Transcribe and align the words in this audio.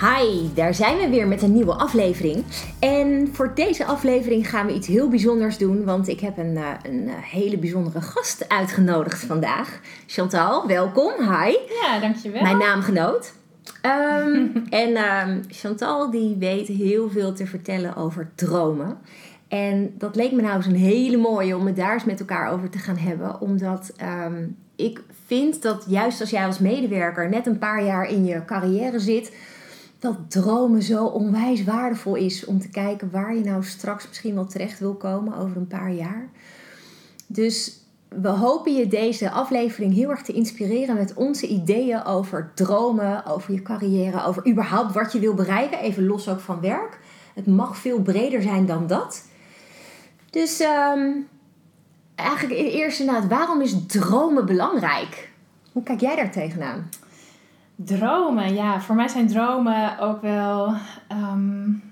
Hi, 0.00 0.54
daar 0.54 0.74
zijn 0.74 0.98
we 0.98 1.08
weer 1.08 1.26
met 1.26 1.42
een 1.42 1.52
nieuwe 1.52 1.74
aflevering. 1.74 2.44
En 2.80 3.28
voor 3.32 3.52
deze 3.54 3.84
aflevering 3.84 4.48
gaan 4.48 4.66
we 4.66 4.74
iets 4.74 4.86
heel 4.86 5.08
bijzonders 5.08 5.58
doen, 5.58 5.84
want 5.84 6.08
ik 6.08 6.20
heb 6.20 6.38
een, 6.38 6.56
uh, 6.56 6.68
een 6.82 7.02
uh, 7.02 7.12
hele 7.16 7.58
bijzondere 7.58 8.00
gast 8.00 8.48
uitgenodigd 8.48 9.24
vandaag. 9.24 9.80
Chantal, 10.06 10.66
welkom. 10.66 11.12
Hi. 11.18 11.56
Ja, 11.82 11.98
dankjewel. 12.00 12.42
Mijn 12.42 12.58
naamgenoot. 12.58 13.32
Um, 13.82 14.52
en 14.84 14.96
um, 15.28 15.42
Chantal 15.48 16.10
die 16.10 16.36
weet 16.38 16.66
heel 16.66 17.10
veel 17.10 17.32
te 17.32 17.46
vertellen 17.46 17.96
over 17.96 18.30
dromen. 18.34 18.98
En 19.48 19.94
dat 19.98 20.16
leek 20.16 20.32
me 20.32 20.42
nou 20.42 20.56
eens 20.56 20.66
een 20.66 20.76
hele 20.76 21.16
mooie 21.16 21.56
om 21.56 21.66
het 21.66 21.76
daar 21.76 21.92
eens 21.92 22.04
met 22.04 22.20
elkaar 22.20 22.52
over 22.52 22.70
te 22.70 22.78
gaan 22.78 22.98
hebben. 22.98 23.40
Omdat 23.40 23.92
um, 24.26 24.56
ik 24.76 25.02
vind 25.26 25.62
dat 25.62 25.84
juist 25.88 26.20
als 26.20 26.30
jij 26.30 26.46
als 26.46 26.58
medewerker 26.58 27.28
net 27.28 27.46
een 27.46 27.58
paar 27.58 27.84
jaar 27.84 28.08
in 28.08 28.24
je 28.24 28.44
carrière 28.44 28.98
zit 28.98 29.32
dat 30.04 30.30
dromen 30.30 30.82
zo 30.82 31.04
onwijs 31.04 31.64
waardevol 31.64 32.14
is 32.14 32.44
om 32.44 32.60
te 32.60 32.68
kijken 32.68 33.10
waar 33.10 33.34
je 33.34 33.44
nou 33.44 33.64
straks 33.64 34.08
misschien 34.08 34.34
wel 34.34 34.46
terecht 34.46 34.78
wil 34.78 34.94
komen 34.94 35.36
over 35.36 35.56
een 35.56 35.66
paar 35.66 35.92
jaar. 35.92 36.28
Dus 37.26 37.78
we 38.08 38.28
hopen 38.28 38.74
je 38.74 38.88
deze 38.88 39.30
aflevering 39.30 39.94
heel 39.94 40.10
erg 40.10 40.22
te 40.22 40.32
inspireren 40.32 40.96
met 40.96 41.14
onze 41.14 41.46
ideeën 41.46 42.04
over 42.04 42.50
dromen, 42.54 43.26
over 43.26 43.52
je 43.52 43.62
carrière, 43.62 44.24
over 44.24 44.48
überhaupt 44.48 44.94
wat 44.94 45.12
je 45.12 45.18
wil 45.18 45.34
bereiken, 45.34 45.78
even 45.78 46.06
los 46.06 46.28
ook 46.28 46.40
van 46.40 46.60
werk. 46.60 46.98
Het 47.34 47.46
mag 47.46 47.76
veel 47.76 48.00
breder 48.00 48.42
zijn 48.42 48.66
dan 48.66 48.86
dat. 48.86 49.24
Dus 50.30 50.60
um, 50.60 51.28
eigenlijk 52.14 52.58
eerst 52.58 53.00
inderdaad, 53.00 53.28
waarom 53.28 53.60
is 53.60 53.76
dromen 53.86 54.46
belangrijk? 54.46 55.30
Hoe 55.72 55.82
kijk 55.82 56.00
jij 56.00 56.16
daar 56.16 56.32
tegenaan? 56.32 56.88
Dromen, 57.76 58.54
ja. 58.54 58.80
Voor 58.80 58.94
mij 58.94 59.08
zijn 59.08 59.26
dromen 59.26 59.98
ook 59.98 60.20
wel 60.20 60.74
um, 61.12 61.82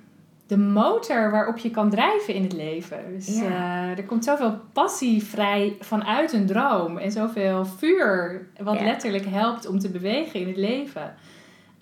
de 0.47 0.59
motor 0.59 1.31
waarop 1.31 1.59
je 1.59 1.71
kan 1.71 1.91
drijven 1.91 2.35
in 2.35 2.43
het 2.43 2.53
leven. 2.53 2.99
Dus 3.15 3.41
ja. 3.41 3.43
uh, 3.43 3.99
er 3.99 4.05
komt 4.05 4.25
zoveel 4.25 4.61
passie 4.73 5.23
vrij 5.25 5.77
vanuit 5.81 6.33
een 6.33 6.47
droom. 6.47 6.99
En 6.99 7.13
zoveel 7.13 7.65
vuur 7.65 8.47
wat 8.63 8.79
ja. 8.79 8.85
letterlijk 8.85 9.27
helpt 9.27 9.67
om 9.67 9.79
te 9.79 9.89
bewegen 9.89 10.41
in 10.41 10.47
het 10.47 10.57
leven. 10.57 11.15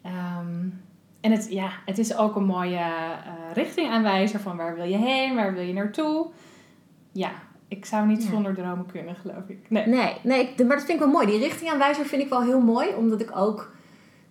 Um, 0.06 0.80
en 1.20 1.30
het, 1.30 1.46
ja, 1.50 1.70
het 1.84 1.98
is 1.98 2.16
ook 2.16 2.36
een 2.36 2.44
mooie 2.44 2.78
uh, 2.78 3.54
richtingaanwijzer 3.54 4.40
van 4.40 4.56
waar 4.56 4.74
wil 4.74 4.84
je 4.84 4.96
heen, 4.96 5.34
waar 5.34 5.54
wil 5.54 5.62
je 5.62 5.72
naartoe. 5.72 6.26
Ja, 7.12 7.30
ik 7.68 7.84
zou 7.84 8.06
niet 8.06 8.22
zonder 8.22 8.54
dromen 8.54 8.86
kunnen, 8.86 9.14
geloof 9.14 9.48
ik. 9.48 9.58
Nee, 9.68 9.86
nee, 9.86 10.16
nee, 10.22 10.54
maar 10.56 10.76
dat 10.76 10.84
vind 10.84 10.88
ik 10.88 10.98
wel 10.98 11.08
mooi. 11.08 11.26
Die 11.26 11.38
richtingaanwijzer 11.38 12.04
vind 12.04 12.22
ik 12.22 12.28
wel 12.28 12.42
heel 12.42 12.60
mooi, 12.60 12.94
omdat 12.94 13.20
ik 13.20 13.36
ook 13.36 13.72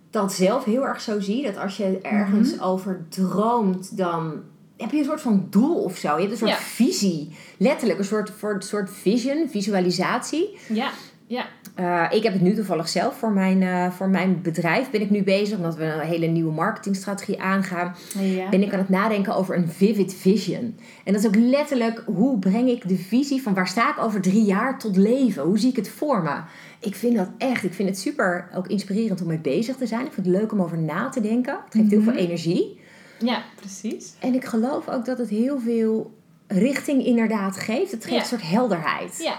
dat 0.10 0.34
zelf 0.34 0.64
heel 0.64 0.86
erg 0.86 1.02
zo 1.02 1.20
zie. 1.20 1.44
Dat 1.44 1.58
als 1.58 1.78
je 1.78 2.00
ergens 2.02 2.52
mm-hmm. 2.52 2.68
over 2.68 3.06
droomt, 3.10 3.98
dan 3.98 4.42
heb 4.78 4.92
je 4.92 4.98
een 4.98 5.06
soort 5.06 5.22
van 5.22 5.48
doel 5.50 5.84
of 5.84 5.98
zo. 5.98 6.14
Je 6.14 6.20
hebt 6.20 6.32
een 6.32 6.38
soort 6.38 6.52
ja. 6.52 6.58
visie. 6.58 7.36
Letterlijk, 7.58 8.00
een 8.00 8.06
soort, 8.06 8.30
voor, 8.30 8.54
een 8.54 8.62
soort 8.62 8.92
vision, 8.92 9.48
visualisatie. 9.50 10.58
Ja, 10.68 10.90
ja. 11.30 11.46
Uh, 11.80 12.06
ik 12.10 12.24
heb 12.24 12.34
het 12.34 12.42
nu 12.42 12.56
toevallig 12.56 12.90
zelf 12.90 13.18
voor 13.18 13.32
mijn, 13.32 13.62
uh, 13.62 13.92
voor 13.92 14.10
mijn 14.10 14.42
bedrijf. 14.42 14.90
Ben 14.90 15.02
ik 15.02 15.10
nu 15.10 15.24
bezig, 15.24 15.58
omdat 15.58 15.76
we 15.76 15.84
een 15.84 16.00
hele 16.00 16.26
nieuwe 16.26 16.54
marketingstrategie 16.54 17.42
aangaan. 17.42 17.96
Ja. 18.20 18.50
Ben 18.50 18.64
ik 18.64 18.74
aan 18.74 18.80
het 18.80 18.90
nadenken 18.90 19.36
over 19.36 19.56
een 19.56 19.70
vivid 19.70 20.14
vision. 20.14 20.78
En 21.04 21.14
dat 21.14 21.22
is 21.22 21.28
ook 21.28 21.36
letterlijk, 21.36 22.04
hoe 22.06 22.40
breng 22.40 22.70
ik 22.70 22.88
de 22.88 22.98
visie 22.98 23.42
van 23.42 23.54
waar 23.54 23.68
sta 23.68 23.90
ik 23.90 24.04
over 24.04 24.22
drie 24.22 24.44
jaar 24.44 24.80
tot 24.80 24.98
leven? 24.98 25.44
Hoe 25.44 25.60
zie 25.60 25.70
ik 25.70 25.76
het 25.76 25.90
voor 25.90 26.24
me? 26.24 26.36
Ik 26.80 26.96
vind 26.96 27.16
dat 27.16 27.30
echt, 27.38 27.64
ik 27.64 27.74
vind 27.74 27.90
het 27.90 28.00
super 28.00 28.50
ook 28.56 28.68
inspirerend 28.68 29.22
om 29.22 29.28
mee 29.28 29.40
bezig 29.40 29.76
te 29.76 29.88
zijn. 29.88 30.06
Ik 30.06 30.12
vind 30.12 30.26
het 30.26 30.36
leuk 30.36 30.52
om 30.52 30.62
over 30.62 30.78
na 30.78 31.10
te 31.10 31.22
denken. 31.22 31.60
Het 31.66 31.74
geeft 31.74 31.92
heel 31.92 32.02
veel 32.02 32.14
energie. 32.14 32.80
Ja, 33.20 33.44
precies. 33.56 34.14
En 34.20 34.34
ik 34.34 34.46
geloof 34.46 34.90
ook 34.90 35.06
dat 35.06 35.18
het 35.18 35.30
heel 35.30 35.60
veel 35.60 36.18
richting 36.48 37.06
inderdaad 37.06 37.58
geeft. 37.58 37.92
Het 37.92 38.04
geeft 38.04 38.16
ja. 38.16 38.22
een 38.22 38.40
soort 38.40 38.50
helderheid. 38.50 39.18
Ja, 39.24 39.38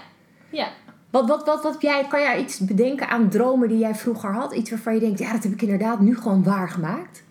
ja. 0.51 0.69
Wat, 1.11 1.29
wat, 1.29 1.47
wat, 1.47 1.63
wat 1.63 1.83
jij, 1.83 2.07
kan 2.09 2.21
jij 2.21 2.41
iets 2.41 2.59
bedenken 2.59 3.09
aan 3.09 3.29
dromen 3.29 3.69
die 3.69 3.79
jij 3.79 3.95
vroeger 3.95 4.33
had? 4.33 4.53
Iets 4.53 4.71
waarvan 4.71 4.95
je 4.95 5.01
denkt, 5.01 5.19
ja, 5.19 5.33
dat 5.33 5.43
heb 5.43 5.53
ik 5.53 5.63
inderdaad 5.63 6.01
nu 6.01 6.17
gewoon 6.17 6.43
waargemaakt? 6.43 7.23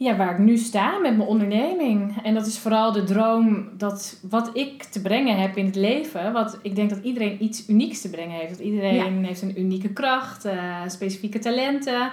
Ja, 0.00 0.16
waar 0.16 0.32
ik 0.32 0.38
nu 0.38 0.56
sta 0.56 0.98
met 0.98 1.16
mijn 1.16 1.28
onderneming. 1.28 2.22
En 2.22 2.34
dat 2.34 2.46
is 2.46 2.58
vooral 2.58 2.92
de 2.92 3.04
droom 3.04 3.68
dat 3.76 4.18
wat 4.22 4.50
ik 4.52 4.82
te 4.82 5.02
brengen 5.02 5.40
heb 5.40 5.56
in 5.56 5.66
het 5.66 5.74
leven. 5.74 6.32
Wat 6.32 6.58
ik 6.62 6.74
denk 6.76 6.90
dat 6.90 6.98
iedereen 7.02 7.42
iets 7.42 7.68
unieks 7.68 8.00
te 8.00 8.10
brengen 8.10 8.38
heeft. 8.38 8.50
Dat 8.50 8.66
iedereen 8.66 9.20
ja. 9.20 9.26
heeft 9.26 9.42
een 9.42 9.60
unieke 9.60 9.92
kracht, 9.92 10.46
uh, 10.46 10.76
specifieke 10.86 11.38
talenten. 11.38 12.10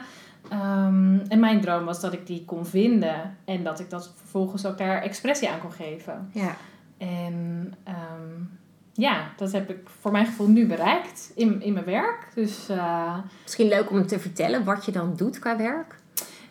Um, 0.54 1.22
en 1.28 1.40
mijn 1.40 1.62
droom 1.62 1.86
was 1.86 2.02
dat 2.02 2.14
ik 2.14 2.28
die 2.28 2.46
kon 2.46 2.66
vinden. 2.66 3.38
En 3.46 3.64
dat 3.64 3.80
ik 3.80 3.90
dat 3.90 4.14
vervolgens 4.16 4.66
ook 4.66 4.78
daar 4.78 5.02
expressie 5.02 5.50
aan 5.50 5.60
kon 5.60 5.72
geven. 5.72 6.30
Ja. 6.34 6.56
En 6.98 7.74
um, 7.88 8.60
ja, 8.94 9.32
dat 9.38 9.52
heb 9.52 9.70
ik 9.70 9.90
voor 10.00 10.12
mijn 10.12 10.26
gevoel 10.26 10.48
nu 10.48 10.68
bereikt 10.68 11.32
in, 11.36 11.62
in 11.62 11.74
mijn 11.74 11.86
werk. 11.86 12.32
Dus, 12.36 12.70
uh, 12.70 13.18
Misschien 13.44 13.68
leuk 13.68 13.92
om 13.92 14.08
te 14.08 14.20
vertellen 14.20 14.64
wat 14.64 14.86
je 14.86 14.92
dan 14.92 15.16
doet 15.16 15.40
qua 15.40 15.58
werk. 15.58 16.06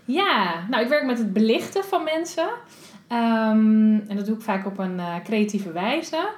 Ja, 0.06 0.66
nou 0.68 0.82
ik 0.82 0.88
werk 0.88 1.06
met 1.06 1.18
het 1.18 1.32
belichten 1.32 1.84
van 1.84 2.04
mensen. 2.04 2.48
Um, 3.08 4.04
en 4.08 4.16
dat 4.16 4.26
doe 4.26 4.36
ik 4.36 4.42
vaak 4.42 4.66
op 4.66 4.78
een 4.78 4.96
uh, 4.96 5.14
creatieve 5.24 5.72
wijze. 5.72 6.28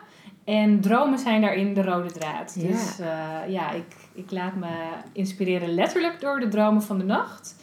En 0.45 0.81
dromen 0.81 1.19
zijn 1.19 1.41
daarin 1.41 1.75
de 1.75 1.83
rode 1.83 2.13
draad. 2.13 2.57
Ja. 2.59 2.67
Dus 2.67 3.01
uh, 3.01 3.07
ja, 3.53 3.71
ik, 3.71 3.97
ik 4.15 4.31
laat 4.31 4.55
me 4.55 4.69
inspireren 5.13 5.75
letterlijk 5.75 6.21
door 6.21 6.41
de 6.41 6.49
dromen 6.49 6.83
van 6.83 6.99
de 6.99 7.05
nacht. 7.05 7.57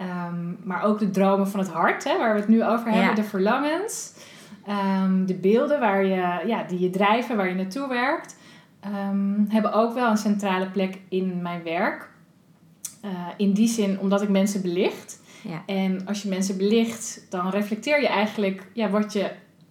Um, 0.00 0.58
maar 0.64 0.82
ook 0.82 0.98
de 0.98 1.10
dromen 1.10 1.48
van 1.48 1.60
het 1.60 1.68
hart, 1.68 2.04
hè, 2.04 2.18
waar 2.18 2.34
we 2.34 2.40
het 2.40 2.48
nu 2.48 2.64
over 2.64 2.86
hebben, 2.90 3.08
ja. 3.08 3.14
de 3.14 3.24
verlangens. 3.24 4.12
Um, 4.68 5.26
de 5.26 5.34
beelden 5.34 5.80
waar 5.80 6.04
je, 6.04 6.42
ja, 6.46 6.62
die 6.62 6.80
je 6.80 6.90
drijven, 6.90 7.36
waar 7.36 7.48
je 7.48 7.54
naartoe 7.54 7.88
werkt, 7.88 8.36
um, 8.84 9.46
hebben 9.48 9.72
ook 9.72 9.94
wel 9.94 10.10
een 10.10 10.16
centrale 10.16 10.66
plek 10.66 10.98
in 11.08 11.42
mijn 11.42 11.62
werk. 11.62 12.08
Uh, 13.04 13.10
in 13.36 13.52
die 13.52 13.68
zin 13.68 13.98
omdat 13.98 14.22
ik 14.22 14.28
mensen 14.28 14.62
belicht. 14.62 15.20
Ja. 15.46 15.62
En 15.66 16.06
als 16.06 16.22
je 16.22 16.28
mensen 16.28 16.56
belicht, 16.56 17.26
dan 17.30 17.50
reflecteer 17.50 18.00
je 18.00 18.08
eigenlijk 18.08 18.66
ja, 18.72 18.90
wat 18.90 19.12
je 19.12 19.30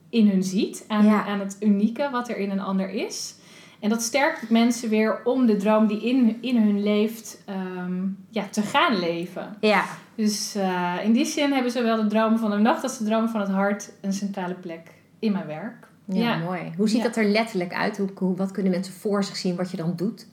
in 0.10 0.30
hun 0.30 0.44
ziet. 0.44 0.86
Aan, 0.88 1.06
ja. 1.06 1.26
aan 1.26 1.40
het 1.40 1.58
unieke 1.60 2.10
wat 2.12 2.30
er 2.30 2.38
in 2.38 2.52
een 2.52 2.60
ander 2.60 2.90
is. 2.90 3.36
En 3.80 3.90
dat 3.90 4.02
sterkt 4.02 4.50
mensen 4.50 4.90
weer 4.90 5.22
om 5.24 5.46
de 5.46 5.56
droom 5.56 5.88
die 5.88 6.02
in, 6.02 6.38
in 6.42 6.58
hun 6.58 6.84
leeft 6.84 7.44
um, 7.50 8.26
ja, 8.30 8.48
te 8.52 8.62
gaan 8.62 9.00
leven. 9.00 9.58
Ja. 9.60 9.84
Dus 10.16 10.56
uh, 10.56 10.94
in 11.04 11.12
die 11.12 11.26
zin 11.26 11.52
hebben 11.52 11.72
zowel 11.72 11.96
de 11.96 12.08
dromen 12.08 12.40
van 12.40 12.52
de 12.52 12.58
nacht 12.58 12.84
als 12.84 12.98
de 12.98 13.04
dromen 13.04 13.30
van 13.30 13.40
het 13.40 13.50
hart 13.50 13.92
een 14.02 14.14
centrale 14.14 14.54
plek 14.54 14.92
in 15.20 15.32
mijn 15.32 15.46
werk. 15.46 15.88
Ja, 16.06 16.20
ja. 16.20 16.38
mooi. 16.38 16.62
Hoe 16.78 16.90
ziet 16.90 16.98
ja. 16.98 17.04
dat 17.04 17.16
er 17.16 17.26
letterlijk 17.26 17.74
uit? 17.74 17.98
Hoe, 17.98 18.10
hoe, 18.16 18.36
wat 18.36 18.52
kunnen 18.52 18.72
mensen 18.72 18.94
voor 18.94 19.24
zich 19.24 19.36
zien 19.36 19.56
wat 19.56 19.72
je 19.72 19.78
dan 19.78 19.94
doet? 19.96 20.28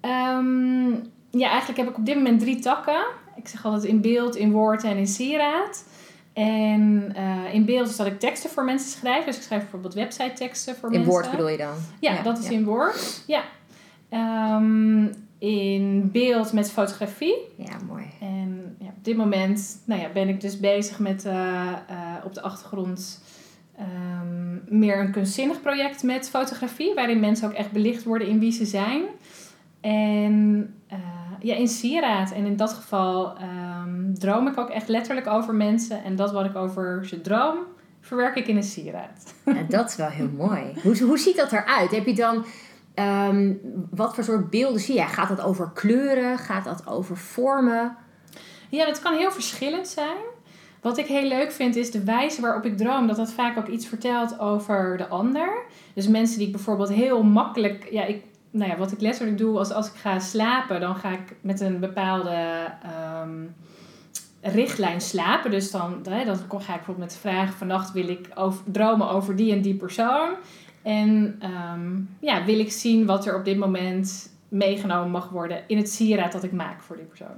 Um, 0.00 1.02
ja, 1.30 1.48
eigenlijk 1.48 1.78
heb 1.78 1.88
ik 1.88 1.96
op 1.96 2.06
dit 2.06 2.16
moment 2.16 2.40
drie 2.40 2.58
takken. 2.58 3.04
Ik 3.36 3.48
zeg 3.48 3.64
altijd 3.64 3.84
in 3.84 4.00
beeld, 4.00 4.36
in 4.36 4.52
woord 4.52 4.84
en 4.84 4.96
in 4.96 5.06
sieraad. 5.06 5.84
En 6.32 7.12
uh, 7.16 7.54
in 7.54 7.64
beeld 7.64 7.88
is 7.88 7.96
dat 7.96 8.06
ik 8.06 8.20
teksten 8.20 8.50
voor 8.50 8.64
mensen 8.64 8.90
schrijf. 8.90 9.24
Dus 9.24 9.36
ik 9.36 9.42
schrijf 9.42 9.60
bijvoorbeeld 9.60 9.94
website 9.94 10.32
teksten 10.32 10.76
voor 10.76 10.92
in 10.92 11.00
mensen. 11.00 11.14
In 11.14 11.20
woord 11.20 11.30
bedoel 11.30 11.48
je 11.48 11.56
dan? 11.56 11.74
Ja, 12.00 12.12
ja 12.12 12.22
dat 12.22 12.38
is 12.38 12.48
ja. 12.48 12.50
in 12.50 12.64
woord. 12.64 13.22
Ja. 13.26 13.42
Um, 14.56 15.10
in 15.38 16.10
beeld 16.10 16.52
met 16.52 16.70
fotografie. 16.70 17.36
Ja, 17.56 17.76
mooi. 17.88 18.04
En 18.20 18.76
ja, 18.78 18.86
op 18.86 19.04
dit 19.04 19.16
moment 19.16 19.78
nou 19.84 20.00
ja, 20.00 20.08
ben 20.08 20.28
ik 20.28 20.40
dus 20.40 20.60
bezig 20.60 20.98
met 20.98 21.24
uh, 21.24 21.32
uh, 21.32 22.24
op 22.24 22.34
de 22.34 22.42
achtergrond 22.42 23.22
um, 23.80 24.62
meer 24.68 25.00
een 25.00 25.12
kunstzinnig 25.12 25.62
project 25.62 26.02
met 26.02 26.28
fotografie. 26.28 26.94
Waarin 26.94 27.20
mensen 27.20 27.48
ook 27.48 27.54
echt 27.54 27.72
belicht 27.72 28.04
worden 28.04 28.28
in 28.28 28.38
wie 28.38 28.52
ze 28.52 28.64
zijn. 28.64 29.02
En 29.80 30.74
ja, 31.46 31.54
in 31.54 31.68
sieraad. 31.68 32.32
En 32.32 32.46
in 32.46 32.56
dat 32.56 32.72
geval 32.72 33.36
um, 33.40 34.18
droom 34.18 34.46
ik 34.46 34.58
ook 34.58 34.70
echt 34.70 34.88
letterlijk 34.88 35.26
over 35.26 35.54
mensen. 35.54 36.04
En 36.04 36.16
dat 36.16 36.32
wat 36.32 36.44
ik 36.44 36.56
over 36.56 37.06
ze 37.06 37.20
droom, 37.20 37.58
verwerk 38.00 38.36
ik 38.36 38.46
in 38.46 38.56
een 38.56 38.62
sieraad. 38.62 39.34
Ja, 39.44 39.62
dat 39.68 39.88
is 39.88 39.96
wel 39.96 40.08
heel 40.08 40.30
mooi. 40.46 40.62
Hoe, 40.82 40.98
hoe 41.02 41.18
ziet 41.18 41.36
dat 41.36 41.52
eruit? 41.52 41.90
Heb 41.90 42.06
je 42.06 42.14
dan... 42.14 42.44
Um, 43.28 43.60
wat 43.90 44.14
voor 44.14 44.24
soort 44.24 44.50
beelden 44.50 44.80
zie 44.80 44.94
je? 44.94 45.02
Gaat 45.02 45.28
dat 45.28 45.40
over 45.40 45.70
kleuren? 45.74 46.38
Gaat 46.38 46.64
dat 46.64 46.86
over 46.86 47.16
vormen? 47.16 47.96
Ja, 48.68 48.86
dat 48.86 49.00
kan 49.00 49.14
heel 49.14 49.30
verschillend 49.30 49.88
zijn. 49.88 50.16
wat 50.80 50.98
ik 50.98 51.06
heel 51.06 51.28
leuk 51.28 51.52
vind 51.52 51.76
is 51.76 51.90
de 51.90 52.04
wijze 52.04 52.40
waarop 52.40 52.64
ik 52.64 52.76
droom, 52.76 53.06
dat 53.06 53.16
dat 53.16 53.32
vaak 53.32 53.58
ook 53.58 53.66
iets 53.66 53.86
vertelt 53.86 54.38
over 54.38 54.96
de 54.96 55.06
ander. 55.08 55.64
Dus 55.94 56.08
mensen 56.08 56.38
die 56.38 56.46
ik 56.46 56.52
bijvoorbeeld 56.52 56.88
heel 56.88 57.22
makkelijk, 57.22 57.88
ja, 57.90 58.04
ik, 58.04 58.22
nou 58.56 58.70
ja, 58.70 58.76
wat 58.76 58.92
ik 58.92 59.00
letterlijk 59.00 59.38
doe 59.38 59.58
als, 59.58 59.72
als 59.72 59.86
ik 59.86 59.94
ga 59.94 60.18
slapen, 60.18 60.80
dan 60.80 60.96
ga 60.96 61.12
ik 61.12 61.36
met 61.40 61.60
een 61.60 61.80
bepaalde 61.80 62.66
ehm, 62.82 63.44
richtlijn 64.40 65.00
slapen. 65.00 65.50
Dus 65.50 65.70
dan, 65.70 66.02
dan 66.02 66.12
ga 66.14 66.20
ik 66.50 66.64
bijvoorbeeld 66.64 66.98
met 66.98 67.10
de 67.10 67.18
vraag: 67.18 67.56
vannacht 67.56 67.92
wil 67.92 68.08
ik 68.08 68.28
over, 68.34 68.62
dromen 68.72 69.10
over 69.10 69.36
die 69.36 69.52
en 69.52 69.62
die 69.62 69.74
persoon. 69.74 70.28
En 70.82 71.36
ehm, 71.38 72.00
ja, 72.20 72.44
wil 72.44 72.58
ik 72.58 72.72
zien 72.72 73.06
wat 73.06 73.26
er 73.26 73.36
op 73.36 73.44
dit 73.44 73.58
moment 73.58 74.34
meegenomen 74.48 75.10
mag 75.10 75.28
worden 75.28 75.62
in 75.66 75.76
het 75.76 75.90
sieraad 75.90 76.32
dat 76.32 76.42
ik 76.42 76.52
maak 76.52 76.82
voor 76.82 76.96
die 76.96 77.04
persoon. 77.04 77.36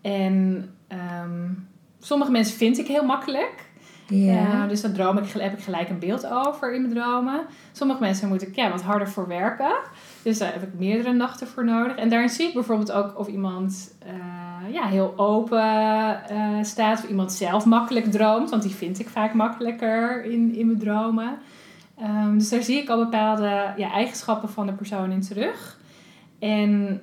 En 0.00 0.68
ehm, 0.88 1.50
sommige 1.98 2.30
mensen 2.30 2.56
vind 2.56 2.78
ik 2.78 2.86
heel 2.86 3.04
makkelijk. 3.04 3.63
Ja. 4.06 4.66
dus 4.66 4.80
dat 4.80 4.94
droom 4.94 5.18
ik, 5.18 5.28
heb 5.28 5.52
ik 5.52 5.64
gelijk 5.64 5.88
een 5.88 5.98
beeld 5.98 6.26
over 6.26 6.74
in 6.74 6.80
mijn 6.80 6.94
dromen. 6.94 7.40
Sommige 7.72 8.00
mensen 8.00 8.28
moet 8.28 8.42
ik 8.42 8.54
ja, 8.54 8.70
wat 8.70 8.82
harder 8.82 9.08
voor 9.08 9.28
werken. 9.28 9.76
Dus 10.22 10.38
daar 10.38 10.52
heb 10.52 10.62
ik 10.62 10.78
meerdere 10.78 11.12
nachten 11.12 11.46
voor 11.46 11.64
nodig. 11.64 11.96
En 11.96 12.08
daarin 12.08 12.28
zie 12.28 12.48
ik 12.48 12.54
bijvoorbeeld 12.54 12.92
ook 12.92 13.18
of 13.18 13.28
iemand 13.28 13.94
uh, 14.06 14.72
ja, 14.72 14.86
heel 14.86 15.12
open 15.16 16.20
uh, 16.32 16.62
staat. 16.62 16.98
Of 16.98 17.08
iemand 17.08 17.32
zelf 17.32 17.64
makkelijk 17.64 18.10
droomt. 18.10 18.50
Want 18.50 18.62
die 18.62 18.74
vind 18.74 18.98
ik 18.98 19.08
vaak 19.08 19.34
makkelijker 19.34 20.24
in, 20.24 20.54
in 20.54 20.66
mijn 20.66 20.78
dromen. 20.78 21.38
Um, 22.02 22.38
dus 22.38 22.48
daar 22.48 22.62
zie 22.62 22.82
ik 22.82 22.88
al 22.88 22.98
bepaalde 22.98 23.72
ja, 23.76 23.90
eigenschappen 23.90 24.48
van 24.48 24.66
de 24.66 24.72
persoon 24.72 25.10
in 25.10 25.20
terug. 25.20 25.78
En 26.38 27.00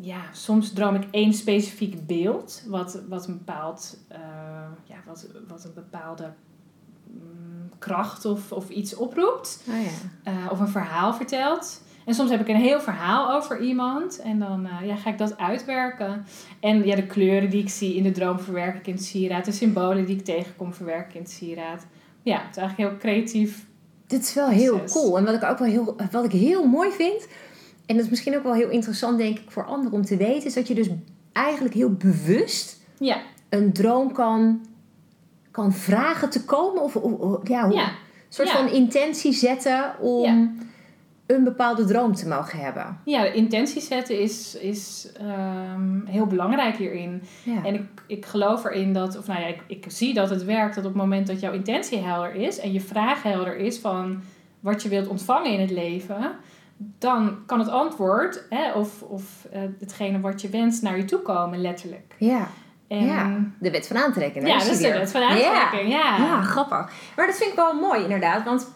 ja, 0.00 0.20
soms 0.32 0.72
droom 0.72 0.94
ik 0.94 1.08
één 1.10 1.32
specifiek 1.32 2.06
beeld, 2.06 2.64
wat, 2.66 3.02
wat 3.08 3.26
een 3.26 3.38
bepaald, 3.38 3.98
uh, 4.12 4.18
ja, 4.84 4.96
wat, 5.06 5.26
wat 5.48 5.64
een 5.64 5.74
bepaalde 5.74 6.24
um, 7.14 7.70
kracht 7.78 8.24
of, 8.24 8.52
of 8.52 8.68
iets 8.68 8.94
oproept. 8.94 9.64
Oh 9.68 9.74
ja. 9.82 10.32
Uh, 10.32 10.50
of 10.50 10.60
een 10.60 10.68
verhaal 10.68 11.14
vertelt. 11.14 11.84
En 12.04 12.14
soms 12.14 12.30
heb 12.30 12.40
ik 12.40 12.48
een 12.48 12.56
heel 12.56 12.80
verhaal 12.80 13.32
over 13.32 13.60
iemand 13.60 14.20
en 14.20 14.38
dan 14.38 14.66
uh, 14.66 14.86
ja, 14.86 14.96
ga 14.96 15.10
ik 15.10 15.18
dat 15.18 15.38
uitwerken. 15.38 16.24
En 16.60 16.86
ja, 16.86 16.96
de 16.96 17.06
kleuren 17.06 17.50
die 17.50 17.62
ik 17.62 17.68
zie 17.68 17.94
in 17.94 18.02
de 18.02 18.10
droom 18.10 18.38
verwerk 18.38 18.76
ik 18.76 18.86
in 18.86 18.94
het 18.94 19.04
sieraad. 19.04 19.44
De 19.44 19.52
symbolen 19.52 20.06
die 20.06 20.16
ik 20.16 20.24
tegenkom 20.24 20.74
verwerk 20.74 21.08
ik 21.08 21.14
in 21.14 21.20
het 21.20 21.30
sieraad. 21.30 21.86
Ja, 22.22 22.40
het 22.40 22.50
is 22.50 22.62
eigenlijk 22.62 22.90
heel 22.90 22.98
creatief. 22.98 23.66
Dit 24.06 24.22
is 24.22 24.34
wel 24.34 24.48
heel 24.48 24.84
cool. 24.84 25.18
En 25.18 25.24
wat 25.24 25.34
ik 25.34 25.44
ook 25.44 25.58
wel 25.58 25.68
heel, 25.68 25.96
wat 26.10 26.24
ik 26.24 26.32
heel 26.32 26.66
mooi 26.66 26.90
vind, 26.90 27.28
en 27.86 27.94
dat 27.96 28.04
is 28.04 28.10
misschien 28.10 28.36
ook 28.36 28.42
wel 28.42 28.54
heel 28.54 28.70
interessant, 28.70 29.18
denk 29.18 29.38
ik, 29.38 29.50
voor 29.50 29.64
anderen 29.64 29.92
om 29.98 30.04
te 30.04 30.16
weten, 30.16 30.44
is 30.46 30.54
dat 30.54 30.68
je 30.68 30.74
dus 30.74 30.88
eigenlijk 31.32 31.74
heel 31.74 31.92
bewust 31.92 32.80
ja. 32.98 33.16
een 33.48 33.72
droom 33.72 34.12
kan, 34.12 34.66
kan 35.50 35.72
vragen 35.72 36.30
te 36.30 36.44
komen. 36.44 36.82
Of, 36.82 36.96
of 36.96 37.48
ja, 37.48 37.64
hoe, 37.64 37.74
Ja. 37.74 37.88
een 37.88 37.94
soort 38.28 38.48
Ja. 38.48 38.56
van 38.56 38.68
intentie 38.68 39.32
zetten 39.32 39.98
om 40.00 40.58
een 41.26 41.44
bepaalde 41.44 41.84
droom 41.84 42.14
te 42.14 42.28
mogen 42.28 42.58
hebben. 42.58 42.98
Ja, 43.04 43.22
de 43.22 43.32
intentie 43.32 43.80
zetten 43.80 44.20
is, 44.20 44.54
is 44.54 45.08
ehm, 45.20 46.04
heel 46.04 46.26
belangrijk 46.26 46.76
hierin. 46.76 47.22
Ja. 47.42 47.64
En 47.64 47.74
ik, 47.74 47.82
ik 48.06 48.26
geloof 48.26 48.64
erin 48.64 48.92
dat, 48.92 49.18
of 49.18 49.26
nou 49.26 49.40
ja, 49.40 49.46
ik, 49.46 49.62
ik 49.66 49.84
zie 49.88 50.14
dat 50.14 50.30
het 50.30 50.44
werkt 50.44 50.74
dat 50.74 50.84
op 50.84 50.92
het 50.92 51.02
moment 51.02 51.26
dat 51.26 51.40
jouw 51.40 51.52
intentie 51.52 51.98
helder 51.98 52.34
is 52.34 52.58
en 52.58 52.72
je 52.72 52.80
vraag 52.80 53.22
helder 53.22 53.56
is 53.56 53.78
van 53.78 54.20
wat 54.60 54.82
je 54.82 54.88
wilt 54.88 55.08
ontvangen 55.08 55.52
in 55.52 55.60
het 55.60 55.70
leven, 55.70 56.30
dan 56.98 57.38
kan 57.46 57.58
het 57.58 57.68
antwoord 57.68 58.42
hè, 58.50 58.72
of, 58.72 59.02
of 59.02 59.22
eh, 59.52 59.60
hetgene 59.80 60.20
wat 60.20 60.40
je 60.40 60.48
wenst 60.48 60.82
naar 60.82 60.96
je 60.96 61.04
toe 61.04 61.20
komen, 61.20 61.60
letterlijk. 61.60 62.14
ja. 62.18 62.48
En, 62.88 63.04
ja, 63.04 63.40
de 63.58 63.70
wet 63.70 63.86
van 63.86 63.96
aantrekking. 63.96 64.44
hè, 64.44 64.50
ja, 64.50 64.58
dat 64.58 64.66
is 64.66 64.78
de 64.78 64.92
wet 64.92 65.10
van 65.10 65.22
aantrekking. 65.22 65.92
Ja. 65.92 66.16
Ja, 66.18 66.42
grappig. 66.42 66.90
Maar 67.16 67.26
dat 67.26 67.36
vind 67.36 67.50
ik 67.50 67.56
wel 67.56 67.74
mooi 67.74 68.02
inderdaad, 68.02 68.44
want 68.44 68.70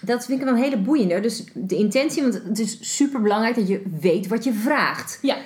dat 0.00 0.24
vind 0.24 0.38
ik 0.38 0.44
wel 0.44 0.54
een 0.54 0.62
hele 0.62 0.78
boeiende. 0.78 1.20
Dus 1.20 1.44
de 1.54 1.76
intentie, 1.76 2.22
want 2.22 2.34
het 2.34 2.58
is 2.58 2.96
super 2.96 3.22
belangrijk 3.22 3.54
dat 3.54 3.68
je 3.68 3.82
weet 4.00 4.26
wat 4.26 4.44
je 4.44 4.52
vraagt. 4.52 5.18
Ja. 5.22 5.36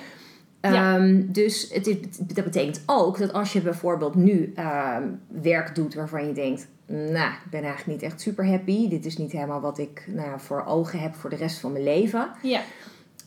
Ja. 0.61 0.95
Ehm, 0.95 1.23
dus 1.25 1.69
het 1.73 2.19
dat 2.35 2.43
betekent 2.43 2.83
ook 2.85 3.17
dat 3.17 3.33
als 3.33 3.53
je 3.53 3.61
bijvoorbeeld 3.61 4.15
nu 4.15 4.51
ehm, 4.55 5.03
werk 5.27 5.75
doet 5.75 5.93
waarvan 5.93 6.27
je 6.27 6.33
denkt, 6.33 6.67
nou, 6.91 7.31
ik 7.31 7.49
ben 7.49 7.63
eigenlijk 7.63 7.85
niet 8.01 8.11
echt 8.11 8.21
super 8.21 8.47
happy. 8.47 8.89
Dit 8.89 9.05
is 9.05 9.17
niet 9.17 9.31
helemaal 9.31 9.61
wat 9.61 9.77
ik 9.77 10.03
nou, 10.07 10.39
voor 10.39 10.63
ogen 10.65 10.99
heb 10.99 11.15
voor 11.15 11.29
de 11.29 11.35
rest 11.35 11.59
van 11.59 11.71
mijn 11.71 11.83
leven. 11.83 12.29
Ja. 12.41 12.61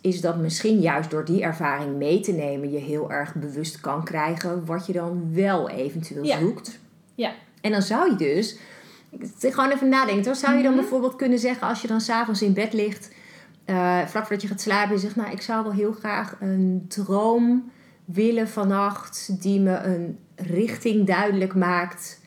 Is 0.01 0.21
dat 0.21 0.37
misschien 0.37 0.81
juist 0.81 1.11
door 1.11 1.25
die 1.25 1.43
ervaring 1.43 1.97
mee 1.97 2.21
te 2.21 2.33
nemen 2.33 2.71
je 2.71 2.79
heel 2.79 3.11
erg 3.13 3.35
bewust 3.35 3.81
kan 3.81 4.05
krijgen 4.05 4.65
wat 4.65 4.87
je 4.87 4.93
dan 4.93 5.35
wel 5.35 5.69
eventueel 5.71 6.25
Ja. 6.25 6.39
zoekt. 6.39 6.79
Ja. 7.15 7.33
En 7.61 7.71
dan 7.71 7.83
zou 7.83 8.11
je 8.11 8.17
dus, 8.17 8.57
gewoon 9.41 9.71
even 9.71 9.89
nadenken, 9.89 10.25
hoor. 10.25 10.35
zou 10.35 10.57
je 10.57 10.63
dan 10.63 10.73
Mhm. 10.73 10.81
bijvoorbeeld 10.81 11.17
kunnen 11.17 11.39
zeggen 11.39 11.69
als 11.69 11.83
je 11.83 11.89
dan 11.89 12.01
s'avonds 12.01 12.43
in 12.43 12.53
bed 12.53 12.73
ligt, 12.73 13.11
eh, 13.65 13.99
vlak 14.07 14.23
voordat 14.23 14.43
je 14.43 14.49
gaat 14.49 14.61
slapen, 14.61 14.93
je 14.95 15.01
zegt, 15.01 15.17
nou, 15.17 15.31
ik 15.31 15.41
zou 15.43 15.63
wel 15.63 15.73
heel 15.73 15.93
graag 15.93 16.37
een 16.41 16.85
droom 16.89 17.71
willen 18.05 18.49
vannacht 18.49 19.43
die 19.43 19.61
me 19.61 19.77
een 19.77 20.19
richting 20.37 21.07
duidelijk 21.07 21.55
maakt, 21.55 22.21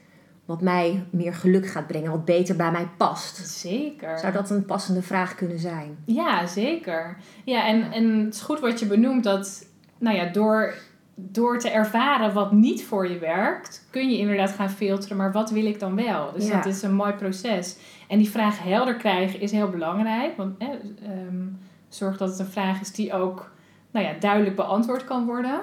wat 0.45 0.61
mij 0.61 1.03
meer 1.09 1.33
geluk 1.33 1.67
gaat 1.67 1.87
brengen, 1.87 2.11
wat 2.11 2.25
beter 2.25 2.55
bij 2.55 2.71
mij 2.71 2.87
past. 2.97 3.47
Zeker. 3.47 4.19
Zou 4.19 4.33
dat 4.33 4.49
een 4.49 4.65
passende 4.65 5.01
vraag 5.01 5.35
kunnen 5.35 5.59
zijn? 5.59 5.97
Ja, 6.05 6.45
zeker. 6.47 7.17
Ja, 7.43 7.67
en, 7.67 7.91
en 7.91 8.19
het 8.25 8.33
is 8.33 8.41
goed 8.41 8.59
wat 8.59 8.79
je 8.79 8.85
benoemt 8.85 9.23
dat, 9.23 9.65
nou 9.97 10.15
ja, 10.17 10.25
door, 10.25 10.73
door 11.15 11.59
te 11.59 11.69
ervaren 11.69 12.33
wat 12.33 12.51
niet 12.51 12.85
voor 12.85 13.07
je 13.09 13.19
werkt, 13.19 13.87
kun 13.89 14.09
je 14.09 14.17
inderdaad 14.17 14.51
gaan 14.51 14.69
filteren, 14.69 15.17
maar 15.17 15.31
wat 15.31 15.49
wil 15.51 15.65
ik 15.65 15.79
dan 15.79 15.95
wel? 15.95 16.31
Dus 16.33 16.47
Ja. 16.47 16.55
dat 16.55 16.65
is 16.65 16.81
een 16.81 16.95
mooi 16.95 17.13
proces. 17.13 17.77
En 18.07 18.17
die 18.17 18.29
vraag 18.29 18.63
helder 18.63 18.95
krijgen 18.95 19.39
is 19.39 19.51
heel 19.51 19.69
belangrijk, 19.69 20.37
want 20.37 20.57
eh, 20.57 20.67
ehm, 21.03 21.43
zorg 21.89 22.17
dat 22.17 22.29
het 22.29 22.39
een 22.39 22.45
vraag 22.45 22.81
is 22.81 22.91
die 22.91 23.13
ook, 23.13 23.51
nou 23.91 24.05
ja, 24.05 24.13
duidelijk 24.19 24.55
beantwoord 24.55 25.03
kan 25.03 25.25
worden. 25.25 25.59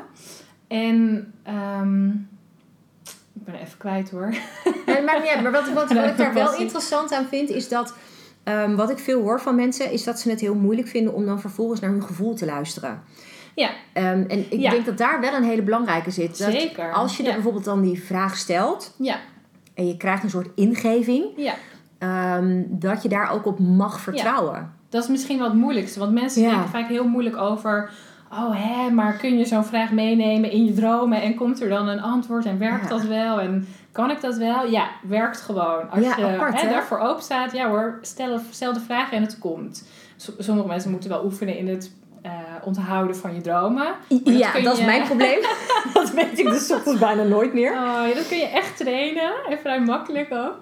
En, 0.68 1.32
ehm, 1.42 2.10
ik 3.46 3.52
ben 3.52 3.60
even 3.60 3.78
kwijt 3.78 4.10
hoor. 4.10 4.28
Nee, 4.86 4.96
dat 4.96 5.04
maakt 5.04 5.20
niet 5.22 5.30
uit. 5.30 5.42
Maar 5.42 5.52
wat, 5.52 5.72
wat, 5.72 5.92
wat 5.92 6.04
ik 6.06 6.16
daar 6.16 6.34
wel 6.34 6.54
interessant 6.56 7.12
aan 7.12 7.26
vind, 7.26 7.48
is 7.50 7.68
dat 7.68 7.94
ehm, 8.44 8.74
wat 8.74 8.90
ik 8.90 8.98
veel 8.98 9.20
hoor 9.22 9.40
van 9.40 9.54
mensen, 9.54 9.90
is 9.90 10.04
dat 10.04 10.20
ze 10.20 10.30
het 10.30 10.40
heel 10.40 10.54
moeilijk 10.54 10.88
vinden 10.88 11.14
om 11.14 11.26
dan 11.26 11.40
vervolgens 11.40 11.80
naar 11.80 11.90
hun 11.90 12.02
gevoel 12.02 12.34
te 12.34 12.44
luisteren. 12.44 13.02
Ja. 13.54 13.70
Ehm, 13.92 14.24
en 14.28 14.38
ik 14.52 14.60
Ja. 14.60 14.70
denk 14.70 14.84
dat 14.86 14.98
daar 14.98 15.20
wel 15.20 15.34
een 15.34 15.42
hele 15.44 15.62
belangrijke 15.62 16.10
zit. 16.10 16.38
Dat 16.38 16.52
Zeker. 16.52 16.92
Als 16.92 17.16
je 17.16 17.22
Ja. 17.22 17.28
er 17.28 17.34
bijvoorbeeld 17.34 17.64
dan 17.64 17.82
die 17.82 18.02
vraag 18.02 18.36
stelt 18.36 18.94
Ja, 18.98 19.16
en 19.74 19.86
je 19.86 19.96
krijgt 19.96 20.22
een 20.22 20.30
soort 20.30 20.48
ingeving, 20.54 21.24
ja. 21.36 21.54
ehm, 21.98 22.62
dat 22.68 23.02
je 23.02 23.08
daar 23.08 23.30
ook 23.30 23.46
op 23.46 23.58
mag 23.58 24.00
vertrouwen. 24.00 24.72
Dat 24.88 25.02
is 25.02 25.08
misschien 25.08 25.38
wel 25.38 25.48
het 25.48 25.56
moeilijkste. 25.56 25.98
Want 25.98 26.12
mensen 26.12 26.42
denken 26.42 26.68
vaak 26.68 26.88
heel 26.88 27.08
moeilijk 27.08 27.36
over... 27.36 27.90
Oh, 28.32 28.50
hè, 28.54 28.90
maar 28.90 29.16
kun 29.16 29.38
je 29.38 29.44
zo'n 29.44 29.64
vraag 29.64 29.90
meenemen 29.90 30.50
in 30.50 30.64
je 30.64 30.72
dromen... 30.72 31.22
en 31.22 31.34
komt 31.34 31.62
er 31.62 31.68
dan 31.68 31.88
een 31.88 32.02
antwoord 32.02 32.44
en 32.46 32.58
werkt 32.58 32.82
Ja. 32.82 32.88
dat 32.88 33.02
wel? 33.02 33.40
En 33.40 33.66
kan 33.92 34.10
ik 34.10 34.20
dat 34.20 34.36
wel? 34.36 34.66
Ja, 34.66 34.88
werkt 35.02 35.40
gewoon. 35.40 35.90
Als 35.90 36.04
Ja, 36.04 36.16
je 36.16 36.24
apart, 36.24 36.60
hè, 36.60 36.66
hè? 36.66 36.72
daarvoor 36.72 36.98
open 36.98 37.22
staat... 37.22 37.52
Ja 37.52 37.68
hoor, 37.68 37.98
stel, 38.02 38.38
stel 38.50 38.72
de 38.72 38.80
vraag 38.80 39.12
en 39.12 39.22
het 39.22 39.38
komt. 39.38 39.88
Sommige 40.38 40.68
mensen 40.68 40.90
moeten 40.90 41.10
wel 41.10 41.24
oefenen 41.24 41.56
in 41.58 41.68
het 41.68 41.92
eh, 42.22 42.30
onthouden 42.64 43.16
van 43.16 43.34
je 43.34 43.40
dromen. 43.40 43.86
Maar 44.24 44.34
ja, 44.34 44.60
dat 44.60 44.78
is 44.78 44.84
mijn 44.84 45.04
probleem. 45.04 45.38
dat 45.94 46.10
weet 46.10 46.38
ik 46.38 46.50
dus 46.50 46.70
ochtends 46.72 47.00
bijna 47.00 47.22
nooit 47.22 47.52
meer. 47.54 47.72
Oh, 47.72 48.06
ja, 48.08 48.14
dat 48.14 48.28
kun 48.28 48.38
je 48.38 48.48
echt 48.48 48.76
trainen. 48.76 49.32
En 49.48 49.58
vrij 49.58 49.80
makkelijk 49.80 50.32
ook. 50.32 50.56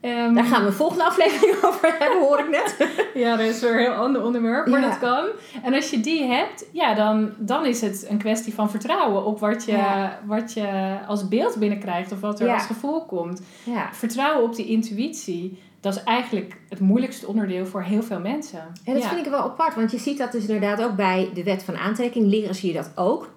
Ehm, 0.00 0.34
Daar 0.34 0.44
gaan 0.44 0.60
we 0.60 0.66
een 0.66 0.72
volgende 0.72 1.04
aflevering 1.04 1.56
over 1.64 1.96
hebben, 1.98 2.20
hoor 2.20 2.38
ik 2.38 2.48
net. 2.48 2.76
Ja, 3.14 3.36
dat 3.36 3.46
is 3.46 3.60
weer 3.60 3.72
een 3.72 3.78
heel 3.78 3.92
ander 3.92 4.22
onderwerp, 4.24 4.66
maar 4.66 4.80
Ja. 4.80 4.88
dat 4.88 4.98
kan. 4.98 5.24
En 5.62 5.74
als 5.74 5.90
je 5.90 6.00
die 6.00 6.22
hebt, 6.24 6.64
ja, 6.72 6.94
dan, 6.94 7.32
dan 7.38 7.66
is 7.66 7.80
het 7.80 8.06
een 8.08 8.18
kwestie 8.18 8.54
van 8.54 8.70
vertrouwen 8.70 9.24
op 9.24 9.40
wat 9.40 9.64
je, 9.64 9.72
Ja. 9.72 10.18
wat 10.26 10.52
je 10.52 10.98
als 11.06 11.28
beeld 11.28 11.56
binnenkrijgt 11.56 12.12
of 12.12 12.20
wat 12.20 12.40
er 12.40 12.46
Ja. 12.46 12.54
als 12.54 12.66
gevoel 12.66 13.04
komt. 13.04 13.42
Ja. 13.64 13.88
Vertrouwen 13.92 14.42
op 14.44 14.54
die 14.56 14.66
intuïtie, 14.66 15.58
dat 15.80 15.94
is 15.96 16.02
eigenlijk 16.02 16.56
het 16.68 16.80
moeilijkste 16.80 17.26
onderdeel 17.26 17.66
voor 17.66 17.82
heel 17.82 18.02
veel 18.02 18.20
mensen. 18.20 18.62
En 18.84 18.94
dat 18.94 19.04
vind 19.06 19.26
ik 19.26 19.30
wel 19.32 19.42
apart, 19.42 19.74
want 19.74 19.90
je 19.90 19.98
ziet 19.98 20.18
dat 20.18 20.32
dus 20.32 20.46
inderdaad 20.46 20.82
ook 20.82 20.96
bij 20.96 21.30
de 21.34 21.42
wet 21.44 21.62
van 21.62 21.76
aantrekking. 21.76 22.26
Leren 22.26 22.54
zie 22.54 22.68
je 22.72 22.76
dat 22.78 22.90
ook. 22.94 23.30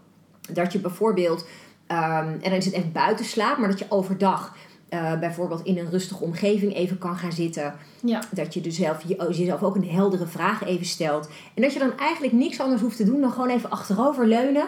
Dat 0.51 0.71
je 0.73 0.79
bijvoorbeeld, 0.79 1.47
ehm, 1.87 2.27
en 2.27 2.39
dan 2.41 2.51
is 2.53 2.65
het 2.65 2.73
echt 2.73 2.91
buiten 2.91 3.25
slaap, 3.25 3.57
maar 3.57 3.69
dat 3.69 3.79
je 3.79 3.85
overdag 3.89 4.55
eh, 4.93 5.19
bijvoorbeeld 5.19 5.63
in 5.63 5.77
een 5.77 5.89
rustige 5.89 6.23
omgeving 6.23 6.75
even 6.75 6.97
kan 6.97 7.15
gaan 7.15 7.31
zitten. 7.31 7.75
Ja. 8.01 8.23
Dat 8.31 8.53
je 8.53 8.61
dus 8.61 8.75
zelf, 8.75 9.03
je, 9.07 9.15
jezelf 9.29 9.63
ook 9.63 9.75
een 9.75 9.89
heldere 9.89 10.27
vraag 10.27 10.63
even 10.63 10.85
stelt. 10.85 11.29
En 11.53 11.61
dat 11.61 11.73
je 11.73 11.79
dan 11.79 11.97
eigenlijk 11.97 12.33
niks 12.33 12.59
anders 12.59 12.81
hoeft 12.81 12.97
te 12.97 13.03
doen 13.03 13.21
dan 13.21 13.31
gewoon 13.31 13.49
even 13.49 13.69
achterover 13.69 14.27
leunen 14.27 14.65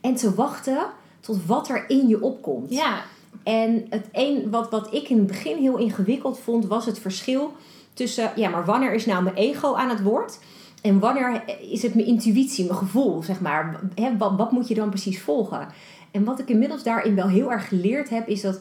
en 0.00 0.14
te 0.14 0.34
wachten 0.34 0.86
tot 1.20 1.46
wat 1.46 1.68
er 1.68 1.84
in 1.88 2.08
je 2.08 2.22
opkomt. 2.22 2.70
Ja, 2.70 3.02
En 3.42 3.86
het 3.90 4.06
een 4.12 4.50
wat, 4.50 4.70
wat 4.70 4.94
ik 4.94 5.08
in 5.08 5.18
het 5.18 5.26
begin 5.26 5.56
heel 5.56 5.76
ingewikkeld 5.76 6.38
vond, 6.38 6.66
was 6.66 6.86
het 6.86 6.98
verschil 6.98 7.52
tussen, 7.92 8.32
ja, 8.36 8.48
maar 8.48 8.64
wanneer 8.64 8.94
is 8.94 9.06
nou 9.06 9.22
mijn 9.22 9.36
ego 9.36 9.74
aan 9.74 9.88
het 9.88 10.02
woord? 10.02 10.38
En 10.82 10.98
wanneer 10.98 11.42
is 11.70 11.82
het 11.82 11.94
mijn 11.94 12.06
intuïtie, 12.06 12.64
mijn 12.64 12.78
gevoel, 12.78 13.22
zeg 13.22 13.40
maar? 13.40 13.80
Hè, 13.94 14.16
wat, 14.16 14.36
wat 14.36 14.52
moet 14.52 14.68
je 14.68 14.74
dan 14.74 14.88
precies 14.88 15.20
volgen? 15.20 15.68
En 16.10 16.24
wat 16.24 16.38
ik 16.38 16.48
inmiddels 16.48 16.82
daarin 16.82 17.14
wel 17.14 17.28
heel 17.28 17.52
erg 17.52 17.68
geleerd 17.68 18.10
heb, 18.10 18.28
is 18.28 18.40
dat 18.40 18.60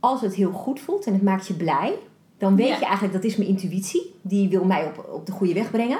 als 0.00 0.20
het 0.20 0.34
heel 0.34 0.52
goed 0.52 0.80
voelt 0.80 1.06
en 1.06 1.12
het 1.12 1.22
maakt 1.22 1.46
je 1.46 1.54
blij, 1.54 1.94
dan 2.38 2.56
weet 2.56 2.68
Ja. 2.68 2.78
je 2.78 2.84
eigenlijk 2.84 3.12
dat 3.14 3.24
is 3.24 3.36
mijn 3.36 3.48
intuïtie. 3.48 4.14
Die 4.22 4.48
wil 4.48 4.64
mij 4.64 4.84
op, 4.86 5.08
op 5.12 5.26
de 5.26 5.32
goede 5.32 5.52
weg 5.54 5.70
brengen. 5.70 5.98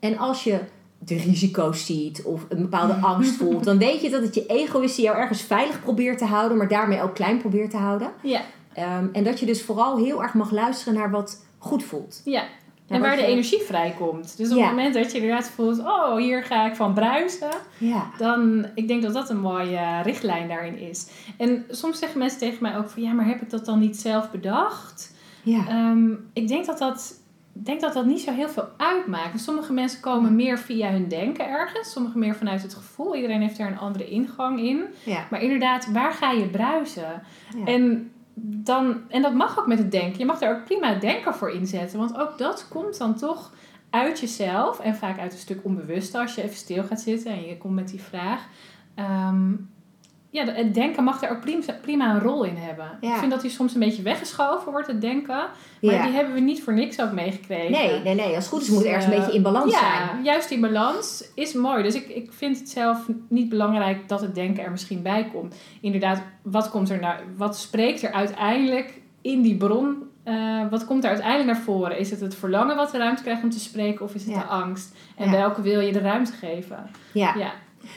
En 0.00 0.18
als 0.18 0.44
je 0.44 0.58
de 0.98 1.16
risico's 1.16 1.86
ziet 1.86 2.22
of 2.22 2.46
een 2.48 2.62
bepaalde 2.62 2.94
angst 3.12 3.34
voelt, 3.36 3.64
dan 3.64 3.78
weet 3.78 4.00
je 4.00 4.10
dat 4.10 4.22
het 4.22 4.34
je 4.34 4.46
ego 4.46 4.80
is 4.80 4.94
die 4.94 5.04
jou 5.04 5.16
ergens 5.16 5.42
veilig 5.42 5.80
probeert 5.82 6.18
te 6.18 6.24
houden, 6.24 6.56
maar 6.56 6.68
daarmee 6.68 7.02
ook 7.02 7.14
klein 7.14 7.38
probeert 7.38 7.70
te 7.70 7.76
houden. 7.76 8.10
Ja, 8.22 8.40
Ehm, 8.72 9.06
en 9.12 9.24
dat 9.24 9.40
je 9.40 9.46
dus 9.46 9.62
vooral 9.62 9.96
heel 9.96 10.22
erg 10.22 10.34
mag 10.34 10.50
luisteren 10.50 10.94
naar 10.94 11.10
wat 11.10 11.44
goed 11.58 11.82
voelt. 11.82 12.20
ja. 12.24 12.44
En 12.92 13.00
waar 13.00 13.16
de 13.16 13.26
energie 13.26 13.60
vrijkomt. 13.60 14.36
Dus 14.36 14.50
op 14.50 14.56
het 14.58 14.66
moment 14.66 14.94
dat 14.94 15.12
je 15.12 15.18
inderdaad 15.18 15.48
voelt, 15.48 15.78
oh, 15.78 16.16
hier 16.16 16.44
ga 16.44 16.66
ik 16.66 16.76
van 16.76 16.94
bruisen. 16.94 17.50
Ja. 17.78 18.10
Dan, 18.18 18.66
ik 18.74 18.88
denk 18.88 19.02
dat 19.02 19.12
dat 19.14 19.30
een 19.30 19.40
mooie 19.40 20.02
richtlijn 20.02 20.48
daarin 20.48 20.78
is. 20.78 21.08
En 21.36 21.64
soms 21.70 21.98
zeggen 21.98 22.18
mensen 22.18 22.38
tegen 22.38 22.58
mij 22.62 22.76
ook 22.76 22.88
van, 22.88 23.02
ja, 23.02 23.12
maar 23.12 23.26
heb 23.26 23.42
ik 23.42 23.50
dat 23.50 23.64
dan 23.64 23.78
niet 23.78 23.96
zelf 23.96 24.30
bedacht? 24.30 25.14
Ja. 25.42 25.66
Ehm, 25.68 26.10
ik 26.32 26.48
denk 26.48 26.66
dat 26.66 26.78
dat, 26.78 27.14
ik 27.54 27.66
denk 27.66 27.80
dat 27.80 27.92
dat 27.92 28.06
niet 28.06 28.20
zo 28.20 28.32
heel 28.32 28.48
veel 28.48 28.68
uitmaakt. 28.76 29.40
Sommige 29.40 29.72
mensen 29.72 30.00
komen 30.00 30.36
meer 30.36 30.58
via 30.58 30.90
hun 30.90 31.08
denken 31.08 31.48
ergens. 31.48 31.92
Sommige 31.92 32.18
meer 32.18 32.34
vanuit 32.34 32.62
het 32.62 32.74
gevoel. 32.74 33.16
Iedereen 33.16 33.40
heeft 33.40 33.58
daar 33.58 33.70
een 33.70 33.78
andere 33.78 34.08
ingang 34.08 34.60
in. 34.60 34.84
ja. 35.04 35.26
Maar 35.30 35.42
inderdaad, 35.42 35.92
waar 35.92 36.12
ga 36.12 36.30
je 36.30 36.46
bruisen? 36.46 37.22
Ja. 37.56 37.64
En, 37.64 38.10
dan, 38.34 39.00
en 39.08 39.22
dat 39.22 39.34
mag 39.34 39.58
ook 39.58 39.66
met 39.66 39.78
het 39.78 39.90
denken. 39.90 40.18
Je 40.18 40.24
mag 40.24 40.38
daar 40.38 40.56
ook 40.56 40.64
prima 40.64 40.94
denken 40.94 41.34
voor 41.34 41.50
inzetten. 41.50 41.98
Want 41.98 42.18
ook 42.18 42.38
dat 42.38 42.68
komt 42.68 42.98
dan 42.98 43.14
toch 43.14 43.52
uit 43.90 44.20
jezelf. 44.20 44.80
En 44.80 44.96
vaak 44.96 45.18
uit 45.18 45.32
een 45.32 45.38
stuk 45.38 45.64
onbewuste 45.64 46.18
als 46.18 46.34
je 46.34 46.42
even 46.42 46.56
stil 46.56 46.84
gaat 46.84 47.00
zitten 47.00 47.32
en 47.32 47.42
je 47.42 47.58
komt 47.58 47.74
met 47.74 47.88
die 47.88 48.02
vraag. 48.02 48.46
Ehm, 48.94 49.52
ja, 50.32 50.44
het 50.44 50.74
denken 50.74 51.04
mag 51.04 51.18
daar 51.20 51.30
ook 51.30 51.40
prima, 51.82 52.14
een 52.14 52.20
rol 52.20 52.44
in 52.44 52.56
hebben. 52.56 52.86
Ja. 53.00 53.12
Ik 53.12 53.18
vind 53.18 53.30
dat 53.30 53.40
die 53.40 53.50
soms 53.50 53.74
een 53.74 53.80
beetje 53.80 54.02
weggeschoven 54.02 54.72
wordt, 54.72 54.86
het 54.86 55.00
denken. 55.00 55.36
Maar 55.80 55.94
Ja. 55.94 56.02
die 56.04 56.12
hebben 56.14 56.34
we 56.34 56.40
niet 56.40 56.62
voor 56.62 56.72
niks 56.72 57.00
ook 57.00 57.12
meegekregen. 57.12 57.70
Nee, 57.70 58.00
nee, 58.02 58.14
nee. 58.14 58.26
Als 58.34 58.44
het 58.44 58.46
goed 58.46 58.62
is, 58.62 58.68
moet 58.68 58.78
het 58.78 58.86
ergens 58.86 59.04
Dus, 59.04 59.14
een 59.14 59.20
eh, 59.20 59.26
beetje 59.26 59.36
in 59.36 59.42
balans 59.52 59.72
ja, 59.72 59.78
zijn. 60.06 60.22
juist 60.24 60.48
die 60.48 60.60
balans 60.60 61.24
is 61.34 61.52
mooi. 61.52 61.82
Dus 61.82 61.94
ik, 61.94 62.08
ik 62.08 62.32
vind 62.32 62.58
het 62.58 62.68
zelf 62.70 63.06
niet 63.28 63.48
belangrijk 63.48 64.08
dat 64.08 64.20
het 64.20 64.34
denken 64.34 64.64
er 64.64 64.70
misschien 64.70 65.02
bij 65.02 65.28
komt. 65.32 65.54
Inderdaad, 65.80 66.22
wat 66.42 66.70
komt 66.70 66.90
er 66.90 67.00
nou, 67.00 67.14
wat 67.36 67.58
spreekt 67.58 68.02
er 68.02 68.12
uiteindelijk 68.12 69.00
in 69.22 69.42
die 69.42 69.56
bron? 69.56 70.10
eh, 70.24 70.60
wat 70.70 70.84
komt 70.86 71.04
er 71.04 71.10
uiteindelijk 71.10 71.50
naar 71.52 71.60
voren? 71.64 71.98
Is 71.98 72.10
het 72.10 72.20
het 72.20 72.34
verlangen 72.34 72.76
wat 72.76 72.90
de 72.90 72.98
ruimte 72.98 73.22
krijgt 73.22 73.42
om 73.42 73.50
te 73.50 73.60
spreken, 73.60 74.04
of 74.04 74.14
is 74.14 74.24
het 74.24 74.34
de 74.34 74.42
angst? 74.44 74.94
En 75.16 75.30
welke 75.30 75.62
wil 75.62 75.80
je 75.80 75.92
de 75.92 75.98
ruimte 75.98 76.32
geven? 76.32 76.90
Ja. 77.12 77.34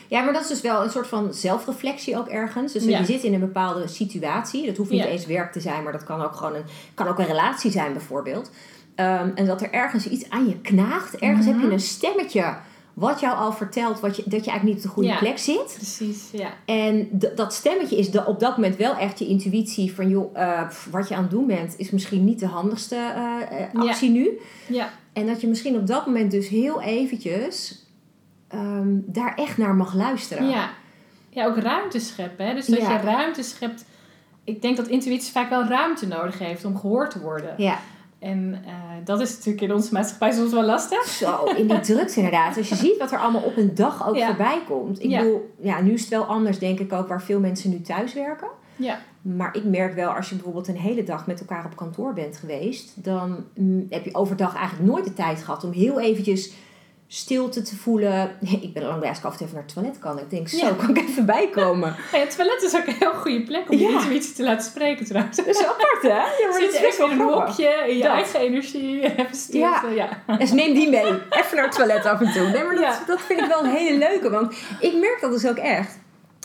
Ja, 0.08 0.22
maar 0.22 0.34
dat 0.34 0.42
is 0.42 0.48
dus 0.48 0.62
wel 0.62 0.84
een 0.84 0.90
soort 0.90 1.08
van 1.08 1.34
zelfreflectie 1.34 2.18
ook 2.18 2.28
ergens. 2.28 2.74
Dus 2.74 2.84
Ja. 2.86 3.00
je 3.00 3.06
zit 3.06 3.24
in 3.24 3.34
een 3.34 3.40
bepaalde 3.40 3.88
situatie. 3.88 4.66
Dat 4.66 4.78
hoeft 4.78 4.90
niet 4.90 5.00
Ja. 5.04 5.08
eens 5.08 5.26
werk 5.26 5.52
te 5.52 5.60
zijn, 5.60 5.84
maar 5.84 5.92
dat 5.92 6.04
kan 6.04 6.22
ook 6.22 6.36
gewoon 6.36 6.56
een, 6.56 6.64
kan 6.94 7.08
ook 7.08 7.20
een 7.20 7.26
relatie 7.26 7.72
zijn 7.72 7.94
bijvoorbeeld. 7.94 8.52
Ehm, 8.96 9.30
en 9.36 9.46
dat 9.46 9.62
er 9.62 9.72
ergens 9.72 10.08
iets 10.10 10.30
aan 10.30 10.48
je 10.48 10.60
knaagt. 10.62 11.16
Ergens 11.16 11.46
heb 11.46 11.56
Mhm. 11.56 11.66
je 11.66 11.72
een 11.72 11.80
stemmetje 11.80 12.56
wat 12.94 13.20
jou 13.20 13.38
al 13.38 13.52
vertelt 13.54 14.00
wat 14.00 14.16
je, 14.16 14.22
dat 14.26 14.46
je 14.46 14.52
eigenlijk 14.52 14.64
niet 14.64 14.76
op 14.76 14.82
de 14.82 14.88
goede 14.88 15.10
Ja. 15.10 15.18
plek 15.18 15.38
zit. 15.38 15.74
precies. 15.76 16.30
Ja, 16.32 16.50
En 16.66 17.08
dat 17.36 17.54
stemmetje 17.54 17.98
is 17.98 18.10
op 18.26 18.40
dat 18.40 18.58
moment 18.58 18.76
wel 18.76 18.96
echt 18.96 19.20
je 19.20 19.28
intuïtie 19.28 19.94
van 19.94 20.10
joh, 20.10 20.38
eh, 20.40 20.62
wat 20.92 21.08
je 21.08 21.16
aan 21.16 21.22
het 21.22 21.32
doen 21.32 21.48
bent 21.48 21.74
is 21.78 21.92
misschien 21.92 22.26
niet 22.26 22.40
de 22.40 22.48
handigste 22.48 22.96
eh, 22.96 23.62
eh, 23.62 23.80
actie 23.82 24.10
nu. 24.10 24.30
ja, 24.68 24.90
En 25.14 25.26
dat 25.28 25.42
je 25.42 25.48
misschien 25.48 25.76
op 25.76 25.88
dat 25.88 26.06
moment 26.06 26.32
dus 26.32 26.48
heel 26.48 26.82
eventjes 26.82 27.85
ehm, 28.48 28.88
daar 29.06 29.36
echt 29.36 29.58
naar 29.58 29.76
mag 29.76 29.94
luisteren. 29.94 30.50
ja. 30.50 30.70
ja 31.30 31.46
ook 31.46 31.58
ruimte 31.58 32.00
scheppen. 32.00 32.46
Hè? 32.48 32.54
Dus 32.54 32.66
dat 32.66 32.80
Ja. 32.80 32.92
je 32.92 32.98
ruimte 33.00 33.44
schept. 33.44 33.86
Ik 34.44 34.62
denk 34.62 34.78
dat 34.78 34.88
intuïtie 34.88 35.32
vaak 35.32 35.50
wel 35.50 35.64
ruimte 35.66 36.08
nodig 36.08 36.40
heeft 36.40 36.66
om 36.66 36.78
gehoord 36.78 37.12
te 37.12 37.20
worden. 37.20 37.54
Ja, 37.58 37.78
En 38.20 38.62
eh, 38.66 38.74
dat 39.04 39.22
is 39.22 39.36
natuurlijk 39.36 39.62
in 39.62 39.74
onze 39.74 39.94
maatschappij 39.94 40.32
soms 40.32 40.52
wel 40.52 40.64
lastig. 40.64 41.04
zo, 41.06 41.44
in 41.44 41.68
die 41.68 41.80
drukte 41.80 42.16
inderdaad. 42.16 42.58
Als 42.58 42.70
je 42.70 42.76
ziet 42.76 42.98
wat 42.98 43.12
er 43.12 43.20
allemaal 43.20 43.42
op 43.42 43.58
een 43.58 43.76
dag 43.76 44.08
ook 44.08 44.16
Ja. 44.16 44.26
voorbij 44.28 44.60
komt. 44.68 45.04
Ik 45.04 45.10
Ja. 45.10 45.20
bedoel, 45.22 45.54
ja, 45.60 45.82
nu 45.82 45.94
is 45.94 46.02
het 46.02 46.10
wel 46.10 46.24
anders 46.24 46.60
denk 46.60 46.80
ik 46.80 46.94
ook 46.94 47.08
waar 47.08 47.22
veel 47.22 47.40
mensen 47.40 47.70
nu 47.70 47.82
thuis 47.82 48.14
werken. 48.14 48.48
Ja, 48.76 49.00
Maar 49.22 49.56
ik 49.56 49.64
merk 49.64 49.94
wel, 49.96 50.10
als 50.12 50.30
je 50.30 50.36
bijvoorbeeld 50.36 50.68
een 50.68 50.78
hele 50.78 51.04
dag 51.04 51.28
met 51.28 51.40
elkaar 51.40 51.66
op 51.66 51.76
kantoor 51.76 52.14
bent 52.14 52.38
geweest, 52.38 53.04
dan 53.04 53.46
mm, 53.56 53.86
heb 53.90 54.06
je 54.06 54.16
overdag 54.16 54.56
eigenlijk 54.56 54.90
nooit 54.92 55.04
de 55.06 55.14
tijd 55.14 55.44
gehad 55.44 55.64
om 55.64 55.72
heel 55.72 56.00
eventjes 56.00 56.54
stilte 57.08 57.62
te 57.62 57.76
voelen. 57.76 58.38
Ik 58.62 58.74
ben 58.74 58.84
al 58.84 58.90
lang 58.90 59.00
bij 59.00 59.10
als 59.10 59.18
ik 59.18 59.24
af 59.26 59.32
en 59.32 59.38
toe 59.38 59.46
even 59.48 59.58
naar 59.58 59.66
het 59.66 59.74
toilet 59.76 60.00
kan. 60.00 60.20
Ik 60.20 60.30
denk, 60.30 60.48
zo, 60.50 60.66
Ja. 60.66 60.74
kan 60.74 60.90
ik 60.90 60.98
even 61.10 61.26
bijkomen. 61.26 61.96
Ja, 62.12 62.18
het 62.20 62.36
toilet 62.36 62.64
is 62.64 62.76
ook 62.76 62.88
een 62.88 62.96
heel 63.00 63.14
goede 63.14 63.42
plek 63.44 63.70
om 63.70 63.78
je 63.78 63.84
Ja. 63.88 63.90
intuïtie 64.02 64.34
te 64.34 64.44
laten 64.44 64.66
spreken 64.66 65.06
trouwens. 65.06 65.38
Dat 65.38 65.46
is 65.48 65.64
apart, 65.66 66.02
hè? 66.02 66.22
Zit 66.60 66.72
je 66.74 66.78
is 66.88 66.94
even 66.94 67.12
in 67.12 67.20
een 67.20 67.26
hokje, 67.28 67.86
in 67.88 67.98
je 67.98 68.04
Dat. 68.04 68.12
eigen 68.12 68.40
energie, 68.40 69.02
even 69.20 69.36
stilte. 69.36 69.88
Ja. 69.96 70.38
Dus 70.38 70.52
neem 70.52 70.74
die 70.74 70.90
mee. 70.90 71.06
Even 71.30 71.56
naar 71.56 71.66
het 71.66 71.76
toilet 71.76 72.06
af 72.06 72.22
en 72.22 72.32
toe. 72.32 72.48
Nee, 72.50 72.64
maar 72.64 72.76
dat, 72.76 72.84
Ja. 72.84 73.00
dat 73.08 73.22
vind 73.22 73.40
ik 73.42 73.46
wel 73.48 73.64
een 73.64 73.72
hele 73.76 73.98
leuke. 73.98 74.30
Want 74.30 74.56
ik 74.80 74.94
merk 74.94 75.18
dat 75.22 75.32
dus 75.32 75.48
ook 75.48 75.58
echt. 75.58 75.98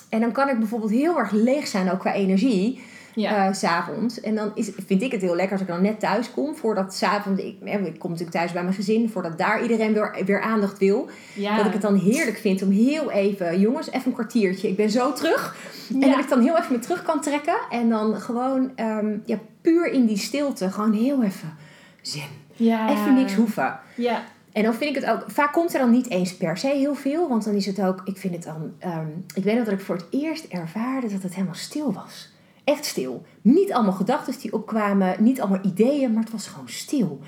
En 0.09 0.21
dan 0.21 0.33
kan 0.33 0.49
ik 0.49 0.59
bijvoorbeeld 0.59 0.90
heel 0.90 1.19
erg 1.19 1.31
leeg 1.31 1.67
zijn, 1.67 1.93
ook 1.93 1.99
qua 1.99 2.12
energie. 2.12 2.83
Ja. 3.14 3.47
eh, 3.47 3.55
s'avonds. 3.55 4.21
En 4.21 4.35
dan 4.35 4.50
is, 4.55 4.71
vind 4.87 5.02
ik 5.02 5.12
het 5.12 5.21
heel 5.21 5.35
lekker 5.35 5.52
als 5.52 5.61
ik 5.61 5.67
dan 5.67 5.83
net 5.83 6.00
thuis 6.00 6.31
kom. 6.31 6.55
Voordat 6.57 6.95
s'avonds, 6.95 7.43
ik, 7.43 7.57
eh, 7.64 7.85
ik 7.85 7.99
kom 7.99 8.11
natuurlijk 8.11 8.37
thuis 8.37 8.52
bij 8.52 8.62
mijn 8.62 8.75
gezin. 8.75 9.11
Voordat 9.11 9.38
daar 9.38 9.62
iedereen 9.62 9.93
weer, 9.93 10.23
weer 10.25 10.40
aandacht 10.40 10.79
wil. 10.79 11.09
ja. 11.35 11.57
Dat 11.57 11.67
ik 11.67 11.73
het 11.73 11.83
dan 11.83 11.95
heerlijk 11.97 12.37
vind 12.38 12.62
om 12.62 12.71
heel 12.71 13.11
even, 13.11 13.61
jongens, 13.61 13.90
even 13.90 14.07
een 14.07 14.12
kwartiertje. 14.12 14.69
Ik 14.69 14.76
ben 14.76 14.90
zo 14.90 15.12
terug. 15.12 15.57
En 15.93 16.00
dat 16.00 16.19
ik 16.19 16.29
dan 16.29 16.40
heel 16.43 16.59
even 16.59 16.73
me 16.73 16.79
terug 16.79 17.02
kan 17.02 17.21
trekken. 17.21 17.57
En 17.71 17.88
dan 17.88 18.17
gewoon, 18.21 18.73
ehm, 18.75 19.17
ja, 19.25 19.38
puur 19.61 19.87
in 19.93 20.07
die 20.07 20.19
stilte. 20.19 20.71
Gewoon 20.71 20.93
heel 20.93 21.23
even 21.23 21.57
zen. 22.02 22.23
ja. 22.57 22.90
Even 22.90 23.14
niks 23.14 23.35
hoeven. 23.35 23.79
Ja. 23.97 24.23
En 24.52 24.62
dan 24.62 24.75
vind 24.75 24.97
ik 24.97 25.02
het 25.02 25.11
ook, 25.11 25.25
vaak 25.26 25.52
komt 25.52 25.73
er 25.75 25.81
dan 25.81 25.90
niet 25.90 26.11
eens 26.11 26.37
per 26.37 26.57
se 26.59 26.67
heel 26.69 26.95
veel, 26.95 27.29
want 27.29 27.45
dan 27.45 27.55
is 27.55 27.67
het 27.67 27.81
ook, 27.83 28.00
ik 28.05 28.17
vind 28.17 28.35
het 28.35 28.43
dan, 28.45 28.73
ehm, 28.79 29.07
ik 29.35 29.45
weet 29.45 29.55
nog 29.57 29.64
dat 29.64 29.75
ik 29.75 29.81
voor 29.81 29.97
het 29.97 30.07
eerst 30.11 30.45
ervaarde 30.45 31.09
dat 31.09 31.23
het 31.23 31.35
helemaal 31.35 31.55
stil 31.55 31.93
was. 31.93 32.29
Echt 32.64 32.85
stil. 32.85 33.23
Niet 33.43 33.73
allemaal 33.73 33.93
gedachten 33.93 34.38
die 34.40 34.52
opkwamen, 34.52 35.17
niet 35.19 35.40
allemaal 35.40 35.64
ideeën, 35.64 36.12
maar 36.12 36.23
het 36.23 36.33
was 36.33 36.47
gewoon 36.47 36.69
stil. 36.69 37.19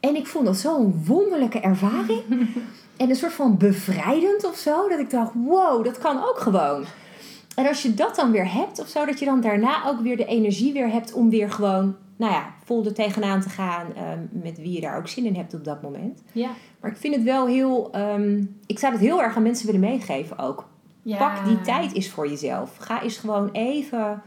En 0.00 0.16
ik 0.16 0.26
vond 0.26 0.46
dat 0.46 0.56
zo'n 0.56 1.04
wonderlijke 1.06 1.60
ervaring. 1.60 2.22
en 2.96 3.10
een 3.10 3.16
soort 3.16 3.32
van 3.32 3.56
bevrijdend 3.58 4.44
of 4.44 4.56
zo, 4.56 4.88
dat 4.88 4.98
ik 4.98 5.10
dacht, 5.10 5.32
wow, 5.34 5.84
dat 5.84 5.98
kan 5.98 6.16
ook 6.16 6.38
gewoon. 6.38 6.84
En 7.54 7.66
als 7.66 7.82
je 7.82 7.94
dat 7.94 8.16
dan 8.16 8.30
weer 8.30 8.52
hebt 8.52 8.80
of 8.80 8.88
zo, 8.88 9.04
dat 9.04 9.18
je 9.18 9.24
dan 9.24 9.40
daarna 9.40 9.86
ook 9.86 10.00
weer 10.00 10.16
de 10.16 10.24
energie 10.24 10.72
weer 10.72 10.90
hebt 10.90 11.12
om 11.12 11.30
weer 11.30 11.50
gewoon, 11.50 11.96
nou 12.16 12.32
ja, 12.32 12.54
vol 12.64 12.84
er 12.84 12.94
tegenaan 12.94 13.40
te 13.40 13.48
gaan 13.48 13.94
ehm, 13.94 14.18
met 14.30 14.58
wie 14.58 14.72
je 14.72 14.80
daar 14.80 14.96
ook 14.96 15.08
zin 15.08 15.24
in 15.26 15.34
hebt 15.34 15.54
op 15.54 15.64
dat 15.64 15.82
moment. 15.82 16.22
Ja. 16.32 16.50
Maar 16.80 16.90
ik 16.90 16.96
vind 16.96 17.14
het 17.14 17.24
wel 17.24 17.46
heel. 17.46 17.92
ehm, 17.92 18.44
ik 18.66 18.78
zou 18.78 18.92
het 18.92 19.02
heel 19.02 19.22
erg 19.22 19.36
aan 19.36 19.42
mensen 19.42 19.66
willen 19.66 19.80
meegeven 19.80 20.38
ook. 20.38 20.68
Ja. 21.02 21.16
Pak 21.16 21.44
die 21.44 21.60
tijd 21.60 21.94
eens 21.94 22.08
voor 22.08 22.28
jezelf. 22.28 22.76
Ga 22.76 23.02
eens 23.02 23.16
gewoon 23.16 23.50
even 23.52 24.22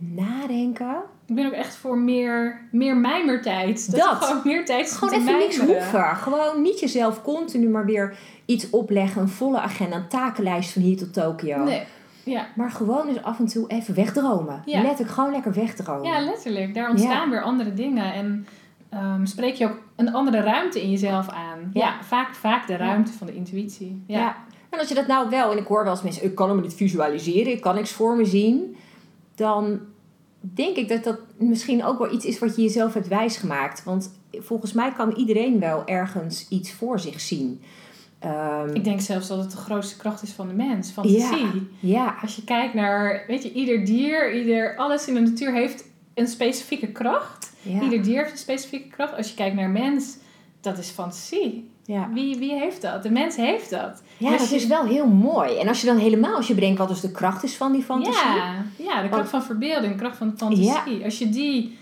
nadenken. 0.00 0.96
Ik 1.26 1.34
ben 1.34 1.46
ook 1.46 1.52
echt 1.52 1.74
voor 1.76 1.98
meer, 1.98 2.60
meer 2.72 2.96
mijmertijd. 2.96 3.90
Dat, 3.90 4.00
Dat. 4.00 4.24
gewoon 4.24 4.40
meer 4.44 4.64
tijd 4.64 4.92
Gewoon 4.92 5.14
even 5.14 5.38
niks 5.38 5.56
mijmeren. 5.56 5.82
hoeven. 5.82 6.16
Gewoon 6.16 6.62
niet 6.62 6.80
jezelf 6.80 7.22
continu 7.22 7.68
maar 7.68 7.84
weer 7.84 8.16
iets 8.44 8.70
opleggen. 8.70 9.22
Een 9.22 9.28
volle 9.28 9.60
agenda, 9.60 9.96
een 9.96 10.08
takenlijst 10.08 10.72
van 10.72 10.82
hier 10.82 10.96
tot 10.96 11.12
Tokio. 11.12 11.64
Nee. 11.64 11.82
Ja. 12.24 12.46
Maar 12.56 12.70
gewoon 12.70 13.08
eens 13.08 13.22
af 13.22 13.38
en 13.38 13.46
toe 13.46 13.68
even 13.68 13.94
wegdromen. 13.94 14.62
Ja. 14.64 14.82
Letterlijk 14.82 15.10
gewoon 15.10 15.30
lekker 15.30 15.52
wegdromen. 15.52 16.02
ja, 16.10 16.20
letterlijk. 16.20 16.74
Daar 16.74 16.90
ontstaan 16.90 17.24
Ja. 17.24 17.28
weer 17.30 17.42
andere 17.42 17.74
dingen. 17.74 18.12
En 18.14 18.46
ehm, 18.90 19.24
spreek 19.24 19.54
je 19.54 19.64
ook 19.64 19.78
een 19.96 20.12
andere 20.12 20.40
ruimte 20.40 20.82
in 20.82 20.90
jezelf 20.90 21.28
aan. 21.28 21.70
Ja, 21.72 21.86
Ja. 21.86 22.02
vaak, 22.04 22.34
vaak 22.34 22.66
de 22.66 22.76
ruimte 22.76 23.12
van 23.12 23.26
de 23.26 23.34
intuïtie. 23.34 24.02
Ja. 24.06 24.18
Ja. 24.18 24.36
En 24.70 24.78
als 24.78 24.88
je 24.88 24.94
dat 24.94 25.06
nou 25.06 25.28
wel, 25.28 25.50
en 25.52 25.58
ik 25.58 25.66
hoor 25.66 25.82
wel 25.82 25.92
eens 25.92 26.02
mensen, 26.02 26.24
ik 26.24 26.34
kan 26.34 26.48
hem 26.48 26.60
niet 26.60 26.74
visualiseren, 26.74 27.52
ik 27.52 27.60
kan 27.60 27.74
niks 27.74 27.92
voor 27.92 28.16
me 28.16 28.24
zien, 28.24 28.76
dan 29.34 29.80
denk 30.40 30.76
ik 30.76 30.88
dat 30.88 31.04
dat 31.04 31.18
misschien 31.38 31.84
ook 31.84 31.98
wel 31.98 32.12
iets 32.12 32.24
is 32.24 32.38
wat 32.38 32.56
je 32.56 32.62
jezelf 32.62 32.94
hebt 32.94 33.08
wijsgemaakt. 33.08 33.84
Want 33.84 34.10
volgens 34.32 34.72
mij 34.72 34.92
kan 34.92 35.12
iedereen 35.16 35.58
wel 35.60 35.86
ergens 35.86 36.46
iets 36.48 36.72
voor 36.72 37.00
zich 37.00 37.20
zien. 37.20 37.62
Ehm, 38.18 38.74
Ik 38.74 38.84
denk 38.84 39.00
zelfs 39.00 39.28
dat 39.28 39.38
het 39.38 39.50
de 39.50 39.56
grootste 39.56 39.96
kracht 39.96 40.22
is 40.22 40.30
van 40.32 40.48
de 40.48 40.54
mens. 40.54 40.90
Fantasie. 40.90 41.68
ja, 41.80 42.16
Als 42.22 42.36
je 42.36 42.44
kijkt 42.44 42.74
naar, 42.74 43.24
weet 43.26 43.42
je, 43.42 43.52
ieder 43.52 43.84
dier, 43.84 44.34
ieder, 44.34 44.76
alles 44.76 45.08
in 45.08 45.14
de 45.14 45.20
natuur 45.20 45.52
heeft 45.52 45.84
een 46.14 46.26
specifieke 46.28 46.86
kracht. 46.92 47.52
ja, 47.62 47.82
Ieder 47.82 48.02
dier 48.02 48.18
heeft 48.18 48.30
een 48.32 48.38
specifieke 48.38 48.88
kracht. 48.88 49.16
Als 49.16 49.28
je 49.28 49.34
kijkt 49.34 49.56
naar 49.56 49.70
mens, 49.70 50.16
dat 50.60 50.78
is 50.78 50.88
fantasie. 50.88 51.69
Ja. 51.92 52.08
Wie, 52.12 52.38
wie 52.38 52.54
heeft 52.54 52.82
dat? 52.82 53.02
De 53.02 53.10
mens 53.10 53.36
heeft 53.36 53.70
dat. 53.70 54.02
ja, 54.16 54.30
Als 54.30 54.40
dat 54.40 54.50
je- 54.50 54.56
is 54.56 54.66
wel 54.66 54.84
heel 54.84 55.06
mooi. 55.06 55.58
En 55.58 55.68
als 55.68 55.80
je 55.80 55.86
dan 55.86 55.96
helemaal, 55.98 56.36
als 56.36 56.46
je 56.46 56.54
bedenkt 56.54 56.78
wat 56.78 56.88
dus 56.88 57.00
de 57.00 57.10
kracht 57.10 57.42
is 57.44 57.56
van 57.56 57.72
die 57.72 57.82
fantasie. 57.82 58.36
Ja, 58.36 58.64
ja, 58.76 59.02
de 59.02 59.08
kracht 59.08 59.30
van 59.30 59.42
verbeelding, 59.42 59.92
de 59.92 59.98
kracht 59.98 60.16
van 60.16 60.34
fantasie. 60.36 61.04
Als 61.04 61.18
je 61.18 61.28
die, 61.28 61.78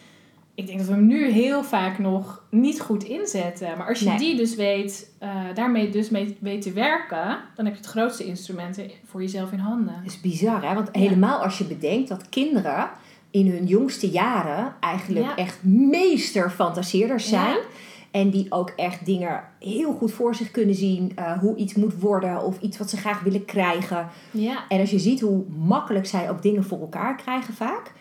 ik 0.54 0.66
denk 0.66 0.78
dat 0.78 0.86
we 0.86 0.92
hem 0.94 1.06
nu 1.06 1.28
heel 1.30 1.64
vaak 1.64 1.98
nog 1.98 2.42
niet 2.50 2.80
goed 2.80 3.04
inzetten. 3.04 3.78
Maar 3.78 3.88
als 3.88 3.98
je 3.98 4.08
Nee. 4.08 4.18
die 4.18 4.36
dus 4.36 4.54
weet, 4.54 5.10
eh, 5.18 5.30
daarmee 5.54 5.90
dus 5.90 6.10
mee 6.10 6.36
weet 6.40 6.62
te 6.62 6.72
werken, 6.72 7.38
dan 7.54 7.64
heb 7.64 7.74
je 7.74 7.80
het 7.80 7.90
grootste 7.90 8.24
instrumenten 8.24 8.90
voor 9.06 9.20
jezelf 9.22 9.52
in 9.52 9.58
handen. 9.58 9.94
Dat 10.02 10.12
is 10.12 10.20
bizar, 10.20 10.68
hè? 10.68 10.74
Want 10.74 10.88
helemaal 10.92 11.38
als 11.42 11.58
je 11.58 11.64
bedenkt 11.64 12.08
dat 12.08 12.28
kinderen 12.28 12.90
in 13.30 13.50
hun 13.50 13.66
jongste 13.66 14.08
jaren 14.10 14.74
eigenlijk 14.80 15.24
Ja. 15.26 15.36
echt 15.36 15.58
meester 15.62 16.50
fantaseerders 16.50 17.30
Ja. 17.30 17.56
En 18.10 18.30
die 18.30 18.46
ook 18.52 18.72
echt 18.76 19.06
dingen 19.06 19.42
heel 19.58 19.92
goed 19.92 20.12
voor 20.12 20.34
zich 20.34 20.50
kunnen 20.50 20.74
zien. 20.74 21.12
eh, 21.14 21.38
hoe 21.38 21.56
iets 21.56 21.74
moet 21.74 22.00
worden 22.00 22.42
of 22.42 22.60
iets 22.60 22.78
wat 22.78 22.90
ze 22.90 22.96
graag 22.96 23.20
willen 23.20 23.44
krijgen. 23.44 24.08
Ja. 24.30 24.64
En 24.68 24.80
als 24.80 24.90
je 24.90 24.98
ziet 24.98 25.20
hoe 25.20 25.44
makkelijk 25.56 26.06
zij 26.06 26.30
ook 26.30 26.42
dingen 26.42 26.64
voor 26.64 26.80
elkaar 26.80 27.16
krijgen 27.16 27.54
vaak. 27.54 27.92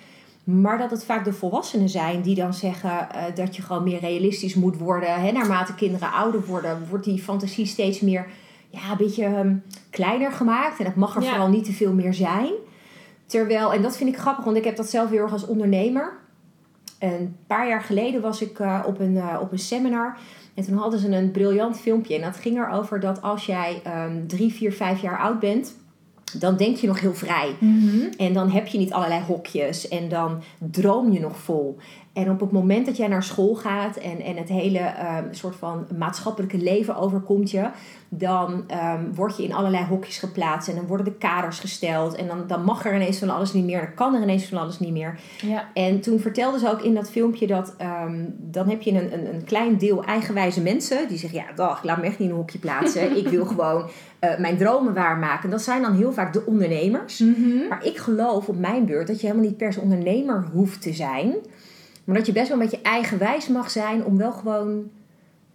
Maar 0.44 0.78
dat 0.78 0.92
het 0.92 1.06
vaak 1.06 1.26
de 1.26 1.34
volwassenen 1.34 1.90
zijn 1.90 2.22
die 2.22 2.36
dan 2.36 2.54
zeggen 2.54 3.10
eh, 3.12 3.24
dat 3.36 3.56
je 3.56 3.62
gewoon 3.62 3.84
meer 3.84 4.00
realistisch 4.00 4.56
moet 4.56 4.78
worden. 4.78 5.22
Hè, 5.22 5.32
naarmate 5.32 5.76
kinderen 5.76 6.12
ouder 6.12 6.46
worden, 6.46 6.88
wordt 6.90 7.06
die 7.06 7.22
fantasie 7.24 7.66
steeds 7.66 8.00
meer 8.02 8.28
ja, 8.70 8.92
een 8.92 8.98
beetje 8.98 9.24
ehm, 9.26 9.56
kleiner 9.90 10.32
gemaakt. 10.32 10.80
En 10.80 10.86
het 10.86 10.96
mag 10.96 11.16
er 11.16 11.22
Ja. 11.22 11.30
vooral 11.30 11.50
niet 11.50 11.66
te 11.66 11.72
veel 11.74 11.94
meer 11.94 12.14
zijn. 12.14 12.52
Terwijl, 13.26 13.74
en 13.74 13.82
dat 13.82 13.98
vind 13.98 14.10
ik 14.10 14.18
grappig, 14.18 14.46
want 14.46 14.58
ik 14.58 14.64
heb 14.64 14.76
dat 14.76 14.90
zelf 14.90 15.10
heel 15.10 15.22
erg 15.22 15.32
als 15.32 15.46
ondernemer. 15.48 16.18
Een 17.00 17.36
paar 17.48 17.68
jaar 17.68 17.82
geleden 17.82 18.22
was 18.22 18.42
ik 18.42 18.60
eh, 18.60 18.84
op, 18.86 19.00
een, 19.00 19.18
eh, 19.18 19.38
op 19.42 19.52
een 19.52 19.60
seminar. 19.60 20.18
En 20.54 20.64
toen 20.64 20.78
hadden 20.78 21.00
ze 21.00 21.16
een 21.16 21.32
briljant 21.32 21.80
filmpje. 21.80 22.16
En 22.16 22.22
dat 22.22 22.38
ging 22.38 22.58
erover 22.58 23.00
dat 23.00 23.22
als 23.22 23.46
jij 23.46 23.82
ehm, 23.84 24.28
drie, 24.28 24.54
vier, 24.54 24.74
vijf 24.74 25.02
jaar 25.02 25.20
oud 25.20 25.40
bent, 25.40 25.74
dan 26.34 26.58
denk 26.58 26.78
je 26.78 26.88
nog 26.88 27.00
heel 27.00 27.14
vrij. 27.14 27.56
Mhm. 27.60 28.00
En 28.18 28.34
dan 28.34 28.50
heb 28.50 28.68
je 28.68 28.78
niet 28.78 28.94
allerlei 28.94 29.22
hokjes 29.22 29.88
en 29.88 30.10
dan 30.10 30.42
droom 30.58 31.12
je 31.12 31.20
nog 31.20 31.38
vol. 31.38 31.78
En 32.18 32.30
op 32.32 32.40
het 32.40 32.52
moment 32.52 32.86
dat 32.86 32.98
jij 32.98 33.08
naar 33.08 33.24
school 33.24 33.56
gaat 33.56 33.98
en, 33.98 34.22
en 34.22 34.38
het 34.38 34.50
hele 34.50 34.80
ehm, 34.80 35.24
soort 35.32 35.56
van 35.56 35.88
maatschappelijke 35.98 36.58
leven 36.58 36.96
overkomt 36.96 37.52
je, 37.52 37.70
dan 38.10 38.64
ehm, 38.68 39.04
word 39.14 39.38
je 39.38 39.44
in 39.44 39.54
allerlei 39.54 39.86
hokjes 39.86 40.18
geplaatst 40.18 40.70
en 40.70 40.76
dan 40.76 40.86
worden 40.86 41.06
de 41.06 41.14
kaders 41.14 41.60
gesteld. 41.60 42.16
En 42.16 42.28
dan, 42.28 42.48
dan 42.48 42.64
mag 42.64 42.86
er 42.86 42.96
ineens 42.96 43.18
van 43.18 43.30
alles 43.30 43.54
niet 43.54 43.66
meer, 43.66 43.80
dan 43.80 43.94
kan 43.94 44.16
er 44.16 44.22
ineens 44.22 44.46
van 44.46 44.58
alles 44.58 44.80
niet 44.80 44.92
meer. 44.92 45.20
Ja. 45.42 45.70
En 45.74 46.02
toen 46.02 46.20
vertelde 46.20 46.60
ze 46.60 46.72
ook 46.72 46.82
in 46.82 46.94
dat 46.94 47.10
filmpje 47.10 47.48
dat 47.48 47.74
ehm, 47.78 48.26
dan 48.38 48.70
heb 48.70 48.82
je 48.82 48.92
een, 48.92 49.14
een, 49.14 49.34
een 49.34 49.44
klein 49.44 49.78
deel 49.78 50.04
eigenwijze 50.04 50.62
mensen 50.62 51.08
die 51.08 51.18
zeggen: 51.18 51.40
Ja, 51.40 51.54
dag, 51.56 51.84
laat 51.84 51.98
me 51.98 52.04
echt 52.04 52.20
niet 52.20 52.28
in 52.28 52.34
een 52.34 52.40
hokje 52.40 52.60
plaatsen. 52.60 53.18
ik 53.24 53.28
wil 53.28 53.46
gewoon 53.46 53.90
eh, 54.20 54.38
mijn 54.38 54.58
dromen 54.58 54.94
waarmaken. 54.94 55.50
Dat 55.50 55.62
zijn 55.62 55.82
dan 55.82 55.96
heel 55.96 56.14
vaak 56.14 56.34
de 56.34 56.46
ondernemers. 56.46 57.20
Mhm. 57.20 57.68
Maar 57.70 57.86
ik 57.86 57.98
geloof 57.98 58.48
op 58.48 58.58
mijn 58.58 58.86
beurt 58.86 59.08
dat 59.08 59.22
je 59.22 59.28
helemaal 59.28 59.50
niet 59.50 59.58
per 59.58 59.74
se 59.74 59.80
ondernemer 59.80 60.48
hoeft 60.54 60.82
te 60.82 60.94
zijn. 60.94 61.36
Maar 62.08 62.16
dat 62.16 62.26
je 62.26 62.32
best 62.32 62.48
wel 62.48 62.58
een 62.58 62.64
beetje 62.70 62.82
eigenwijs 62.84 63.48
mag 63.48 63.70
zijn 63.72 64.06
om 64.06 64.18
wel 64.18 64.32
gewoon 64.32 64.90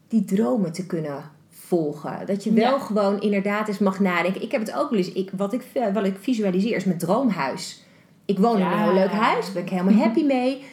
die 0.09 0.25
dromen 0.25 0.73
te 0.73 0.87
kunnen 0.87 1.23
volgen. 1.51 2.27
Dat 2.27 2.45
je 2.45 2.53
wel 2.53 2.73
Ja. 2.73 2.79
gewoon 2.79 3.21
inderdaad 3.21 3.69
eens 3.69 3.79
mag 3.79 4.01
nadenken. 4.01 4.43
Ik 4.43 4.53
heb 4.53 4.61
het 4.61 4.75
ook 4.75 4.91
wel 4.91 4.99
eens, 4.99 5.13
ik, 5.13 5.31
wat, 5.37 5.53
ik, 5.53 5.65
eh, 5.73 5.93
wat 5.93 6.05
ik 6.05 6.17
visualiseer 6.21 6.77
is 6.77 6.85
mijn 6.85 6.99
droomhuis. 6.99 7.85
Ik 8.25 8.39
woon 8.39 8.57
in 8.59 8.67
een 8.67 8.79
heel 8.79 8.93
leuk 8.95 9.11
huis, 9.13 9.45
daar 9.45 9.55
ben 9.55 9.63
ik 9.63 9.71
helemaal 9.71 9.95
happy 9.95 10.23
mee. 10.35 10.65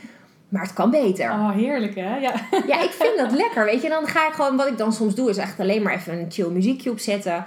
Maar 0.50 0.62
het 0.62 0.74
kan 0.74 0.90
beter. 0.92 1.32
Oh, 1.32 1.52
heerlijk 1.52 1.96
hè? 1.96 2.18
Ja. 2.18 2.34
Ja, 2.68 2.82
ik 2.84 2.92
vind 2.92 3.18
dat 3.18 3.32
lekker, 3.32 3.66
weet 3.66 3.82
je. 3.82 3.90
Dan 3.90 4.08
ga 4.08 4.28
ik 4.28 4.34
gewoon, 4.34 4.56
wat 4.58 4.68
ik 4.68 4.78
dan 4.78 4.94
soms 4.94 5.16
doe, 5.16 5.30
is 5.30 5.38
echt 5.38 5.60
alleen 5.60 5.82
maar 5.82 5.94
even 5.94 6.20
een 6.20 6.32
chill 6.32 6.50
muziekje 6.50 6.92
opzetten. 6.92 7.46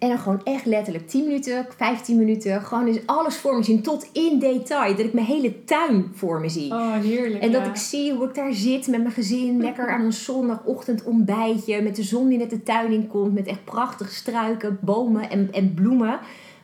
En 0.00 0.08
dan 0.08 0.18
gewoon 0.18 0.40
echt 0.44 0.64
letterlijk 0.64 1.08
10 1.08 1.24
minuten, 1.24 1.66
15 1.76 2.16
minuten. 2.16 2.62
Gewoon 2.62 2.86
eens 2.86 3.06
alles 3.06 3.36
voor 3.36 3.56
me 3.56 3.62
zien, 3.62 3.82
tot 3.82 4.08
in 4.12 4.38
detail. 4.38 4.96
Dat 4.96 5.06
ik 5.06 5.12
mijn 5.12 5.26
hele 5.26 5.64
tuin 5.64 6.10
voor 6.14 6.40
me 6.40 6.48
zie. 6.48 6.72
Oh, 6.72 6.94
heerlijk. 6.94 7.42
En 7.42 7.52
dat 7.52 7.64
ja. 7.64 7.70
ik 7.70 7.76
zie 7.76 8.12
hoe 8.12 8.28
ik 8.28 8.34
daar 8.34 8.52
zit 8.52 8.86
met 8.86 9.00
mijn 9.00 9.14
gezin. 9.14 9.60
Lekker 9.62 9.90
aan 9.90 10.04
een 10.04 10.12
zondagochtend 10.12 11.04
ontbijtje. 11.04 11.82
Met 11.82 11.96
de 11.96 12.02
zon 12.02 12.28
die 12.28 12.38
net 12.38 12.50
de 12.50 12.62
tuin 12.62 12.92
in 12.92 13.06
komt. 13.06 13.34
Met 13.34 13.46
echt 13.46 13.64
prachtige 13.64 14.14
struiken, 14.14 14.78
bomen 14.80 15.30
en, 15.30 15.48
en 15.52 15.74
bloemen. 15.74 16.18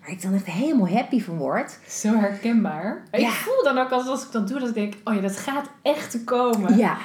Waar 0.06 0.14
ik 0.14 0.22
dan 0.22 0.34
echt 0.34 0.46
helemaal 0.46 0.88
happy 0.88 1.20
van 1.20 1.36
word. 1.36 1.78
Zo 1.88 2.14
herkenbaar. 2.14 3.02
Ik 3.10 3.28
voel 3.28 3.62
dan 3.62 3.78
ook 3.78 3.90
als 3.90 4.24
ik 4.24 4.32
dat 4.32 4.48
doe, 4.48 4.58
dat 4.58 4.68
ik 4.68 4.74
denk, 4.74 4.94
oh 5.04 5.14
ja, 5.14 5.20
dat 5.20 5.36
gaat 5.36 5.70
echt 5.82 6.24
komen. 6.24 6.76
Ja, 6.76 6.96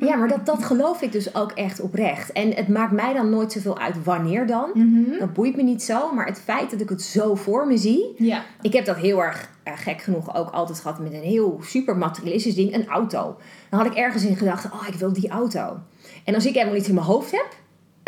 ja 0.00 0.16
maar 0.16 0.28
dat, 0.28 0.46
dat 0.46 0.64
geloof 0.64 1.02
ik 1.02 1.12
dus 1.12 1.34
ook 1.34 1.52
echt 1.52 1.80
oprecht. 1.80 2.32
En 2.32 2.54
het 2.54 2.68
maakt 2.68 2.92
mij 2.92 3.12
dan 3.12 3.30
nooit 3.30 3.52
zoveel 3.52 3.78
uit 3.78 4.04
wanneer 4.04 4.46
dan. 4.46 4.70
Mhm. 4.74 5.18
Dat 5.18 5.32
boeit 5.32 5.56
me 5.56 5.62
niet 5.62 5.82
zo. 5.82 6.12
Maar 6.12 6.26
het 6.26 6.40
feit 6.40 6.70
dat 6.70 6.80
ik 6.80 6.88
het 6.88 7.02
zo 7.02 7.34
voor 7.34 7.66
me 7.66 7.76
zie. 7.76 8.14
Ja. 8.16 8.44
Ik 8.60 8.72
heb 8.72 8.84
dat 8.84 8.96
heel 8.96 9.22
erg 9.22 9.50
eh, 9.62 9.72
gek 9.76 10.02
genoeg 10.02 10.36
ook 10.36 10.50
altijd 10.50 10.80
gehad 10.80 10.98
met 10.98 11.12
een 11.12 11.22
heel 11.22 11.60
super 11.62 11.96
materialistisch 11.96 12.54
ding. 12.54 12.74
Een 12.74 12.88
auto. 12.88 13.36
Dan 13.70 13.78
had 13.78 13.88
ik 13.88 13.94
ergens 13.94 14.24
in 14.24 14.36
gedacht, 14.36 14.64
oh 14.64 14.88
ik 14.88 14.94
wil 14.94 15.12
die 15.12 15.28
auto. 15.28 15.76
En 16.24 16.34
als 16.34 16.46
ik 16.46 16.54
helemaal 16.54 16.76
iets 16.76 16.88
in 16.88 16.94
mijn 16.94 17.06
hoofd 17.06 17.30
heb. 17.30 17.46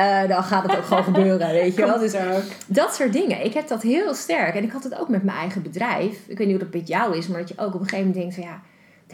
Eh, 0.00 0.28
dan 0.28 0.42
gaat 0.42 0.62
het 0.62 0.76
ook 0.76 0.84
gewoon 0.84 1.04
gebeuren, 1.12 1.50
weet 1.52 1.74
je 1.74 1.86
wel. 1.86 1.98
Dus 1.98 2.14
ook. 2.16 2.42
dat 2.66 2.94
soort 2.94 3.12
dingen. 3.12 3.44
Ik 3.44 3.54
heb 3.54 3.68
dat 3.68 3.82
heel 3.82 4.14
sterk. 4.14 4.54
En 4.54 4.62
ik 4.62 4.70
had 4.70 4.84
het 4.84 4.98
ook 5.00 5.08
met 5.08 5.22
mijn 5.22 5.36
eigen 5.38 5.62
bedrijf. 5.62 6.18
Ik 6.26 6.38
weet 6.38 6.46
niet 6.46 6.56
hoe 6.56 6.64
dat 6.68 6.74
met 6.80 6.88
jou 6.88 7.16
is, 7.16 7.26
maar 7.28 7.40
dat 7.40 7.48
je 7.48 7.54
ook 7.58 7.74
op 7.74 7.80
een 7.80 7.88
gegeven 7.88 8.06
moment 8.06 8.14
denkt 8.16 8.34
van 8.34 8.44
ja, 8.44 8.60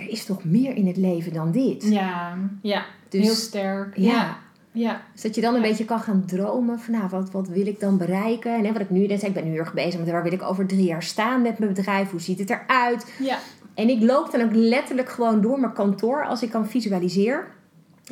er 0.02 0.08
is 0.10 0.24
toch 0.24 0.44
meer 0.44 0.74
in 0.76 0.86
het 0.86 0.96
leven 0.96 1.32
dan 1.32 1.50
dit. 1.52 1.84
Ja, 1.88 2.38
ja. 2.62 2.84
Dus- 3.08 3.22
heel 3.24 3.34
sterk. 3.34 3.96
Ja. 3.96 4.12
Ja. 4.12 4.36
Ja. 4.72 5.00
Dus 5.12 5.22
dat 5.22 5.34
je 5.34 5.40
dan 5.40 5.54
een 5.54 5.60
Ja. 5.60 5.66
beetje 5.68 5.84
kan 5.84 6.00
gaan 6.00 6.22
dromen 6.26 6.78
van 6.80 6.94
nou, 6.94 7.08
wat, 7.08 7.30
wat 7.30 7.48
wil 7.48 7.66
ik 7.66 7.80
dan 7.80 7.98
bereiken? 7.98 8.54
En 8.54 8.64
hè, 8.64 8.72
wat 8.72 8.80
ik 8.80 8.90
nu 8.90 9.06
net 9.06 9.18
zei, 9.20 9.30
ik 9.32 9.36
ben 9.36 9.44
nu 9.44 9.50
heel 9.50 9.60
erg 9.60 9.74
bezig 9.74 10.00
met 10.00 10.10
waar 10.10 10.22
wil 10.22 10.32
ik 10.32 10.42
over 10.42 10.66
drie 10.66 10.84
jaar 10.86 11.02
staan 11.02 11.42
met 11.42 11.58
mijn 11.58 11.72
bedrijf? 11.72 12.10
Hoe 12.10 12.20
ziet 12.20 12.38
het 12.38 12.50
eruit? 12.50 13.12
Ja. 13.18 13.38
En 13.74 13.88
ik 13.88 14.02
loop 14.02 14.30
dan 14.32 14.42
ook 14.42 14.50
letterlijk 14.52 15.08
gewoon 15.08 15.40
door 15.40 15.60
mijn 15.60 15.72
kantoor 15.72 16.26
als 16.26 16.42
ik 16.42 16.50
kan 16.50 16.66
visualiseer. 16.68 17.46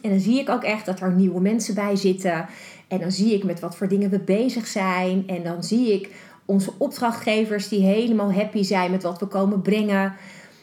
En 0.02 0.10
dan 0.10 0.20
zie 0.20 0.40
ik 0.40 0.48
ook 0.48 0.62
echt 0.62 0.86
dat 0.86 1.00
er 1.00 1.12
nieuwe 1.12 1.40
mensen 1.40 1.74
bij 1.74 1.96
zitten. 1.96 2.46
En 2.88 3.00
dan 3.00 3.12
zie 3.12 3.34
ik 3.34 3.44
met 3.44 3.60
wat 3.60 3.76
voor 3.76 3.88
dingen 3.88 4.10
we 4.10 4.18
bezig 4.18 4.66
zijn. 4.66 5.24
En 5.26 5.42
dan 5.42 5.64
zie 5.64 5.92
ik 5.92 6.10
onze 6.44 6.72
opdrachtgevers 6.78 7.68
die 7.68 7.82
helemaal 7.82 8.32
happy 8.32 8.62
zijn 8.62 8.90
met 8.90 9.02
wat 9.02 9.20
we 9.20 9.26
komen 9.26 9.62
brengen. 9.62 10.16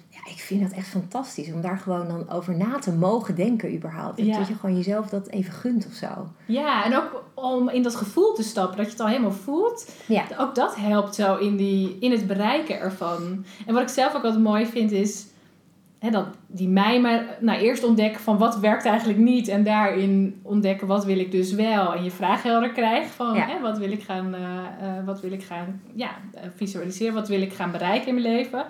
Ja, 0.09 0.31
ik 0.31 0.39
vind 0.39 0.61
dat 0.61 0.71
echt 0.71 0.87
fantastisch 0.87 1.53
om 1.53 1.61
daar 1.61 1.77
gewoon 1.77 2.07
dan 2.07 2.29
over 2.29 2.55
na 2.57 2.79
te 2.79 2.91
mogen 2.91 3.35
denken 3.35 3.75
überhaupt. 3.75 4.17
Ja. 4.17 4.37
Dat 4.37 4.47
je 4.47 4.55
gewoon 4.55 4.75
jezelf 4.75 5.09
dat 5.09 5.27
even 5.27 5.53
gunt 5.53 5.85
of 5.85 5.93
zo. 5.93 6.07
Ja, 6.45 6.85
en 6.85 6.97
ook 6.97 7.23
om 7.33 7.69
in 7.69 7.83
dat 7.83 7.95
gevoel 7.95 8.33
te 8.33 8.43
stappen, 8.43 8.77
dat 8.77 8.85
je 8.85 8.91
het 8.91 9.01
al 9.01 9.07
helemaal 9.07 9.31
voelt. 9.31 9.91
Ja. 10.05 10.23
Ook 10.37 10.55
dat 10.55 10.75
helpt 10.75 11.15
zo 11.15 11.35
in, 11.35 11.57
die, 11.57 11.97
in 11.99 12.11
het 12.11 12.27
bereiken 12.27 12.79
ervan. 12.79 13.45
En 13.65 13.73
wat 13.73 13.83
ik 13.83 13.89
zelf 13.89 14.15
ook 14.15 14.23
altijd 14.23 14.43
mooi 14.43 14.65
vind 14.65 14.91
is... 14.91 15.25
Hè, 16.01 16.09
dat 16.09 16.25
die 16.47 16.67
mij 16.69 17.01
maar 17.01 17.37
nou, 17.39 17.59
eerst 17.59 17.83
ontdekken 17.83 18.21
van 18.21 18.37
wat 18.37 18.59
werkt 18.59 18.85
eigenlijk 18.85 19.19
niet. 19.19 19.47
En 19.47 19.63
daarin 19.63 20.39
ontdekken 20.41 20.87
wat 20.87 21.05
wil 21.05 21.19
ik 21.19 21.31
dus 21.31 21.53
wel. 21.53 21.93
En 21.93 22.03
je 22.03 22.11
vraag 22.11 22.43
helder 22.43 22.71
krijgt 22.71 23.11
van 23.11 23.35
Ja. 23.35 23.47
hè, 23.47 23.59
wat 23.59 23.77
wil 23.77 23.91
ik 23.91 24.03
gaan, 24.03 24.33
eh, 24.35 24.41
eh, 24.97 25.05
wat 25.05 25.21
wil 25.21 25.31
ik 25.31 25.43
gaan 25.43 25.81
ja, 25.95 26.09
eh, 26.33 26.41
visualiseren. 26.55 27.13
Wat 27.13 27.27
wil 27.27 27.41
ik 27.41 27.53
gaan 27.53 27.71
bereiken 27.71 28.07
in 28.07 28.13
mijn 28.21 28.35
leven. 28.35 28.65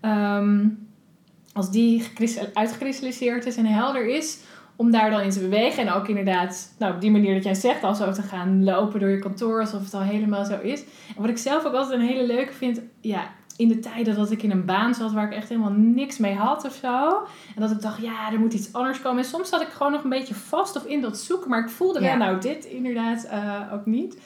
Ehm, 0.00 0.66
als 1.52 1.70
die 1.70 2.00
gekristal- 2.00 2.46
uitgekristalliseerd 2.52 3.46
is 3.46 3.56
en 3.56 3.66
helder 3.66 4.06
is 4.16 4.38
om 4.76 4.90
daar 4.90 5.10
dan 5.10 5.20
in 5.20 5.30
te 5.30 5.40
bewegen. 5.40 5.86
En 5.86 5.92
ook 5.92 6.08
inderdaad, 6.08 6.74
nou, 6.78 6.94
op 6.94 7.00
die 7.00 7.10
manier 7.10 7.34
dat 7.34 7.44
jij 7.44 7.54
zegt, 7.54 7.84
al 7.84 7.94
zo 7.94 8.12
te 8.12 8.22
gaan 8.22 8.64
lopen 8.64 9.00
door 9.00 9.08
je 9.08 9.18
kantoor 9.18 9.60
alsof 9.60 9.84
het 9.84 9.94
al 9.94 10.00
helemaal 10.00 10.44
zo 10.44 10.58
is. 10.62 10.80
En 11.16 11.20
wat 11.20 11.30
ik 11.30 11.38
zelf 11.38 11.64
ook 11.64 11.74
altijd 11.74 12.00
een 12.00 12.06
hele 12.06 12.26
leuke 12.26 12.52
vind, 12.52 12.80
ja, 13.00 13.30
in 13.58 13.68
de 13.68 13.78
tijden 13.78 14.16
dat 14.16 14.30
ik 14.30 14.42
in 14.42 14.50
een 14.50 14.64
baan 14.64 14.94
zat 14.94 15.12
waar 15.12 15.24
ik 15.26 15.32
echt 15.36 15.48
helemaal 15.48 15.72
niks 15.76 16.18
mee 16.18 16.34
had 16.34 16.64
of 16.64 16.78
zo. 16.82 17.08
En 17.54 17.60
dat 17.62 17.70
ik 17.70 17.80
dacht, 17.82 18.00
ja, 18.02 18.32
er 18.32 18.38
moet 18.38 18.52
iets 18.52 18.72
anders 18.72 19.00
komen. 19.00 19.18
En 19.22 19.28
soms 19.28 19.48
zat 19.48 19.60
ik 19.60 19.68
gewoon 19.68 19.92
nog 19.92 20.02
een 20.02 20.10
beetje 20.10 20.34
vast 20.34 20.76
of 20.76 20.84
in 20.84 21.00
dat 21.00 21.18
zoeken, 21.18 21.50
maar 21.50 21.60
ik 21.60 21.68
voelde 21.70 22.00
wel, 22.00 22.08
Ja. 22.08 22.16
nou, 22.16 22.40
dit 22.40 22.64
inderdaad 22.64 23.24
eh, 23.24 23.60
ook 23.72 23.86
niet. 23.86 24.18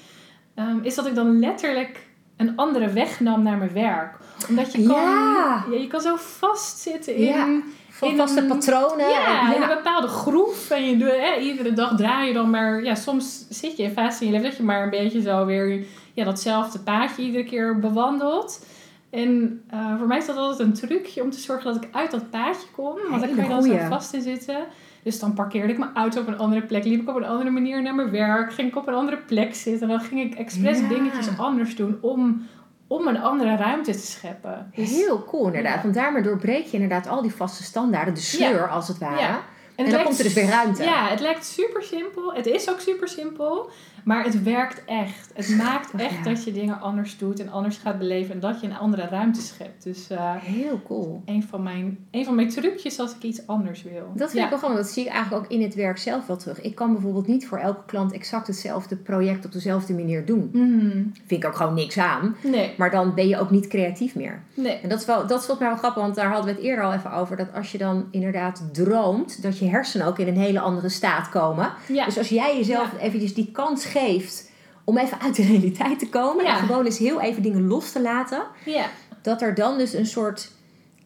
Ehm, 0.54 0.78
is 0.82 0.94
dat 0.94 1.06
ik 1.06 1.14
dan 1.14 1.38
letterlijk 1.38 2.06
een 2.36 2.56
andere 2.56 2.88
weg 2.92 3.20
nam 3.20 3.42
naar 3.42 3.56
mijn 3.58 3.72
werk. 3.72 4.16
Omdat 4.48 4.72
je 4.72 4.86
kan, 4.86 4.96
Ja. 5.00 5.64
ja, 5.70 5.76
je 5.78 5.86
kan 5.86 6.00
zo 6.00 6.16
vastzitten 6.16 7.14
in... 7.14 7.24
Ja. 7.24 7.60
In 8.00 8.16
vaste 8.16 8.44
patronen. 8.44 9.08
ja, 9.08 9.54
in 9.54 9.62
een 9.62 9.68
bepaalde 9.68 10.06
groef. 10.06 10.70
En 10.70 10.84
je 10.90 10.96
doet, 10.96 11.08
hè, 11.10 11.40
iedere 11.40 11.72
dag 11.72 11.96
draai 11.96 12.26
je 12.28 12.32
dan 12.34 12.50
maar... 12.50 12.84
Ja, 12.84 12.94
soms 12.94 13.46
zit 13.48 13.76
je 13.76 13.82
in 13.82 13.90
fase 13.92 14.20
in 14.20 14.26
je 14.26 14.32
leven 14.32 14.48
dat 14.48 14.56
je 14.56 14.62
maar 14.62 14.82
een 14.82 14.90
beetje 14.90 15.20
zo 15.20 15.46
weer... 15.46 15.84
Ja, 16.14 16.24
datzelfde 16.24 16.78
paadje 16.78 17.22
iedere 17.22 17.44
keer 17.44 17.78
bewandelt. 17.78 18.64
En 19.12 19.62
eh, 19.68 19.98
voor 19.98 20.06
mij 20.06 20.18
is 20.18 20.26
dat 20.26 20.36
altijd 20.36 20.68
een 20.68 20.74
trucje 20.74 21.22
om 21.22 21.30
te 21.30 21.38
zorgen 21.38 21.74
dat 21.74 21.84
ik 21.84 21.88
uit 21.92 22.10
dat 22.10 22.30
paadje 22.30 22.66
kom. 22.74 22.94
Want 23.10 23.24
Hele 23.24 23.34
kan 23.34 23.44
je 23.44 23.50
dan 23.50 23.62
zo 23.62 23.88
vast 23.88 24.14
in 24.14 24.22
zitten. 24.22 24.56
Dus 25.02 25.18
dan 25.18 25.34
parkeerde 25.34 25.72
ik 25.72 25.78
mijn 25.78 25.94
auto 25.94 26.20
op 26.20 26.26
een 26.26 26.38
andere 26.38 26.62
plek. 26.62 26.84
Liep 26.84 27.00
ik 27.02 27.08
op 27.08 27.16
een 27.16 27.24
andere 27.24 27.50
manier 27.50 27.82
naar 27.82 27.94
mijn 27.94 28.10
werk. 28.10 28.52
Ging 28.52 28.68
ik 28.68 28.76
op 28.76 28.88
een 28.88 28.94
andere 28.94 29.16
plek 29.16 29.54
zitten. 29.54 29.82
En 29.82 29.96
dan 29.96 30.06
ging 30.06 30.20
ik 30.20 30.38
expres 30.38 30.78
Ja. 30.78 30.88
dingetjes 30.88 31.38
anders 31.38 31.76
doen 31.76 31.98
om, 32.00 32.46
om 32.86 33.06
een 33.06 33.20
andere 33.20 33.56
ruimte 33.56 33.92
te 33.92 34.06
scheppen. 34.06 34.70
Dus, 34.74 34.90
Heel 34.90 35.24
cool 35.24 35.46
inderdaad. 35.46 35.76
Ja. 35.76 35.82
Want 35.82 35.94
daarmee 35.94 36.22
doorbreek 36.22 36.64
je 36.64 36.72
inderdaad 36.72 37.08
al 37.08 37.22
die 37.22 37.34
vaste 37.34 37.62
standaarden. 37.62 38.14
De 38.14 38.20
sleur 38.20 38.68
als 38.68 38.88
het 38.88 38.98
ware. 38.98 39.22
En, 39.22 39.84
dan 39.84 39.86
lijkt 39.86 40.04
komt 40.04 40.18
er 40.18 40.24
dus 40.24 40.34
weer 40.34 40.48
ruimte. 40.48 40.82
Ja, 40.82 41.08
het 41.08 41.20
lijkt 41.20 41.44
super 41.46 41.82
simpel. 41.82 42.34
Het 42.34 42.46
is 42.46 42.70
ook 42.70 42.80
super 42.80 43.08
simpel. 43.08 43.70
Maar 44.04 44.24
het 44.24 44.42
werkt 44.42 44.84
echt. 44.84 45.30
Het 45.34 45.56
maakt 45.56 45.90
echt 45.96 46.24
dat 46.24 46.44
je 46.44 46.52
dingen 46.52 46.80
anders 46.80 47.18
doet 47.18 47.40
en 47.40 47.48
anders 47.48 47.76
gaat 47.76 47.98
beleven 47.98 48.34
en 48.34 48.40
dat 48.40 48.60
je 48.60 48.66
een 48.66 48.76
andere 48.76 49.06
ruimte 49.06 49.40
schept. 49.40 49.84
Dus 49.84 50.10
uh, 50.10 50.34
heel 50.36 50.80
cool. 50.86 51.22
Een 51.24 51.42
van, 51.42 51.62
mijn, 51.62 51.98
een 52.10 52.24
van 52.24 52.34
mijn 52.34 52.48
trucjes 52.48 52.98
als 52.98 53.14
ik 53.14 53.22
iets 53.22 53.46
anders 53.46 53.82
wil. 53.82 54.12
Dat 54.14 54.30
vind 54.30 54.44
ik 54.44 54.50
wel 54.50 54.58
gewoon, 54.58 54.76
dat 54.76 54.88
zie 54.88 55.04
ik 55.04 55.10
eigenlijk 55.10 55.44
ook 55.44 55.50
in 55.50 55.62
het 55.62 55.74
werk 55.74 55.98
zelf 55.98 56.26
wel 56.26 56.36
terug. 56.36 56.60
Ik 56.60 56.74
kan 56.74 56.92
bijvoorbeeld 56.92 57.26
niet 57.26 57.46
voor 57.46 57.58
elke 57.58 57.84
klant 57.86 58.12
exact 58.12 58.46
hetzelfde 58.46 58.96
project 58.96 59.44
op 59.44 59.52
dezelfde 59.52 59.94
manier 59.94 60.24
doen. 60.24 60.50
Mm. 60.52 61.12
Vind 61.26 61.42
ik 61.42 61.44
ook 61.44 61.56
gewoon 61.56 61.74
niks 61.74 61.98
aan. 61.98 62.36
Nee. 62.42 62.74
Maar 62.76 62.90
dan 62.90 63.14
ben 63.14 63.28
je 63.28 63.38
ook 63.38 63.50
niet 63.50 63.66
creatief 63.66 64.14
meer. 64.14 64.42
Nee. 64.54 64.78
En 64.78 64.88
dat 64.88 65.00
is, 65.00 65.06
wel, 65.06 65.26
dat 65.26 65.40
is 65.40 65.46
wat 65.46 65.58
mij 65.58 65.68
wel 65.68 65.76
grappig, 65.76 66.02
want 66.02 66.14
daar 66.14 66.28
hadden 66.28 66.44
we 66.44 66.50
het 66.50 66.60
eerder 66.60 66.84
al 66.84 66.92
even 66.92 67.12
over. 67.12 67.36
Dat 67.36 67.54
als 67.54 67.72
je 67.72 67.78
dan 67.78 68.06
inderdaad 68.10 68.68
droomt, 68.72 69.42
dat 69.42 69.58
je 69.58 69.68
hersenen 69.68 70.06
ook 70.06 70.18
in 70.18 70.28
een 70.28 70.36
hele 70.36 70.60
andere 70.60 70.88
staat 70.88 71.28
komen. 71.28 71.72
Ja. 71.88 72.04
Dus 72.04 72.18
als 72.18 72.28
jij 72.28 72.56
jezelf 72.56 72.88
eventjes 73.00 73.34
die 73.34 73.50
kans 73.52 73.84
geeft 73.92 74.50
om 74.84 74.98
even 74.98 75.20
uit 75.20 75.36
de 75.36 75.46
realiteit 75.52 75.98
te 75.98 76.08
komen. 76.08 76.44
En 76.44 76.56
gewoon 76.56 76.84
eens 76.84 76.98
heel 76.98 77.20
even 77.20 77.42
dingen 77.42 77.66
los 77.66 77.92
te 77.92 78.02
laten. 78.02 78.42
Ja. 78.64 78.86
Dat 79.22 79.42
er 79.42 79.54
dan 79.54 79.78
dus 79.78 79.92
een 79.92 80.06
soort 80.06 80.50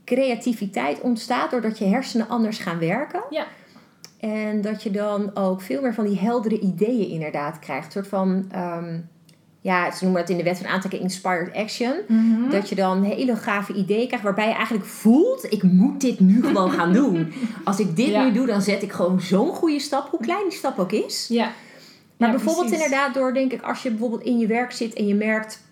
creativiteit 0.05 1.01
ontstaat 1.01 1.51
doordat 1.51 1.79
je 1.79 1.85
hersenen 1.85 2.29
anders 2.29 2.59
gaan 2.59 2.79
werken. 2.79 3.23
Ja. 3.31 3.47
En 4.21 4.61
dat 4.61 4.83
je 4.83 4.91
dan 4.91 5.37
ook 5.37 5.61
veel 5.61 5.83
meer 5.83 5.95
van 5.95 6.07
die 6.07 6.19
heldere 6.19 6.61
ideeën 6.61 7.09
inderdaad 7.09 7.59
krijgt. 7.59 7.87
Een 7.87 7.93
soort 7.93 8.07
van, 8.07 8.51
um, 8.57 9.09
ja, 9.61 9.91
ze 9.91 10.05
noemen 10.05 10.21
dat 10.21 10.31
in 10.31 10.37
de 10.37 10.43
wet 10.43 10.59
van 10.59 10.67
aantrekking 10.67 11.03
inspired 11.03 11.55
action. 11.55 11.95
Mhm. 12.09 12.51
Dat 12.51 12.69
je 12.69 12.75
dan 12.75 13.03
hele 13.03 13.37
gave 13.37 13.73
ideeën 13.73 14.07
krijgt 14.07 14.25
waarbij 14.25 14.49
je 14.49 14.55
eigenlijk 14.55 14.87
voelt, 14.87 15.53
ik 15.53 15.63
moet 15.63 16.01
dit 16.01 16.21
nu 16.21 16.43
gewoon 16.45 16.71
gaan 16.71 16.93
doen. 17.03 17.33
Als 17.65 17.81
ik 17.81 17.97
dit 17.97 18.17
nu 18.17 18.33
doe, 18.33 18.47
dan 18.47 18.63
zet 18.63 18.83
ik 18.83 18.93
gewoon 18.93 19.21
zo'n 19.21 19.55
goede 19.55 19.79
stap, 19.81 20.11
hoe 20.11 20.21
klein 20.21 20.49
die 20.49 20.59
stap 20.59 20.79
ook 20.79 20.93
is. 20.93 21.27
Ja. 21.29 21.53
Maar 22.17 22.31
bijvoorbeeld 22.31 22.73
inderdaad 22.73 23.15
door, 23.15 23.35
denk 23.35 23.53
ik, 23.53 23.63
als 23.63 23.83
je 23.83 23.91
bijvoorbeeld 23.91 24.23
in 24.23 24.39
je 24.39 24.47
werk 24.47 24.73
zit 24.73 24.95
en 24.95 25.07
je 25.07 25.15
merkt 25.15 25.65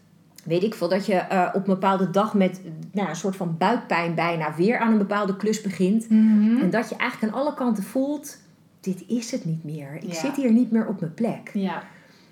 weet 0.44 0.62
ik 0.62 0.74
veel, 0.74 0.88
dat 0.88 1.06
je 1.06 1.24
uh, 1.32 1.48
op 1.48 1.68
een 1.68 1.74
bepaalde 1.74 2.10
dag 2.10 2.34
met 2.34 2.60
nou, 2.92 3.08
een 3.08 3.16
soort 3.16 3.36
van 3.36 3.56
buikpijn 3.58 4.14
bijna 4.14 4.54
weer 4.54 4.78
aan 4.78 4.92
een 4.92 4.98
bepaalde 4.98 5.36
klus 5.36 5.60
begint. 5.60 6.08
Mhm. 6.10 6.60
En 6.60 6.70
dat 6.70 6.88
je 6.88 6.96
eigenlijk 6.96 7.32
aan 7.32 7.40
alle 7.40 7.54
kanten 7.54 7.84
voelt, 7.84 8.38
dit 8.80 9.04
is 9.06 9.30
het 9.30 9.44
niet 9.44 9.64
meer. 9.64 9.98
Ik 10.02 10.14
zit 10.14 10.36
hier 10.36 10.52
niet 10.52 10.70
meer 10.70 10.86
op 10.86 11.00
mijn 11.00 11.14
plek. 11.14 11.50
Ja. 11.52 11.82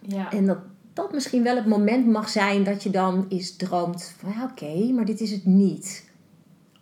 Ja. 0.00 0.32
En 0.32 0.46
dat 0.46 0.58
dat 0.92 1.12
misschien 1.12 1.42
wel 1.42 1.56
het 1.56 1.66
moment 1.66 2.06
mag 2.06 2.28
zijn 2.28 2.64
dat 2.64 2.82
je 2.82 2.90
dan 2.90 3.26
eens 3.28 3.56
droomt 3.56 4.14
van 4.18 4.32
ja, 4.32 4.44
oké, 4.44 4.92
maar 4.92 5.04
dit 5.04 5.20
is 5.20 5.30
het 5.30 5.44
niet. 5.44 6.10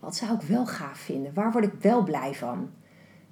Wat 0.00 0.16
zou 0.16 0.34
ik 0.34 0.40
wel 0.40 0.66
gaaf 0.66 0.98
vinden? 0.98 1.34
Waar 1.34 1.52
word 1.52 1.64
ik 1.64 1.72
wel 1.80 2.02
blij 2.02 2.34
van? 2.34 2.70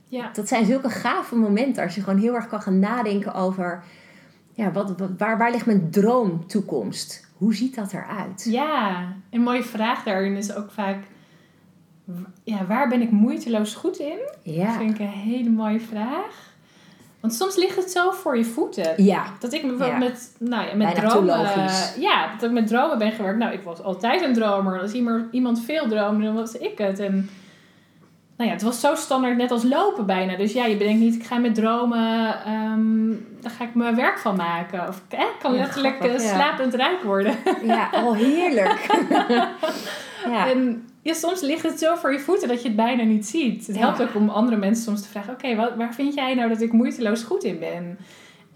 Ja. 0.09 0.31
Dat 0.33 0.49
zijn 0.49 0.65
zulke 0.65 0.91
gave 0.91 1.37
momenten 1.37 1.83
als 1.83 1.95
je 1.95 2.03
gewoon 2.03 2.19
heel 2.19 2.35
erg 2.35 2.47
kan 2.47 2.63
gaan 2.63 2.79
nadenken 2.79 3.35
over 3.35 3.83
ja, 4.59 4.73
wat, 4.73 4.95
waar, 5.19 5.39
waar 5.39 5.51
ligt 5.51 5.67
mijn 5.67 5.91
droomtoekomst? 5.91 7.27
Hoe 7.37 7.55
ziet 7.55 7.75
dat 7.75 7.93
eruit? 7.93 8.47
Ja, 8.51 9.13
een 9.31 9.43
mooie 9.43 9.63
vraag 9.63 10.03
daarin 10.03 10.37
is 10.37 10.55
ook 10.55 10.71
vaak: 10.71 10.97
ja, 12.45 12.67
waar 12.67 12.89
ben 12.89 13.01
ik 13.01 13.11
moeiteloos 13.11 13.75
goed 13.75 13.99
in? 13.99 14.19
Ja. 14.43 14.67
Dat 14.67 14.77
vind 14.77 14.95
ik 14.95 14.99
een 14.99 15.07
hele 15.07 15.51
mooie 15.51 15.81
vraag. 15.81 16.49
Want 17.21 17.35
soms 17.35 17.57
ligt 17.57 17.77
het 17.77 17.91
zo 17.91 18.11
voor 18.11 18.37
je 18.37 18.45
voeten. 18.45 19.05
Ja. 19.05 19.25
Dat 19.39 19.53
ik 19.53 19.63
bijvoorbeeld 19.63 19.99
met, 19.99 20.35
nou 20.39 20.67
ja, 20.67 20.75
met 20.75 20.95
dromen. 20.95 21.71
Ja, 21.99 22.33
dat 22.39 22.43
ik 22.43 22.51
met 22.51 22.67
dromen 22.67 22.99
ben 22.99 23.13
gewerkt. 23.13 23.39
Nou, 23.39 23.53
ik 23.53 23.63
was 23.63 23.83
altijd 23.83 24.23
een 24.23 24.35
dromer. 24.35 24.81
Als 24.81 24.93
iemand 25.31 25.65
veel 25.65 25.89
droomde, 25.89 26.25
dan 26.25 26.35
was 26.35 26.53
ik 26.53 26.79
het. 26.79 26.99
En 26.99 27.29
nou 28.39 28.51
ja, 28.51 28.57
het 28.57 28.63
was 28.63 28.81
zo 28.81 28.95
standaard 28.95 29.37
net 29.37 29.51
als 29.51 29.63
lopen 29.63 30.07
bijna. 30.07 30.37
Dus 30.37 30.53
ja, 30.53 30.65
je 30.65 30.77
bedenkt 30.77 31.01
niet, 31.01 31.15
ik 31.15 31.25
ga 31.25 31.39
met 31.39 31.55
dromen, 31.55 32.35
um, 32.53 33.27
daar 33.41 33.51
ga 33.51 33.65
ik 33.65 33.75
mijn 33.75 33.95
werk 33.95 34.19
van 34.19 34.37
maken. 34.37 34.89
Of 34.89 35.03
ik 35.09 35.37
kan 35.39 35.55
letterlijk 35.55 36.03
ja, 36.03 36.19
slapend 36.19 36.75
rijk 36.75 37.03
worden. 37.03 37.35
Ja, 37.63 37.91
oh 37.95 38.17
heerlijk. 38.17 38.87
ja. 40.33 40.49
En 40.51 40.89
ja, 41.03 41.15
soms 41.15 41.41
ligt 41.41 41.63
het 41.63 41.79
zo 41.79 41.95
voor 41.95 42.13
je 42.13 42.19
voeten 42.19 42.49
dat 42.49 42.63
je 42.63 42.69
het 42.69 42.77
bijna 42.77 43.03
niet 43.03 43.27
ziet. 43.27 43.67
Het 43.67 43.79
helpt 43.79 44.03
ook 44.03 44.15
om 44.15 44.29
andere 44.29 44.57
mensen 44.57 44.85
soms 44.85 45.03
te 45.03 45.09
vragen, 45.09 45.33
oké, 45.33 45.47
okay, 45.49 45.77
waar 45.77 45.95
vind 45.95 46.15
jij 46.15 46.35
nou 46.35 46.49
dat 46.49 46.61
ik 46.61 46.73
moeiteloos 46.73 47.23
goed 47.23 47.45
in 47.45 47.59
ben? 47.59 47.99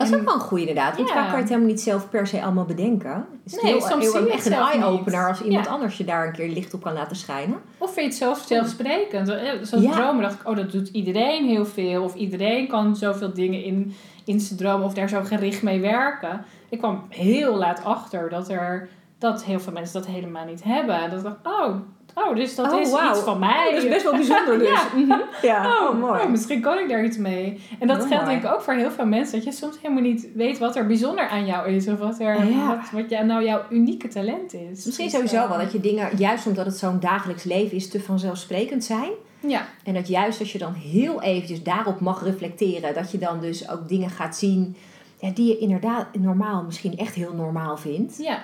Dat 0.03 0.13
is 0.13 0.19
ook 0.19 0.25
wel 0.25 0.35
een 0.35 0.49
goede 0.49 0.67
inderdaad. 0.67 0.97
Want 0.97 1.11
vaak 1.11 1.25
kan 1.25 1.35
je 1.35 1.41
het 1.41 1.49
helemaal 1.49 1.71
niet 1.71 1.81
zelf 1.81 2.11
per 2.11 2.27
se 2.27 2.43
allemaal 2.43 2.65
bedenken. 2.65 3.27
Is 3.45 3.55
nee, 3.55 3.73
heel, 3.73 3.81
soms 3.81 4.13
heel, 4.13 4.29
echt 4.29 4.47
een 4.47 4.53
eye-opener 4.53 5.29
als 5.29 5.43
iemand 5.43 5.67
anders 5.67 5.97
je 5.97 6.05
daar 6.05 6.27
een 6.27 6.33
keer 6.33 6.49
licht 6.49 6.75
op 6.75 6.83
kan 6.83 6.93
laten 6.93 7.17
schijnen. 7.17 7.61
Of 7.79 7.93
vind 7.93 7.97
je 7.97 8.03
het 8.03 8.15
zelf 8.15 8.45
zelfsprekend. 8.47 9.29
Zoals 9.63 9.85
ja. 9.85 9.93
dromen 9.93 10.23
dacht 10.23 10.35
ik, 10.35 10.49
oh 10.49 10.57
dat 10.57 10.73
doet 10.73 10.89
iedereen 10.89 11.47
heel 11.47 11.67
veel. 11.67 12.03
Of 12.03 12.15
iedereen 12.15 12.69
kan 12.69 12.97
zoveel 12.97 13.35
dingen 13.35 13.65
in, 13.65 13.95
in 14.25 14.41
zijn 14.41 14.59
droom 14.59 14.83
of 14.83 14.95
daar 14.95 15.09
zo 15.09 15.23
gericht 15.25 15.63
mee 15.63 15.81
werken. 15.81 16.45
Ik 16.69 16.79
kwam 16.79 17.05
heel 17.09 17.57
laat 17.57 17.85
achter 17.85 18.31
dat 18.31 18.49
er 18.49 18.89
dat 19.23 19.45
heel 19.45 19.61
veel 19.61 19.73
mensen 19.73 20.01
dat 20.03 20.11
helemaal 20.11 20.45
niet 20.45 20.65
hebben. 20.65 20.95
En 20.95 21.11
dat 21.11 21.19
ik 21.19 21.25
dacht, 21.25 21.61
oh, 21.61 21.77
Oh, 22.15 22.37
dus 22.37 22.55
dat 22.55 22.73
oh, 22.73 22.81
is 22.81 22.89
iets 22.89 23.21
van 23.21 23.39
mij. 23.39 23.67
Oh, 23.69 23.75
dat 23.75 23.83
is 23.83 23.89
best 23.89 24.03
wel 24.03 24.13
bijzonder 24.13 24.59
dus. 24.59 24.69
ja. 24.69 24.83
Mhm. 24.97 25.21
ja. 25.43 25.67
Oh, 25.67 25.89
oh, 25.89 26.01
mooi. 26.01 26.21
Oh, 26.21 26.31
misschien 26.31 26.61
kan 26.61 26.79
ik 26.79 26.89
daar 26.89 27.05
iets 27.05 27.17
mee. 27.17 27.61
En 27.79 27.87
dat 27.87 28.05
geldt 28.05 28.27
denk 28.27 28.45
ik 28.45 28.51
ook 28.51 28.61
voor 28.61 28.75
heel 28.75 28.91
veel 28.91 29.07
mensen. 29.07 29.35
Dat 29.35 29.45
je 29.45 29.53
soms 29.53 29.77
helemaal 29.83 30.03
niet 30.03 30.29
weet 30.35 30.59
wat 30.59 30.77
er 30.77 30.87
bijzonder 30.87 31.29
aan 31.29 31.47
jou 31.47 31.69
is. 31.69 31.89
Of 31.89 31.99
wat, 31.99 32.21
er, 32.21 32.37
wat, 32.67 32.91
wat 32.93 33.11
ja, 33.11 33.23
nou 33.23 33.45
jouw 33.45 33.63
unieke 33.71 34.09
talent 34.09 34.55
is. 34.55 34.85
Misschien 34.85 35.05
dus, 35.05 35.15
sowieso 35.15 35.49
wel 35.49 35.59
dat 35.59 35.73
je 35.73 35.81
dingen, 35.81 36.17
juist 36.17 36.47
omdat 36.47 36.67
het 36.67 36.77
zo'n 36.77 37.01
dagelijks 37.01 37.45
leven 37.45 37.77
is, 37.77 37.89
te 37.89 38.01
vanzelfsprekend 38.01 38.85
zijn. 38.85 39.11
Ja. 39.41 39.67
En 39.85 39.95
dat 39.95 40.09
juist 40.09 40.41
als 40.41 40.53
je 40.53 40.59
dan 40.59 40.73
heel 40.73 41.23
eventjes 41.23 41.63
daarop 41.63 42.01
mag 42.01 42.25
reflecteren. 42.25 42.95
Dat 42.95 43.11
je 43.11 43.19
dan 43.19 43.41
dus 43.41 43.71
ook 43.71 43.89
dingen 43.89 44.11
gaat 44.11 44.37
zien 44.37 44.77
ja, 45.19 45.31
die 45.31 45.47
je 45.47 45.59
inderdaad 45.59 46.07
normaal 46.19 46.63
misschien 46.63 46.97
echt 46.97 47.15
heel 47.15 47.35
normaal 47.35 47.77
vindt. 47.77 48.19
Ja. 48.19 48.43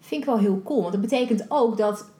Vind 0.00 0.20
ik 0.20 0.26
wel 0.26 0.38
heel 0.38 0.62
cool. 0.64 0.80
Want 0.80 0.92
dat 0.92 1.00
betekent 1.00 1.44
ook 1.48 1.76
dat 1.76 2.10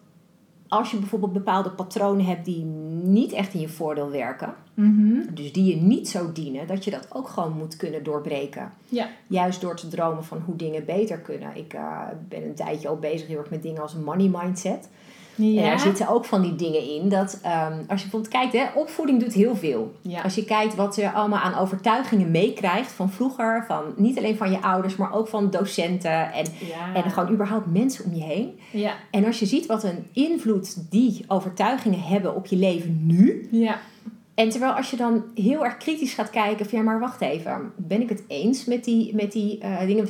als 0.70 0.90
je 0.90 0.98
bijvoorbeeld 0.98 1.32
bepaalde 1.32 1.70
patronen 1.70 2.24
hebt 2.24 2.44
die 2.44 2.64
niet 3.04 3.32
echt 3.32 3.54
in 3.54 3.60
je 3.60 3.68
voordeel 3.68 4.10
werken, 4.10 4.54
mhm. 4.74 5.34
dus 5.34 5.52
die 5.52 5.64
je 5.64 5.82
niet 5.82 6.08
zo 6.08 6.32
dienen, 6.32 6.66
dat 6.66 6.84
je 6.84 6.90
dat 6.90 7.06
ook 7.12 7.28
gewoon 7.28 7.56
moet 7.56 7.76
kunnen 7.76 8.02
doorbreken. 8.02 8.72
Ja. 8.88 9.08
Juist 9.26 9.60
door 9.60 9.76
te 9.76 9.88
dromen 9.88 10.24
van 10.24 10.42
hoe 10.44 10.56
dingen 10.56 10.84
beter 10.84 11.18
kunnen. 11.18 11.56
Ik 11.56 11.74
uh, 11.74 12.00
ben 12.28 12.42
een 12.42 12.54
tijdje 12.54 12.88
al 12.88 12.96
bezig 12.96 13.28
heel 13.28 13.38
erg 13.38 13.50
met 13.50 13.62
dingen 13.62 13.82
als 13.82 13.94
money 13.94 14.30
mindset. 14.32 14.88
Ja. 15.40 15.62
En 15.62 15.68
daar 15.68 15.80
zitten 15.80 16.08
ook 16.08 16.24
van 16.24 16.42
die 16.42 16.56
dingen 16.56 16.88
in. 16.88 17.08
Dat 17.08 17.40
um, 17.44 17.78
als 17.88 18.02
je 18.02 18.08
bijvoorbeeld 18.08 18.28
kijkt, 18.28 18.52
hè, 18.52 18.64
opvoeding 18.74 19.20
doet 19.20 19.32
heel 19.32 19.56
veel. 19.56 19.92
Ja. 20.02 20.22
Als 20.22 20.34
je 20.34 20.44
kijkt 20.44 20.74
wat 20.74 20.96
je 20.96 21.12
allemaal 21.12 21.38
aan 21.38 21.58
overtuigingen 21.58 22.30
meekrijgt 22.30 22.92
van 22.92 23.10
vroeger. 23.10 23.64
Van, 23.66 23.82
niet 23.96 24.18
alleen 24.18 24.36
van 24.36 24.50
je 24.50 24.62
ouders, 24.62 24.96
maar 24.96 25.12
ook 25.12 25.28
van 25.28 25.50
docenten. 25.50 26.32
En, 26.32 26.46
en 26.94 27.10
gewoon 27.10 27.32
überhaupt 27.32 27.72
mensen 27.72 28.04
om 28.04 28.14
je 28.14 28.22
heen. 28.22 28.58
Ja. 28.70 28.94
En 29.10 29.24
als 29.24 29.38
je 29.38 29.46
ziet 29.46 29.66
wat 29.66 29.84
een 29.84 30.06
invloed 30.12 30.90
die 30.90 31.24
overtuigingen 31.28 32.00
hebben 32.00 32.34
op 32.34 32.46
je 32.46 32.56
leven 32.56 33.06
nu. 33.06 33.48
Ja. 33.50 33.78
En 34.34 34.48
terwijl 34.48 34.72
als 34.72 34.90
je 34.90 34.96
dan 34.96 35.24
heel 35.34 35.64
erg 35.64 35.76
kritisch 35.76 36.14
gaat 36.14 36.30
kijken 36.30 36.68
van 36.68 36.78
ja, 36.78 36.84
maar 36.84 37.00
wacht 37.00 37.20
even, 37.20 37.72
ben 37.76 38.00
ik 38.00 38.08
het 38.08 38.22
eens 38.28 38.64
met 38.64 38.84
die, 38.84 39.14
met 39.14 39.32
die 39.32 39.58
uh, 39.62 39.80
dingen? 39.80 40.08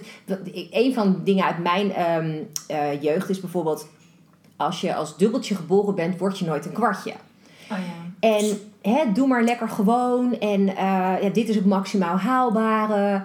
Een 0.71 0.95
van 0.95 1.12
de 1.12 1.23
dingen 1.23 1.45
uit 1.45 1.59
mijn 1.59 2.16
um, 2.16 2.49
uh, 2.71 3.03
jeugd 3.03 3.29
is 3.29 3.40
bijvoorbeeld 3.40 3.88
als 4.61 4.81
je 4.81 4.94
als 4.94 5.16
dubbeltje 5.16 5.55
geboren 5.55 5.94
bent, 5.94 6.18
word 6.18 6.38
je 6.38 6.44
nooit 6.44 6.66
een 6.66 6.73
kwartje. 6.73 7.12
Oh 7.70 7.79
ja. 7.79 8.29
En 8.29 8.59
hè, 8.83 9.12
doe 9.12 9.27
maar 9.27 9.42
lekker 9.42 9.68
gewoon. 9.68 10.38
En 10.38 10.61
uh, 10.61 11.23
ja, 11.23 11.29
dit 11.33 11.49
is 11.49 11.55
het 11.55 11.66
maximaal 11.66 12.16
haalbare. 12.16 13.23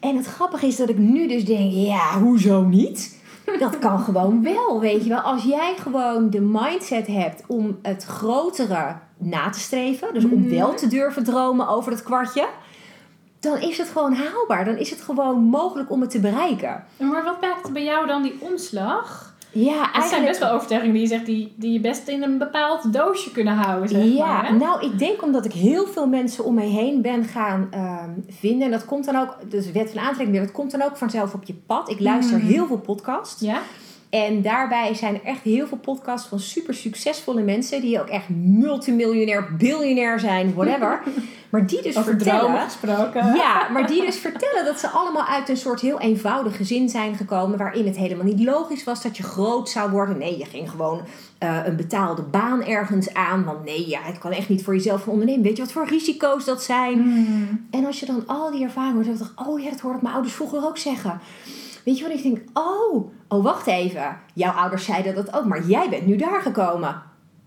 En 0.00 0.16
het 0.16 0.26
grappige 0.26 0.66
is 0.66 0.76
dat 0.76 0.88
ik 0.88 0.98
nu 0.98 1.28
dus 1.28 1.44
denk, 1.44 1.72
ja, 1.72 2.18
hoezo 2.18 2.64
niet? 2.64 3.18
Dat 3.58 3.78
kan 3.78 4.00
gewoon 4.08 4.42
wel, 4.42 4.80
weet 4.80 5.02
je 5.02 5.08
wel. 5.08 5.20
Als 5.20 5.42
jij 5.42 5.74
gewoon 5.78 6.30
de 6.30 6.40
mindset 6.40 7.06
hebt 7.06 7.42
om 7.46 7.78
het 7.82 8.04
grotere 8.04 8.96
na 9.18 9.50
te 9.50 9.60
streven. 9.60 10.14
Dus 10.14 10.24
om 10.24 10.40
mhm. 10.40 10.50
wel 10.50 10.74
te 10.74 10.86
durven 10.86 11.24
dromen 11.24 11.68
over 11.68 11.90
dat 11.90 12.02
kwartje. 12.02 12.48
Dan 13.40 13.58
is 13.58 13.78
het 13.78 13.88
gewoon 13.88 14.14
haalbaar. 14.14 14.64
Dan 14.64 14.76
is 14.76 14.90
het 14.90 15.00
gewoon 15.00 15.42
mogelijk 15.42 15.90
om 15.90 16.00
het 16.00 16.10
te 16.10 16.20
bereiken. 16.20 16.84
Maar 16.96 17.24
wat 17.24 17.40
maakt 17.40 17.72
bij 17.72 17.84
jou 17.84 18.06
dan 18.06 18.22
die 18.22 18.36
omslag? 18.40 19.29
Ja, 19.52 19.70
eigenlijk... 19.72 19.94
Het 19.94 20.08
zijn 20.08 20.24
best 20.24 20.38
wel 20.38 20.50
overtuigingen 20.50 20.94
die 20.94 21.02
je 21.02 21.08
zegt 21.08 21.26
die, 21.26 21.52
die 21.56 21.72
je 21.72 21.80
best 21.80 22.08
in 22.08 22.22
een 22.22 22.38
bepaald 22.38 22.92
doosje 22.92 23.32
kunnen 23.32 23.54
houden. 23.54 23.88
Zeg 23.88 24.04
ja, 24.04 24.42
maar, 24.42 24.56
nou 24.56 24.84
ik 24.84 24.98
denk 24.98 25.22
omdat 25.22 25.44
ik 25.44 25.52
heel 25.52 25.86
veel 25.86 26.06
mensen 26.06 26.44
om 26.44 26.54
me 26.54 26.64
heen 26.64 27.02
ben 27.02 27.24
gaan 27.24 27.68
ehm, 27.70 28.10
vinden. 28.28 28.64
En 28.64 28.70
dat 28.70 28.84
komt 28.84 29.04
dan 29.04 29.16
ook, 29.16 29.36
dus 29.48 29.72
wet 29.72 29.90
van 29.90 30.00
aantrekking, 30.00 30.38
dat 30.38 30.52
komt 30.52 30.70
dan 30.70 30.82
ook 30.82 30.96
vanzelf 30.96 31.34
op 31.34 31.44
je 31.44 31.54
pad. 31.66 31.90
Ik 31.90 32.00
luister 32.00 32.38
mhm. 32.38 32.46
heel 32.46 32.66
veel 32.66 32.78
podcasts. 32.78 33.40
Ja. 33.40 33.60
En 34.10 34.42
daarbij 34.42 34.94
zijn 34.94 35.14
er 35.14 35.24
echt 35.24 35.42
heel 35.42 35.66
veel 35.66 35.78
podcasts 35.78 36.28
van 36.28 36.38
super 36.38 36.74
succesvolle 36.74 37.42
mensen 37.42 37.80
die 37.80 38.00
ook 38.00 38.08
echt 38.08 38.28
multimiljonair, 38.28 39.56
biljonair 39.56 40.20
zijn, 40.20 40.54
whatever. 40.54 41.02
Maar 41.50 41.66
die 41.66 41.82
dus 41.82 41.96
Over 41.96 42.12
vertellen. 42.12 42.60
gesproken. 42.60 43.34
Ja, 43.34 43.68
maar 43.68 43.86
die 43.86 44.04
dus 44.04 44.18
vertellen 44.18 44.64
dat 44.64 44.80
ze 44.80 44.88
allemaal 44.88 45.24
uit 45.24 45.48
een 45.48 45.56
soort 45.56 45.80
heel 45.80 46.00
eenvoudig 46.00 46.56
gezin 46.56 46.88
zijn 46.88 47.14
gekomen. 47.16 47.58
Waarin 47.58 47.86
het 47.86 47.96
helemaal 47.96 48.24
niet 48.24 48.44
logisch 48.44 48.84
was 48.84 49.02
dat 49.02 49.16
je 49.16 49.22
groot 49.22 49.68
zou 49.68 49.90
worden. 49.90 50.18
Nee, 50.18 50.38
je 50.38 50.44
ging 50.44 50.70
gewoon 50.70 51.00
eh, 51.38 51.58
een 51.64 51.76
betaalde 51.76 52.22
baan 52.22 52.64
ergens 52.64 53.14
aan. 53.14 53.44
Want 53.44 53.64
nee, 53.64 53.88
ja, 53.88 54.00
het 54.02 54.18
kan 54.18 54.32
echt 54.32 54.48
niet 54.48 54.64
voor 54.64 54.74
jezelf 54.74 55.02
gaan 55.02 55.12
ondernemen. 55.12 55.42
Weet 55.42 55.56
je 55.56 55.62
wat 55.62 55.72
voor 55.72 55.86
risico's 55.86 56.44
dat 56.44 56.62
zijn? 56.62 57.02
Hmm. 57.02 57.66
En 57.70 57.86
als 57.86 58.00
je 58.00 58.06
dan 58.06 58.22
al 58.26 58.50
die 58.50 58.62
ervaringen 58.62 58.94
hoort, 58.94 59.18
dan 59.18 59.28
ik, 59.36 59.48
oh 59.48 59.60
ja, 59.60 59.70
dat 59.70 59.80
hoorde 59.80 59.96
ik 59.96 60.02
mijn 60.02 60.14
ouders 60.14 60.34
vroeger 60.34 60.66
ook 60.66 60.78
zeggen. 60.78 61.20
Weet 61.84 61.98
je 61.98 62.04
wat 62.04 62.12
ik 62.12 62.22
denk? 62.22 62.38
Oh, 62.52 63.12
oh, 63.28 63.44
wacht 63.44 63.66
even. 63.66 64.16
Jouw 64.34 64.52
ouders 64.52 64.84
zeiden 64.84 65.14
dat 65.14 65.34
ook, 65.34 65.44
maar 65.44 65.66
jij 65.66 65.88
bent 65.88 66.06
nu 66.06 66.16
daar 66.16 66.40
gekomen. 66.42 67.02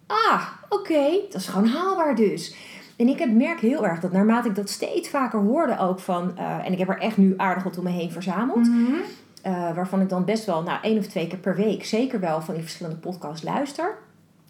Ah, 0.07 0.47
oké, 0.69 1.03
dat 1.31 1.41
is 1.41 1.47
gewoon 1.47 1.67
haalbaar 1.67 2.15
dus. 2.15 2.55
En 2.97 3.07
ik 3.07 3.19
heb, 3.19 3.31
merk 3.31 3.59
heel 3.59 3.85
erg 3.85 3.99
dat 3.99 4.11
naarmate 4.11 4.47
ik 4.47 4.55
dat 4.55 4.69
steeds 4.69 5.09
vaker 5.09 5.39
hoorde 5.39 5.79
ook 5.79 5.99
van... 5.99 6.37
eh, 6.37 6.65
en 6.65 6.71
ik 6.71 6.77
heb 6.77 6.89
er 6.89 6.99
echt 6.99 7.17
nu 7.17 7.33
aardig 7.37 7.63
wat 7.63 7.77
om 7.77 7.83
me 7.83 7.89
heen 7.89 8.11
verzameld. 8.11 8.67
Mhm. 8.67 8.93
eh, 9.41 9.75
waarvan 9.75 10.01
ik 10.01 10.09
dan 10.09 10.25
best 10.25 10.45
wel 10.45 10.63
nou, 10.63 10.79
één 10.81 10.97
of 10.97 11.07
twee 11.07 11.27
keer 11.27 11.39
per 11.39 11.55
week 11.55 11.85
zeker 11.85 12.19
wel 12.19 12.41
van 12.41 12.53
die 12.53 12.63
verschillende 12.63 12.99
podcasts 12.99 13.43
luister. 13.43 13.97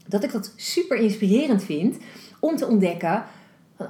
Dat 0.08 0.24
ik 0.24 0.32
dat 0.32 0.54
super 0.56 0.98
inspirerend 0.98 1.64
vind 1.64 1.98
om 2.40 2.56
te 2.56 2.68
ontdekken... 2.68 3.24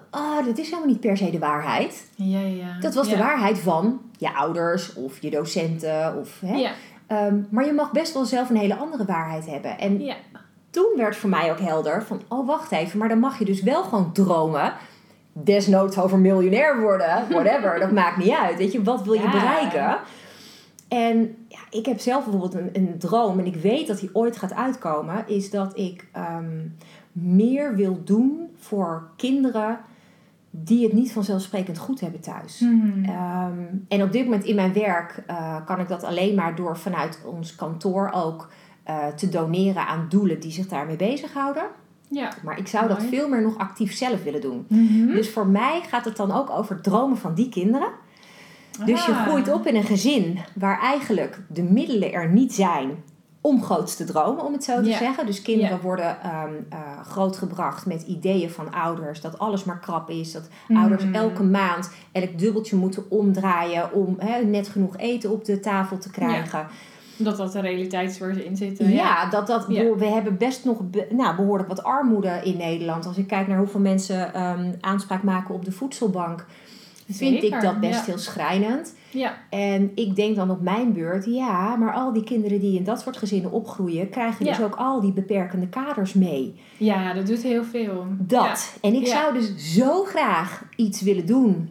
Ah, 0.09 0.45
dat 0.45 0.57
is 0.57 0.65
helemaal 0.65 0.87
niet 0.87 0.99
per 0.99 1.17
se 1.17 1.31
de 1.31 1.39
waarheid. 1.39 2.09
Ja, 2.15 2.39
ja. 2.39 2.79
Dat 2.79 2.93
was 2.93 3.07
ja. 3.09 3.15
de 3.15 3.23
waarheid 3.23 3.59
van 3.59 4.01
je 4.17 4.35
ouders 4.35 4.93
of 4.93 5.21
je 5.21 5.29
docenten. 5.29 6.17
Of, 6.17 6.39
hè? 6.45 6.55
Ja, 6.55 6.71
Ehm, 7.07 7.41
maar 7.49 7.65
je 7.65 7.73
mag 7.73 7.91
best 7.91 8.13
wel 8.13 8.25
zelf 8.25 8.49
een 8.49 8.55
hele 8.55 8.75
andere 8.75 9.05
waarheid 9.05 9.45
hebben. 9.45 9.77
En 9.79 10.01
ja. 10.01 10.15
toen 10.69 10.93
werd 10.97 11.15
voor 11.15 11.29
mij 11.29 11.51
ook 11.51 11.59
helder 11.59 12.03
van, 12.03 12.21
oh 12.27 12.47
wacht 12.47 12.71
even, 12.71 12.99
maar 12.99 13.09
dan 13.09 13.19
mag 13.19 13.39
je 13.39 13.45
dus 13.45 13.61
wel 13.61 13.83
gewoon 13.83 14.13
dromen. 14.13 14.73
Desnoods 15.33 15.97
over 15.97 16.17
miljonair 16.17 16.81
worden, 16.81 17.25
whatever, 17.29 17.79
dat 17.79 17.91
maakt 17.91 18.17
niet 18.17 18.31
uit. 18.31 18.57
Weet 18.57 18.71
je, 18.71 18.83
wat 18.83 19.03
wil 19.03 19.13
je 19.13 19.21
Ja. 19.21 19.31
bereiken? 19.31 19.97
En 20.87 21.35
ja, 21.47 21.59
ik 21.69 21.85
heb 21.85 21.99
zelf 21.99 22.23
bijvoorbeeld 22.23 22.53
een, 22.53 22.69
een 22.73 22.95
droom 22.99 23.39
en 23.39 23.45
ik 23.45 23.55
weet 23.55 23.87
dat 23.87 23.99
die 23.99 24.09
ooit 24.13 24.37
gaat 24.37 24.53
uitkomen, 24.53 25.23
is 25.27 25.49
dat 25.49 25.77
ik 25.77 26.07
ehm, 26.11 26.59
meer 27.11 27.75
wil 27.75 28.03
doen 28.03 28.49
voor 28.59 29.07
kinderen 29.15 29.79
die 30.55 30.83
het 30.83 30.93
niet 30.93 31.11
vanzelfsprekend 31.11 31.77
goed 31.77 31.99
hebben 31.99 32.19
thuis. 32.19 32.59
Mhm. 32.59 33.03
Ehm, 33.05 33.59
en 33.87 34.03
op 34.03 34.11
dit 34.11 34.23
moment 34.23 34.43
in 34.43 34.55
mijn 34.55 34.73
werk 34.73 35.23
eh, 35.27 35.55
kan 35.65 35.79
ik 35.79 35.87
dat 35.87 36.03
alleen 36.03 36.35
maar 36.35 36.55
door 36.55 36.77
vanuit 36.77 37.19
ons 37.25 37.55
kantoor 37.55 38.11
ook 38.13 38.49
eh, 38.83 39.07
te 39.07 39.29
doneren 39.29 39.87
aan 39.87 40.05
doelen 40.09 40.39
die 40.39 40.51
zich 40.51 40.67
daarmee 40.67 40.95
bezighouden. 40.95 41.63
Ja. 42.09 42.31
Maar 42.43 42.57
ik 42.57 42.67
zou 42.67 42.87
dat 42.87 43.03
veel 43.03 43.29
meer 43.29 43.41
nog 43.41 43.57
actief 43.57 43.93
zelf 43.93 44.23
willen 44.23 44.41
doen. 44.41 44.65
Mhm. 44.69 45.07
Dus 45.07 45.29
voor 45.29 45.47
mij 45.47 45.81
gaat 45.89 46.05
het 46.05 46.17
dan 46.17 46.31
ook 46.31 46.49
over 46.49 46.81
dromen 46.81 47.17
van 47.17 47.33
die 47.33 47.49
kinderen. 47.49 47.89
Dus 48.85 49.05
je 49.05 49.11
Ah. 49.11 49.27
groeit 49.27 49.53
op 49.53 49.67
in 49.67 49.75
een 49.75 49.83
gezin 49.83 50.39
waar 50.55 50.79
eigenlijk 50.79 51.39
de 51.47 51.63
middelen 51.63 52.13
er 52.13 52.29
niet 52.29 52.53
zijn 52.53 53.03
om 53.45 53.63
groots 53.63 53.95
te 53.95 54.03
dromen, 54.03 54.45
om 54.45 54.53
het 54.53 54.63
zo 54.63 54.81
te 54.81 54.89
Ja. 54.89 54.97
zeggen. 54.97 55.25
Dus 55.25 55.41
kinderen 55.41 55.75
Ja. 55.75 55.81
worden 55.81 56.21
ehm, 56.21 56.53
eh, 56.69 56.79
grootgebracht 57.05 57.85
met 57.85 58.01
ideeën 58.01 58.49
van 58.49 58.73
ouders 58.73 59.21
dat 59.21 59.39
alles 59.39 59.63
maar 59.63 59.79
krap 59.79 60.09
is. 60.09 60.31
Dat 60.31 60.47
Mhm. 60.67 60.79
ouders 60.79 61.03
elke 61.11 61.43
maand 61.43 61.91
elk 62.11 62.39
dubbeltje 62.39 62.75
moeten 62.75 63.03
omdraaien 63.09 63.91
om 63.93 64.17
net 64.45 64.67
genoeg 64.67 64.97
eten 64.97 65.31
op 65.31 65.45
de 65.45 65.59
tafel 65.59 65.97
te 65.97 66.09
krijgen. 66.11 66.67
Dat 67.17 67.37
dat 67.37 67.51
de 67.51 67.59
realiteit 67.59 68.09
is 68.09 68.19
waar 68.19 68.33
ze 68.33 68.45
in 68.45 68.57
zitten. 68.57 68.89
Ja, 68.89 69.29
dat, 69.29 69.47
dat, 69.47 69.65
Ja. 69.67 69.95
we 69.95 70.05
hebben 70.05 70.37
best 70.37 70.65
nog 70.65 70.77
be- 70.89 71.07
nou, 71.11 71.35
behoorlijk 71.35 71.69
wat 71.69 71.83
armoede 71.83 72.39
in 72.43 72.57
Nederland. 72.57 73.05
Als 73.05 73.17
ik 73.17 73.27
kijk 73.27 73.47
naar 73.47 73.57
hoeveel 73.57 73.79
mensen 73.79 74.33
ehm, 74.33 74.71
aanspraak 74.81 75.23
maken 75.23 75.55
op 75.55 75.65
de 75.65 75.71
voedselbank, 75.71 76.45
vind 77.09 77.43
ik 77.43 77.61
dat 77.61 77.79
best 77.79 77.99
ja. 77.99 78.05
heel 78.05 78.17
schrijnend. 78.17 78.93
Ja. 79.13 79.37
En 79.49 79.91
ik 79.95 80.15
denk 80.15 80.35
dan 80.35 80.49
op 80.51 80.61
mijn 80.61 80.93
beurt, 80.93 81.25
ja, 81.25 81.75
maar 81.75 81.93
al 81.93 82.13
die 82.13 82.23
kinderen 82.23 82.59
die 82.59 82.77
in 82.77 82.83
dat 82.83 83.01
soort 83.01 83.17
gezinnen 83.17 83.51
opgroeien, 83.51 84.09
krijgen 84.09 84.45
dus 84.45 84.61
ook 84.61 84.75
al 84.75 85.01
die 85.01 85.11
beperkende 85.13 85.67
kaders 85.67 86.13
mee. 86.13 86.55
ja, 86.77 87.13
dat 87.13 87.27
doet 87.27 87.41
heel 87.43 87.63
veel. 87.63 88.05
Dat. 88.19 88.77
En 88.81 88.93
ik 88.93 89.05
Ja. 89.07 89.21
zou 89.21 89.33
dus 89.33 89.73
zo 89.75 90.03
graag 90.03 90.63
iets 90.75 91.01
willen 91.01 91.25
doen 91.25 91.69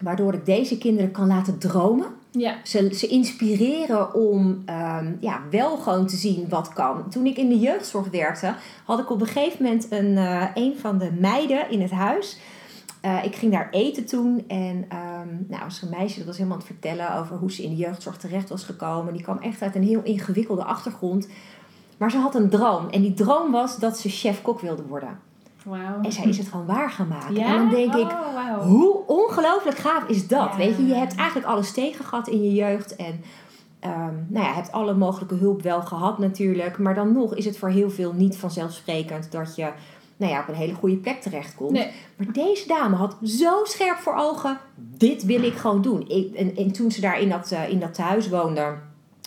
waardoor 0.00 0.34
ik 0.34 0.46
deze 0.46 0.78
kinderen 0.78 1.10
kan 1.10 1.26
laten 1.26 1.58
dromen. 1.58 2.06
Ja. 2.30 2.54
Ze, 2.64 2.94
ze 2.94 3.06
inspireren 3.06 4.14
om 4.14 4.62
ehm, 4.66 5.12
ja, 5.20 5.40
wel 5.50 5.76
gewoon 5.76 6.06
te 6.06 6.16
zien 6.16 6.46
wat 6.48 6.68
kan. 6.72 7.10
Toen 7.10 7.26
ik 7.26 7.36
in 7.36 7.48
de 7.48 7.58
jeugdzorg 7.58 8.10
werkte, 8.10 8.54
had 8.84 8.98
ik 8.98 9.10
op 9.10 9.20
een 9.20 9.26
gegeven 9.26 9.62
moment 9.64 9.86
een, 9.90 10.16
eh, 10.16 10.44
een 10.54 10.74
van 10.80 10.98
de 10.98 11.10
meiden 11.20 11.70
in 11.70 11.80
het 11.82 11.90
huis. 11.90 12.38
Eh, 13.02 13.24
ik 13.24 13.36
ging 13.36 13.52
daar 13.52 13.70
eten 13.70 14.06
toen 14.06 14.44
en 14.48 14.84
ehm, 14.88 15.28
nou, 15.48 15.64
was 15.64 15.82
een 15.82 15.90
meisje 15.90 16.18
dat 16.18 16.26
was 16.26 16.36
helemaal 16.36 16.58
aan 16.58 16.64
het 16.64 16.72
vertellen 16.72 17.16
over 17.16 17.36
hoe 17.36 17.52
ze 17.52 17.62
in 17.62 17.70
de 17.70 17.76
jeugdzorg 17.76 18.16
terecht 18.16 18.48
was 18.48 18.64
gekomen. 18.64 19.12
Die 19.12 19.22
kwam 19.22 19.38
echt 19.38 19.62
uit 19.62 19.74
een 19.74 19.82
heel 19.82 20.02
ingewikkelde 20.02 20.64
achtergrond. 20.64 21.28
Maar 21.96 22.10
ze 22.10 22.18
had 22.18 22.34
een 22.34 22.48
droom 22.50 22.88
en 22.88 23.00
die 23.00 23.14
droom 23.14 23.50
was 23.50 23.78
dat 23.78 23.98
ze 23.98 24.08
chef-kok 24.08 24.60
wilde 24.60 24.82
worden. 24.82 25.18
En 26.02 26.12
zij 26.12 26.24
is 26.24 26.38
het 26.38 26.48
gewoon 26.48 26.66
waar 26.66 26.90
gaan 26.90 27.08
maken. 27.08 27.34
Ja? 27.34 27.46
En 27.46 27.56
dan 27.56 27.68
denk 27.70 27.94
ik, 27.94 28.10
Oh, 28.10 28.62
hoe 28.62 29.06
ongelooflijk 29.06 29.78
gaaf 29.78 30.08
is 30.08 30.28
dat? 30.28 30.50
Ja. 30.50 30.56
Weet 30.56 30.76
je, 30.76 30.86
je 30.86 30.94
hebt 30.94 31.14
eigenlijk 31.14 31.48
alles 31.48 31.72
tegen 31.72 32.04
gehad 32.04 32.28
in 32.28 32.42
je 32.42 32.52
jeugd. 32.52 32.96
En 32.96 33.20
ehm, 33.80 34.14
nou 34.28 34.46
ja, 34.46 34.52
hebt 34.52 34.72
alle 34.72 34.94
mogelijke 34.94 35.34
hulp 35.34 35.62
wel 35.62 35.82
gehad 35.82 36.18
natuurlijk. 36.18 36.78
Maar 36.78 36.94
dan 36.94 37.12
nog 37.12 37.34
is 37.34 37.44
het 37.44 37.58
voor 37.58 37.68
heel 37.68 37.90
veel 37.90 38.12
niet 38.12 38.36
vanzelfsprekend 38.36 39.32
dat 39.32 39.56
je 39.56 39.72
nou 40.22 40.34
ja, 40.34 40.40
op 40.40 40.48
een 40.48 40.54
hele 40.54 40.74
goede 40.74 40.96
plek 40.96 41.20
terechtkomt. 41.22 41.70
Nee. 41.70 41.90
Maar 42.16 42.32
deze 42.32 42.68
dame 42.68 42.96
had 42.96 43.16
zo 43.24 43.60
scherp 43.64 43.98
voor 43.98 44.14
ogen, 44.16 44.58
dit 44.76 45.24
wil 45.24 45.42
ik 45.42 45.54
gewoon 45.54 45.82
doen. 45.82 46.08
Ik, 46.08 46.34
en, 46.34 46.56
en 46.56 46.72
toen 46.72 46.90
ze 46.90 47.00
daar 47.00 47.20
in 47.20 47.28
dat, 47.28 47.50
eh, 47.52 47.68
in 47.68 47.80
dat 47.80 47.94
tehuis 47.94 48.28
woonde, 48.28 48.74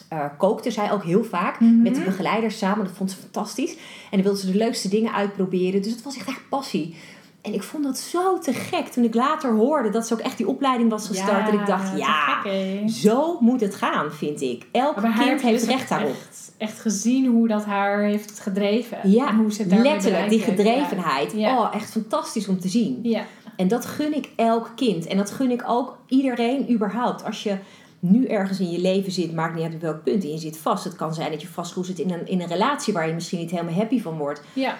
eh, 0.09 0.25
kookte 0.37 0.71
zij 0.71 0.91
ook 0.91 1.03
heel 1.03 1.23
vaak 1.23 1.59
Mhm. 1.59 1.81
met 1.81 1.95
de 1.95 2.01
begeleiders 2.01 2.57
samen. 2.57 2.85
Dat 2.85 2.93
vond 2.95 3.11
ze 3.11 3.17
fantastisch. 3.17 3.71
En 3.73 3.77
dan 4.11 4.21
wilde 4.21 4.39
ze 4.39 4.51
de 4.51 4.57
leukste 4.57 4.89
dingen 4.89 5.13
uitproberen. 5.13 5.81
Dus 5.81 5.91
het 5.91 6.03
was 6.03 6.17
echt 6.17 6.27
echt 6.27 6.49
passie. 6.49 6.95
En 7.41 7.53
ik 7.53 7.63
vond 7.63 7.83
dat 7.83 7.97
zo 7.97 8.37
te 8.39 8.53
gek 8.53 8.87
toen 8.87 9.03
ik 9.03 9.13
later 9.15 9.53
hoorde 9.53 9.89
dat 9.89 10.07
ze 10.07 10.13
ook 10.13 10.19
echt 10.19 10.37
die 10.37 10.47
opleiding 10.47 10.89
was 10.89 11.07
gestart. 11.07 11.49
en 11.49 11.59
ik 11.59 11.65
dacht, 11.65 11.97
ja, 11.97 12.39
gek, 12.41 12.89
zo 12.89 13.37
moet 13.39 13.61
het 13.61 13.75
gaan, 13.75 14.11
vind 14.11 14.41
ik. 14.41 14.65
Elk 14.71 14.95
kind 15.19 15.41
heeft 15.41 15.59
dus 15.65 15.69
recht 15.75 15.89
daarop. 15.89 16.09
Echt, 16.09 16.44
echt 16.57 16.79
gezien 16.79 17.25
hoe 17.25 17.47
dat 17.47 17.65
haar 17.65 18.01
heeft 18.03 18.39
gedreven. 18.39 19.09
Ja, 19.09 19.29
en 19.29 19.35
hoe 19.35 19.53
ze 19.53 19.67
daarmee 19.67 19.91
letterlijk, 19.91 20.29
die 20.29 20.39
gedrevenheid. 20.39 21.31
Ja. 21.31 21.59
Oh, 21.59 21.75
echt 21.75 21.91
fantastisch 21.91 22.47
om 22.47 22.59
te 22.59 22.67
zien. 22.67 22.99
Ja. 23.03 23.25
En 23.55 23.67
dat 23.67 23.85
gun 23.85 24.15
ik 24.15 24.29
elk 24.35 24.71
kind. 24.75 25.05
En 25.05 25.17
dat 25.17 25.31
gun 25.31 25.51
ik 25.51 25.63
ook 25.67 25.97
iedereen 26.07 26.71
überhaupt. 26.71 27.23
Als 27.23 27.43
je 27.43 27.57
nu 27.99 28.25
ergens 28.25 28.59
in 28.59 28.71
je 28.71 28.79
leven 28.79 29.11
zit, 29.11 29.33
maakt 29.33 29.55
niet 29.55 29.63
uit 29.63 29.73
op 29.73 29.81
welk 29.81 30.03
punt 30.03 30.23
en 30.23 30.31
je 30.31 30.37
zit 30.37 30.57
vast. 30.57 30.83
Het 30.83 30.95
kan 30.95 31.13
zijn 31.13 31.31
dat 31.31 31.41
je 31.41 31.47
vastgeroest 31.47 31.89
zit 31.89 31.99
in 31.99 32.11
een, 32.11 32.27
in 32.27 32.41
een 32.41 32.47
relatie 32.47 32.93
waar 32.93 33.07
je 33.07 33.13
misschien 33.13 33.39
niet 33.39 33.51
helemaal 33.51 33.73
happy 33.73 34.01
van 34.01 34.17
wordt. 34.17 34.41
ja. 34.53 34.77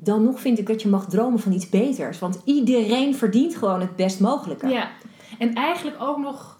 Dan 0.00 0.24
nog 0.24 0.40
vind 0.40 0.58
ik 0.58 0.66
dat 0.66 0.82
je 0.82 0.88
mag 0.88 1.06
dromen 1.06 1.38
van 1.38 1.52
iets 1.52 1.68
beters. 1.68 2.18
Want 2.18 2.40
iedereen 2.44 3.14
verdient 3.14 3.56
gewoon 3.56 3.80
het 3.80 3.96
best 3.96 4.20
mogelijke. 4.20 4.68
Ja. 4.68 4.90
En 5.38 5.54
eigenlijk 5.54 5.96
ook 6.00 6.18
nog 6.18 6.57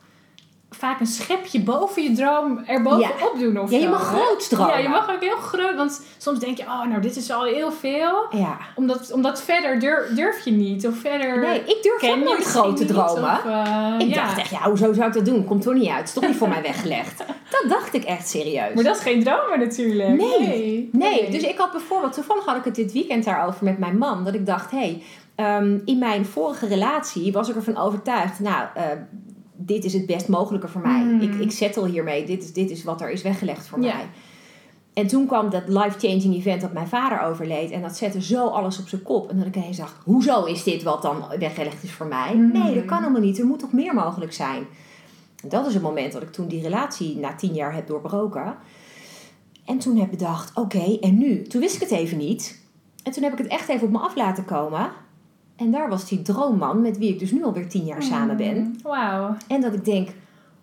vaak 0.70 1.00
een 1.00 1.07
schepje 1.07 1.61
boven 1.61 2.02
je 2.02 2.12
droom 2.12 2.62
erbovenop 2.66 3.35
doen 3.38 3.61
of 3.61 3.70
Ja, 3.70 3.78
je 3.78 3.88
mag 3.88 4.11
hè? 4.11 4.16
groots 4.16 4.48
dromen. 4.48 4.72
Ja, 4.72 4.78
je 4.78 4.88
mag 4.88 5.11
ook 5.11 5.20
heel 5.20 5.37
groot. 5.37 5.76
Want 5.76 6.02
soms 6.18 6.38
denk 6.38 6.57
je, 6.57 6.62
oh, 6.62 6.85
nou, 6.85 7.00
dit 7.00 7.16
is 7.16 7.31
al 7.31 7.44
heel 7.44 7.72
veel. 7.72 8.26
Ja. 8.31 8.59
Omdat, 8.74 9.12
omdat 9.12 9.42
verder 9.42 9.81
durf, 9.81 10.14
durf 10.14 10.44
je 10.44 10.50
niet. 10.50 10.87
Of 10.87 10.96
verder 10.96 11.38
Nee, 11.40 11.61
ik 11.61 11.78
durf 11.83 12.12
ook 12.12 12.24
nooit 12.24 12.44
grote 12.44 12.85
dromen. 12.85 13.33
of, 13.33 13.44
eh, 13.44 13.94
ik 13.98 14.09
ja. 14.09 14.14
dacht 14.14 14.38
echt, 14.38 14.50
ja, 14.50 14.62
hoezo 14.62 14.92
zou 14.92 15.09
ik 15.09 15.14
dat 15.14 15.24
doen? 15.24 15.44
Komt 15.44 15.62
toch 15.62 15.74
niet 15.74 15.88
uit. 15.88 15.98
Het 15.98 16.09
is 16.09 16.14
toch 16.14 16.26
niet 16.26 16.37
voor 16.37 16.48
mij 16.48 16.62
weggelegd. 16.62 17.18
Dat 17.50 17.64
dacht 17.68 17.94
ik 17.94 18.04
echt 18.04 18.28
serieus. 18.28 18.74
Maar 18.74 18.85
dat 18.85 18.96
is 18.96 19.02
geen 19.02 19.24
dromen 19.24 19.59
natuurlijk. 19.59 20.09
Nee. 20.09 20.38
Nee. 20.40 20.88
Nee, 20.92 21.31
dus 21.31 21.42
ik 21.42 21.59
had 21.59 21.72
bijvoorbeeld, 21.72 22.12
toevallig 22.12 22.44
had 22.44 22.57
ik 22.57 22.64
het 22.64 22.74
dit 22.74 22.92
weekend 22.92 23.24
daarover 23.24 23.64
met 23.64 23.78
mijn 23.78 23.98
man, 23.98 24.24
dat 24.24 24.35
ik 24.35 24.46
dacht, 24.46 24.70
hé, 24.70 24.78
hey, 24.78 25.02
ehm, 25.35 25.78
in 25.85 25.98
mijn 25.98 26.26
vorige 26.26 26.66
relatie 26.66 27.33
was 27.33 27.48
ik 27.48 27.57
ervan 27.57 27.76
overtuigd, 27.76 28.40
nou, 28.40 28.66
eh, 28.74 28.85
dit 29.68 29.85
is 29.85 29.92
het 29.92 30.07
best 30.07 30.28
mogelijke 30.28 30.68
voor 30.68 30.81
mij. 30.81 31.02
Mm. 31.04 31.20
Ik, 31.20 31.35
ik 31.35 31.50
settle 31.50 31.88
hiermee, 31.88 32.24
dit 32.26 32.42
is, 32.42 32.52
dit 32.52 32.70
is 32.70 32.85
wat 32.85 33.00
er 33.00 33.11
is 33.11 33.22
weggelegd 33.22 33.66
voor 33.66 33.81
Ja. 33.83 33.94
mij. 33.94 34.07
En 34.92 35.07
toen 35.07 35.26
kwam 35.26 35.50
dat 35.50 35.62
life-changing 35.66 36.35
event 36.35 36.61
dat 36.61 36.72
mijn 36.72 36.88
vader 36.88 37.20
overleed. 37.20 37.70
En 37.70 37.83
dat 37.83 37.96
zette 37.96 38.22
zo 38.22 38.46
alles 38.46 38.78
op 38.78 38.88
zijn 38.88 39.02
kop. 39.02 39.31
En 39.31 39.38
dat 39.38 39.46
ik 39.46 39.57
ineens 39.57 39.76
dacht, 39.76 39.94
hoezo 40.04 40.44
is 40.44 40.62
dit 40.62 40.83
wat 40.83 41.02
dan 41.02 41.24
weggelegd 41.38 41.83
is 41.83 41.92
voor 41.92 42.07
mij? 42.07 42.35
Mm. 42.35 42.52
Nee, 42.52 42.74
dat 42.74 42.85
kan 42.85 42.98
helemaal 42.98 43.20
niet. 43.20 43.38
Er 43.38 43.46
moet 43.46 43.59
toch 43.59 43.72
meer 43.72 43.94
mogelijk 43.94 44.33
zijn? 44.33 44.66
En 45.42 45.48
dat 45.48 45.66
is 45.66 45.74
het 45.74 45.83
moment 45.83 46.12
dat 46.12 46.22
ik 46.22 46.33
toen 46.33 46.48
die 46.48 46.62
relatie 46.62 47.16
na 47.18 47.35
tien 47.35 47.54
jaar 47.54 47.74
heb 47.74 47.87
doorbroken. 47.87 48.57
En 49.64 49.78
toen 49.78 49.96
heb 49.96 50.04
ik 50.12 50.18
bedacht, 50.18 50.57
oké, 50.57 50.98
en 51.00 51.18
nu? 51.18 51.42
Toen 51.42 51.61
wist 51.61 51.74
ik 51.74 51.81
het 51.81 51.90
even 51.90 52.18
niet. 52.18 52.61
En 53.02 53.12
toen 53.12 53.22
heb 53.22 53.33
ik 53.33 53.38
het 53.38 53.46
echt 53.46 53.68
even 53.68 53.87
op 53.87 53.92
me 53.92 53.98
af 53.98 54.16
laten 54.16 54.44
komen. 54.44 54.90
En 55.59 55.71
daar 55.71 55.88
was 55.88 56.09
die 56.09 56.23
droomman 56.23 56.81
met 56.81 56.99
wie 56.99 57.09
ik 57.12 57.18
dus 57.18 57.31
nu 57.31 57.44
alweer 57.44 57.68
tien 57.68 57.85
jaar 57.85 58.03
samen 58.03 58.37
ben. 58.37 58.57
Mm, 58.57 58.77
Wauw. 58.83 59.37
En 59.49 59.61
dat 59.61 59.73
ik 59.73 59.85
denk, 59.85 60.09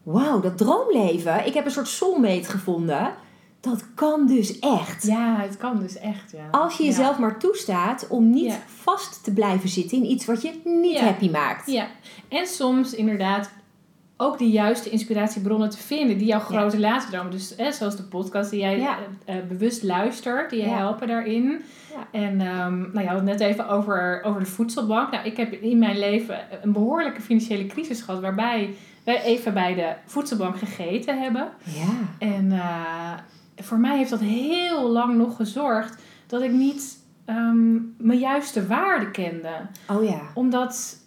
wauw, 0.04 0.40
dat 0.40 0.58
droomleven. 0.58 1.46
Ik 1.46 1.54
heb 1.54 1.66
een 1.66 1.72
soort 1.72 1.88
soulmate 1.88 2.44
gevonden. 2.50 3.14
dat 3.60 3.86
kan 3.96 4.28
dus 4.28 4.60
echt. 4.60 5.04
Ja, 5.08 5.36
het 5.40 5.58
kan 5.58 5.80
dus 5.80 5.98
echt, 5.98 6.32
ja. 6.32 6.48
Als 6.52 6.78
je 6.78 6.84
jezelf 6.84 7.16
Ja. 7.16 7.22
maar 7.22 7.40
toestaat 7.40 8.08
om 8.10 8.30
niet 8.30 8.52
Ja. 8.52 8.58
vast 8.66 9.24
te 9.24 9.34
blijven 9.34 9.70
zitten 9.70 9.98
in 9.98 10.10
iets 10.12 10.26
wat 10.26 10.42
je 10.42 10.52
niet 10.64 11.00
happy 11.00 11.30
maakt. 11.30 11.72
Ja, 11.72 11.88
en 12.30 12.48
soms 12.48 12.94
inderdaad 12.94 13.50
ook 14.18 14.38
de 14.38 14.50
juiste 14.50 14.90
inspiratiebronnen 14.90 15.70
te 15.70 15.78
vinden 15.78 16.18
die 16.18 16.28
jouw 16.28 16.40
Ja. 16.40 16.46
grote 16.46 17.06
dromen. 17.12 17.32
Dus 17.32 17.54
hè, 17.58 17.72
zoals 17.72 17.96
de 17.96 18.04
podcast 18.04 18.50
die 18.50 18.60
jij 18.60 18.78
Ja. 18.80 18.98
eh, 19.26 19.38
eh, 19.38 19.44
bewust 19.46 19.84
luistert, 19.84 20.50
die 20.50 20.60
je 20.60 20.66
Ja. 20.70 20.78
helpen 20.78 21.08
daarin. 21.08 21.62
Ja. 21.94 22.08
En 22.20 22.42
ehm, 22.42 22.80
nou, 22.80 23.00
je 23.02 23.08
had 23.08 23.16
het 23.16 23.24
net 23.26 23.40
even 23.40 23.68
over, 23.68 24.22
over 24.24 24.40
de 24.40 24.46
voedselbank. 24.48 25.12
Nou, 25.12 25.26
ik 25.26 25.38
heb 25.38 25.52
in 25.54 25.80
mijn 25.80 26.00
leven 26.00 26.40
een 26.62 26.72
behoorlijke 26.72 27.22
financiële 27.22 27.66
crisis 27.68 28.02
gehad 28.02 28.22
waarbij 28.22 28.76
wij 29.04 29.22
even 29.24 29.54
bij 29.54 29.74
de 29.76 29.94
voedselbank 30.06 30.58
gegeten 30.58 31.20
hebben. 31.22 31.50
Ja. 31.64 31.94
En 32.28 32.52
eh, 32.52 33.14
voor 33.56 33.80
mij 33.80 33.98
heeft 33.98 34.10
dat 34.10 34.20
heel 34.20 34.90
lang 34.90 35.16
nog 35.18 35.36
gezorgd 35.36 36.02
dat 36.28 36.42
ik 36.42 36.52
niet 36.52 37.04
ehm, 37.26 37.74
mijn 37.98 38.20
juiste 38.20 38.68
waarde 38.68 39.12
kende 39.12 39.50
Oh 39.92 40.04
ja. 40.04 40.22
omdat. 40.34 41.04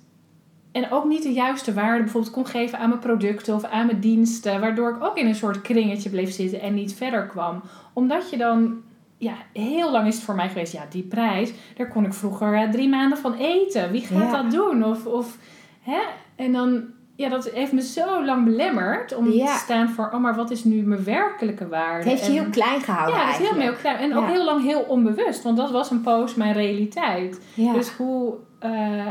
En 0.72 0.90
ook 0.90 1.04
niet 1.04 1.22
de 1.22 1.33
juiste 1.33 1.72
waarde 1.74 2.02
bijvoorbeeld 2.02 2.33
kon 2.33 2.46
geven 2.46 2.78
aan 2.78 2.88
mijn 2.88 3.00
producten 3.00 3.54
of 3.54 3.64
aan 3.64 3.87
mijn 3.87 4.00
diensten. 4.00 4.61
Waardoor 4.61 4.90
ik 4.90 5.04
ook 5.04 5.16
in 5.18 5.26
een 5.26 5.35
soort 5.35 5.61
kringetje 5.62 6.11
bleef 6.11 6.31
zitten 6.33 6.61
en 6.61 6.74
niet 6.74 6.94
verder 6.94 7.26
kwam. 7.26 7.62
Omdat 7.92 8.31
je 8.31 8.37
dan. 8.37 8.76
Ja, 9.18 9.35
heel 9.52 9.90
lang 9.90 10.07
is 10.07 10.14
het 10.14 10.24
voor 10.24 10.35
mij 10.35 10.48
geweest. 10.48 10.72
Ja, 10.72 10.83
die 10.90 11.02
prijs. 11.02 11.52
Daar 11.76 11.88
kon 11.88 12.04
ik 12.04 12.12
vroeger 12.14 12.54
eh, 12.54 12.70
drie 12.70 12.88
maanden 12.88 13.18
van 13.18 13.35
eten. 13.35 13.90
Wie 13.90 14.00
gaat 14.00 14.31
Ja. 14.31 14.42
dat 14.42 14.50
doen? 14.50 14.85
Of, 14.85 15.07
of 15.07 15.38
hè? 15.81 16.00
En 16.37 16.52
dan. 16.52 16.85
Ja, 17.16 17.28
dat 17.28 17.50
heeft 17.50 17.72
me 17.72 17.83
zo 17.83 18.24
lang 18.24 18.44
belemmerd 18.44 19.14
om 19.16 19.31
Ja. 19.31 19.46
te 19.46 19.59
staan 19.59 19.88
voor. 19.88 20.11
Oh, 20.14 20.20
maar 20.20 20.35
wat 20.35 20.50
is 20.50 20.64
nu 20.64 20.83
mijn 20.83 21.04
werkelijke 21.04 21.68
waarde? 21.68 21.96
Het 21.98 22.04
heeft 22.09 22.26
je 22.26 22.38
En- 22.38 22.42
heel 22.42 22.50
klein 22.50 22.81
gehouden 22.81 23.16
ja, 23.20 23.26
dat 23.31 23.40
is 23.40 23.48
heel, 23.48 23.59
heel 23.61 23.72
klein. 23.72 23.96
En 23.98 24.16
ook 24.16 24.26
heel 24.26 24.44
lang 24.44 24.62
heel 24.64 24.81
onbewust. 24.81 25.42
Want 25.42 25.57
dat 25.57 25.70
was 25.70 25.90
een 25.90 26.00
poos 26.00 26.35
mijn 26.35 26.52
realiteit. 26.52 27.40
Ja. 27.54 27.72
Dus 27.72 27.90
hoe. 27.90 28.35
eh, 28.59 29.07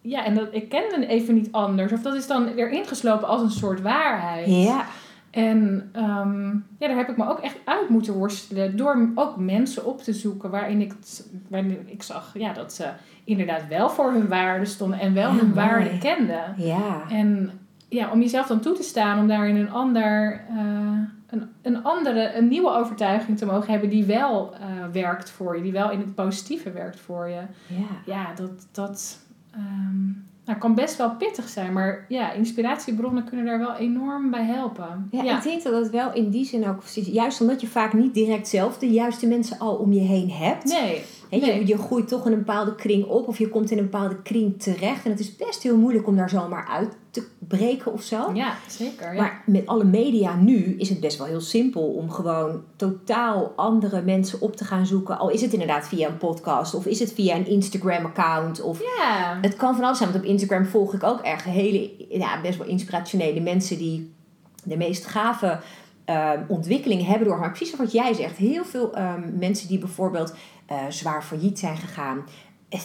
ja, 0.00 0.24
en 0.24 0.34
dat, 0.34 0.48
ik 0.50 0.68
kende 0.68 1.06
even 1.06 1.34
niet 1.34 1.52
anders. 1.52 1.92
Of 1.92 2.02
dat 2.02 2.14
is 2.14 2.26
dan 2.26 2.54
weer 2.54 2.70
ingeslopen 2.70 3.28
als 3.28 3.42
een 3.42 3.50
soort 3.50 3.80
waarheid. 3.80 4.46
ja. 4.46 4.84
En 5.30 5.88
ehm, 5.92 6.48
ja, 6.78 6.88
daar 6.88 6.96
heb 6.96 7.08
ik 7.08 7.16
me 7.16 7.28
ook 7.28 7.38
echt 7.40 7.56
uit 7.64 7.88
moeten 7.88 8.14
worstelen. 8.14 8.76
Door 8.76 9.08
ook 9.14 9.36
mensen 9.36 9.84
op 9.84 10.02
te 10.02 10.12
zoeken 10.12 10.50
waarin 10.50 10.80
ik, 10.80 10.92
waarin 11.48 11.82
ik 11.86 12.02
zag 12.02 12.30
ja, 12.34 12.52
dat 12.52 12.72
ze 12.72 12.88
inderdaad 13.24 13.68
wel 13.68 13.90
voor 13.90 14.12
hun 14.12 14.28
waarde 14.28 14.64
stonden. 14.64 14.98
En 14.98 15.14
wel 15.14 15.30
Ja, 15.30 15.36
hun 15.36 15.44
mooi. 15.50 15.54
waarde 15.66 15.98
kenden. 15.98 16.54
Ja. 16.56 17.02
En 17.10 17.50
ja, 17.88 18.10
om 18.10 18.20
jezelf 18.20 18.46
dan 18.46 18.60
toe 18.60 18.74
te 18.74 18.82
staan 18.82 19.18
om 19.18 19.28
daarin 19.28 19.56
een 19.56 19.70
ander, 19.70 20.40
eh, 20.48 20.56
een, 21.26 21.48
een 21.62 21.82
andere, 21.84 22.34
een 22.36 22.48
nieuwe 22.48 22.70
overtuiging 22.70 23.38
te 23.38 23.46
mogen 23.46 23.70
hebben 23.70 23.90
die 23.90 24.04
wel 24.04 24.54
eh, 24.54 24.60
werkt 24.92 25.30
voor 25.30 25.56
je, 25.56 25.62
die 25.62 25.72
wel 25.72 25.90
in 25.90 25.98
het 25.98 26.14
positieve 26.14 26.70
werkt 26.70 27.00
voor 27.00 27.28
je. 27.28 27.40
Ja. 27.66 27.86
Ja, 28.14 28.34
dat, 28.34 28.66
dat 28.72 29.18
nou, 30.50 30.62
kan 30.62 30.74
best 30.74 30.96
wel 30.96 31.16
pittig 31.16 31.48
zijn, 31.48 31.72
maar 31.72 32.04
ja, 32.08 32.32
inspiratiebronnen 32.32 33.24
kunnen 33.24 33.46
daar 33.46 33.58
wel 33.58 33.76
enorm 33.76 34.30
bij 34.30 34.44
helpen. 34.44 35.08
Ja, 35.10 35.36
ik 35.36 35.42
denk 35.42 35.62
dat 35.62 35.74
het 35.74 35.90
wel 35.90 36.12
in 36.12 36.30
die 36.30 36.44
zin 36.44 36.68
ook, 36.68 36.82
juist 36.94 37.40
omdat 37.40 37.60
je 37.60 37.66
vaak 37.66 37.92
niet 37.92 38.14
direct 38.14 38.48
zelf 38.48 38.78
de 38.78 38.90
juiste 38.90 39.26
mensen 39.26 39.58
al 39.58 39.74
om 39.74 39.92
je 39.92 40.00
heen 40.00 40.30
hebt. 40.30 40.64
Nee, 40.64 41.02
je, 41.30 41.46
nee. 41.46 41.66
je 41.66 41.78
groeit 41.78 42.08
toch 42.08 42.26
in 42.26 42.32
een 42.32 42.38
bepaalde 42.38 42.74
kring 42.74 43.04
op 43.04 43.28
of 43.28 43.38
je 43.38 43.48
komt 43.48 43.70
in 43.70 43.78
een 43.78 43.90
bepaalde 43.90 44.22
kring 44.22 44.62
terecht. 44.62 45.04
En 45.04 45.10
het 45.10 45.20
is 45.20 45.36
best 45.36 45.62
heel 45.62 45.76
moeilijk 45.76 46.06
om 46.06 46.16
daar 46.16 46.30
zomaar 46.30 46.66
uit 46.66 46.96
te 47.10 47.28
breken 47.38 47.92
of 47.92 48.02
zo. 48.02 48.30
ja, 48.34 48.54
zeker. 48.68 49.14
Ja. 49.14 49.20
Maar 49.20 49.42
met 49.46 49.66
alle 49.66 49.84
media 49.84 50.34
nu 50.34 50.74
is 50.78 50.88
het 50.88 51.00
best 51.00 51.18
wel 51.18 51.26
heel 51.26 51.40
simpel 51.40 51.82
om 51.82 52.10
gewoon 52.10 52.62
totaal 52.76 53.52
andere 53.56 54.02
mensen 54.02 54.40
op 54.40 54.56
te 54.56 54.64
gaan 54.64 54.86
zoeken. 54.86 55.18
Al 55.18 55.30
is 55.30 55.40
het 55.40 55.52
inderdaad 55.52 55.88
via 55.88 56.08
een 56.08 56.16
podcast 56.16 56.74
of 56.74 56.86
is 56.86 56.98
het 56.98 57.12
via 57.12 57.36
een 57.36 57.46
Instagram-account. 57.46 58.60
Of 58.60 58.80
ja. 58.80 59.38
het 59.40 59.56
kan 59.56 59.74
van 59.74 59.84
alles 59.84 59.98
zijn, 59.98 60.10
want 60.12 60.24
op 60.24 60.30
Instagram 60.30 60.66
volg 60.66 60.94
ik 60.94 61.02
ook 61.02 61.20
echt 61.20 61.44
hele, 61.44 61.90
ja, 62.08 62.40
best 62.40 62.58
wel 62.58 62.66
inspirationele 62.66 63.40
mensen 63.40 63.78
die 63.78 64.12
de 64.64 64.76
meest 64.76 65.06
gave 65.06 65.60
ehm, 66.04 66.42
ontwikkelingen 66.48 67.04
hebben 67.04 67.28
door. 67.28 67.38
Maar 67.38 67.52
precies 67.52 67.76
wat 67.76 67.92
jij 67.92 68.14
zegt, 68.14 68.36
heel 68.36 68.64
veel 68.64 68.94
ehm, 68.94 69.38
mensen 69.38 69.68
die 69.68 69.78
bijvoorbeeld 69.78 70.34
eh, 70.66 70.78
zwaar 70.88 71.22
failliet 71.22 71.58
zijn 71.58 71.76
gegaan, 71.76 72.24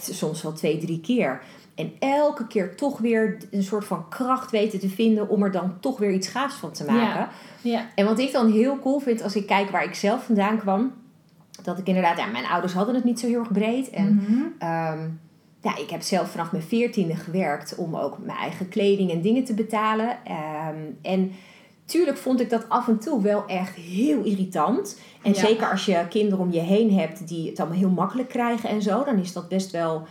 soms 0.01 0.41
wel 0.41 0.53
twee, 0.53 0.77
drie 0.77 1.01
keer. 1.01 1.41
En 1.75 1.91
elke 1.99 2.47
keer 2.47 2.75
toch 2.75 2.97
weer 2.97 3.37
een 3.51 3.63
soort 3.63 3.85
van 3.85 4.09
kracht 4.09 4.51
weten 4.51 4.79
te 4.79 4.89
vinden 4.89 5.29
om 5.29 5.43
er 5.43 5.51
dan 5.51 5.77
toch 5.79 5.97
weer 5.97 6.11
iets 6.11 6.27
gaafs 6.27 6.55
van 6.55 6.71
te 6.71 6.85
maken. 6.85 7.27
ja. 7.61 7.85
En 7.95 8.05
wat 8.05 8.19
ik 8.19 8.31
dan 8.31 8.51
heel 8.51 8.79
cool 8.79 8.99
vind 8.99 9.23
als 9.23 9.35
ik 9.35 9.45
kijk 9.47 9.69
waar 9.69 9.83
ik 9.83 9.93
zelf 9.95 10.25
vandaan 10.25 10.57
kwam, 10.59 10.93
dat 11.63 11.77
ik 11.77 11.87
inderdaad, 11.87 12.17
ja, 12.17 12.25
mijn 12.25 12.45
ouders 12.45 12.73
hadden 12.73 12.95
het 12.95 13.03
niet 13.03 13.19
zo 13.19 13.27
heel 13.27 13.39
erg 13.39 13.51
breed. 13.51 13.89
En 13.89 14.13
Mhm. 14.15 14.41
Ehm, 14.59 14.99
ja, 15.61 15.77
ik 15.77 15.89
heb 15.89 16.01
zelf 16.01 16.31
vanaf 16.31 16.51
mijn 16.51 16.63
veertiende 16.63 17.15
gewerkt 17.15 17.75
om 17.75 17.95
ook 17.95 18.17
mijn 18.25 18.37
eigen 18.37 18.69
kleding 18.69 19.11
en 19.11 19.21
dingen 19.21 19.43
te 19.43 19.53
betalen. 19.53 20.17
Ehm, 20.25 20.75
en 21.01 21.31
tuurlijk 21.85 22.17
vond 22.17 22.39
ik 22.41 22.49
dat 22.49 22.69
af 22.69 22.87
en 22.87 22.99
toe 22.99 23.21
wel 23.21 23.45
echt 23.47 23.75
heel 23.75 24.23
irritant. 24.23 24.99
En 25.21 25.31
Ja. 25.33 25.39
zeker 25.39 25.71
als 25.71 25.85
je 25.85 26.05
kinderen 26.09 26.39
om 26.45 26.51
je 26.51 26.59
heen 26.59 26.93
hebt 26.93 27.27
die 27.27 27.49
het 27.49 27.59
allemaal 27.59 27.77
heel 27.77 27.89
makkelijk 27.89 28.29
krijgen 28.29 28.69
en 28.69 28.81
zo, 28.81 29.03
dan 29.03 29.17
is 29.17 29.33
dat 29.33 29.47
best 29.47 29.71
wel 29.71 30.07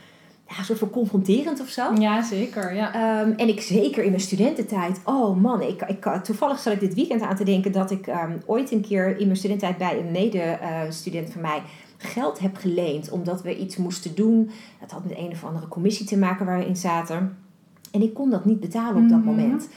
ja, 0.57 0.63
soort 0.63 0.79
van 0.79 0.91
confronterend 0.91 1.61
of 1.61 1.69
zo. 1.69 1.93
ja, 1.99 2.23
zeker. 2.23 2.75
Ja. 2.75 2.95
Ehm, 2.95 3.31
en 3.37 3.49
ik 3.49 3.61
zeker 3.61 4.03
in 4.05 4.11
mijn 4.11 4.23
studententijd. 4.23 5.01
Oh 5.05 5.41
man, 5.41 5.63
ik, 5.63 5.83
ik, 5.83 6.21
toevallig 6.23 6.59
zat 6.59 6.73
ik 6.73 6.81
dit 6.81 6.95
weekend 6.95 7.23
aan 7.23 7.37
te 7.37 7.45
denken 7.45 7.73
dat 7.73 7.91
ik 7.91 8.07
ehm, 8.07 8.37
ooit 8.47 8.71
een 8.73 8.81
keer 8.81 9.19
in 9.19 9.27
mijn 9.27 9.39
studententijd 9.39 9.79
bij 9.79 9.99
een 10.01 10.11
medestudent 10.11 11.31
van 11.31 11.41
mij 11.41 11.63
geld 11.97 12.39
heb 12.39 12.57
geleend. 12.57 13.11
Omdat 13.11 13.43
we 13.43 13.59
iets 13.59 13.77
moesten 13.77 14.15
doen. 14.15 14.51
Het 14.79 14.91
had 14.91 15.05
met 15.05 15.19
een 15.19 15.31
of 15.33 15.45
andere 15.45 15.69
commissie 15.69 16.07
te 16.07 16.19
maken 16.19 16.47
waar 16.47 16.59
we 16.59 16.67
in 16.67 16.77
zaten. 16.77 17.37
En 17.93 18.03
ik 18.03 18.15
kon 18.15 18.31
dat 18.31 18.45
niet 18.45 18.61
betalen 18.61 19.03
op 19.03 19.09
dat 19.09 19.19
Mhm. 19.19 19.27
moment. 19.29 19.69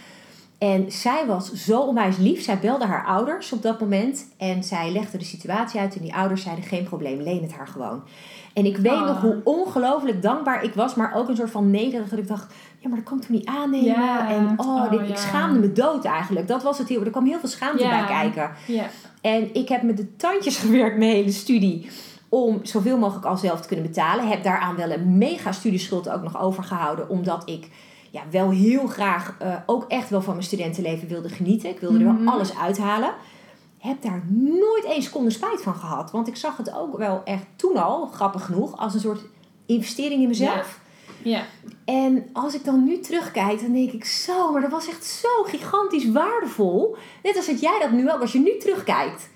En 0.58 0.92
zij 0.92 1.26
was 1.26 1.54
zo 1.54 1.80
onwijs 1.80 2.18
lief. 2.18 2.44
Zij 2.44 2.60
belde 2.60 2.86
haar 2.86 3.06
ouders 3.06 3.52
op 3.52 3.62
dat 3.62 3.80
moment. 3.80 4.26
En 4.38 4.64
zij 4.64 4.92
legde 4.92 5.18
de 5.18 5.24
situatie 5.24 5.80
uit. 5.80 5.96
En 5.96 6.02
die 6.02 6.16
ouders 6.16 6.42
zeiden: 6.42 6.64
geen 6.66 6.84
probleem, 6.84 7.22
leen 7.22 7.42
het 7.42 7.54
haar 7.54 7.68
gewoon. 7.68 8.02
En 8.54 8.66
ik 8.66 8.78
weet 8.78 8.92
Ah. 8.92 9.06
nog 9.08 9.22
hoe 9.22 9.42
ongelooflijk 9.44 10.22
dankbaar 10.22 10.64
ik 10.64 10.74
was. 10.74 10.96
Maar 10.96 11.14
ook 11.16 11.30
een 11.30 11.36
soort 11.36 11.52
van 11.52 11.72
nederig. 11.72 12.10
Dat 12.10 12.20
ik 12.20 12.28
dacht: 12.28 12.54
ja, 12.80 12.88
maar 12.90 12.98
dat 12.98 13.08
kan 13.08 13.18
ik 13.18 13.22
toch 13.24 13.32
niet 13.32 13.46
aannemen. 13.46 14.28
En 14.28 14.54
oh, 14.58 14.68
Oh, 14.68 14.92
dit- 14.92 15.10
ik 15.10 15.18
schaamde 15.18 15.60
me 15.60 15.72
dood 15.72 16.06
eigenlijk. 16.06 16.48
Dat 16.48 16.64
was 16.64 16.78
het 16.78 16.88
heel. 16.90 17.04
Er 17.04 17.12
kwam 17.12 17.26
heel 17.26 17.40
veel 17.40 17.50
schaamte 17.50 17.84
bij 17.88 18.06
kijken. 18.08 18.52
En 19.22 19.54
ik 19.56 19.70
heb 19.70 19.82
met 19.82 19.98
de 19.98 20.16
tandjes 20.16 20.58
gewerkt 20.66 20.98
mijn 20.98 21.12
hele 21.12 21.32
studie. 21.32 21.90
Om 22.30 22.60
zoveel 22.64 22.98
mogelijk 22.98 23.26
al 23.26 23.38
zelf 23.38 23.62
te 23.62 23.68
kunnen 23.68 23.86
betalen. 23.86 24.28
Heb 24.28 24.44
daaraan 24.44 24.76
wel 24.76 24.92
een 24.92 25.18
mega 25.18 25.52
studieschuld 25.52 26.10
ook 26.10 26.24
nog 26.24 26.42
overgehouden. 26.42 27.10
Omdat 27.10 27.42
ik 27.50 27.68
ja, 28.12 28.22
wel 28.32 28.50
heel 28.50 28.88
graag 28.88 29.36
eh, 29.40 29.56
ook 29.66 29.86
echt 29.88 30.10
wel 30.10 30.22
van 30.22 30.34
mijn 30.34 30.46
studentenleven 30.46 31.08
wilde 31.08 31.30
genieten. 31.30 31.70
Ik 31.70 31.80
wilde 31.80 32.00
er 32.00 32.06
Mhm. 32.06 32.24
wel 32.24 32.34
alles 32.34 32.58
uithalen. 32.58 33.14
Heb 33.78 34.02
daar 34.02 34.22
nooit 34.34 34.84
één 34.86 35.02
seconde 35.04 35.30
spijt 35.30 35.62
van 35.62 35.76
gehad. 35.76 36.12
Want 36.12 36.28
ik 36.28 36.36
zag 36.36 36.58
het 36.58 36.74
ook 36.76 36.98
wel 36.98 37.22
echt 37.26 37.46
toen 37.56 37.78
al, 37.78 38.06
grappig 38.06 38.46
genoeg, 38.46 38.78
als 38.78 38.94
een 38.94 39.00
soort 39.00 39.22
investering 39.66 40.22
in 40.22 40.28
mezelf. 40.28 40.80
ja. 41.22 41.42
En 41.86 42.30
als 42.34 42.56
ik 42.56 42.64
dan 42.66 42.84
nu 42.84 43.00
terugkijk, 43.00 43.62
dan 43.62 43.74
denk 43.74 43.92
ik 43.92 44.06
zo, 44.06 44.52
maar 44.52 44.62
dat 44.62 44.72
was 44.72 44.88
echt 44.90 45.06
zo 45.06 45.28
gigantisch 45.44 46.12
waardevol. 46.12 46.96
Net 47.24 47.36
als 47.36 47.46
dat 47.46 47.60
jij 47.60 47.80
dat 47.80 47.92
nu 47.92 48.12
ook, 48.12 48.22
als 48.22 48.32
je 48.32 48.40
nu 48.40 48.58
terugkijkt. 48.60 49.30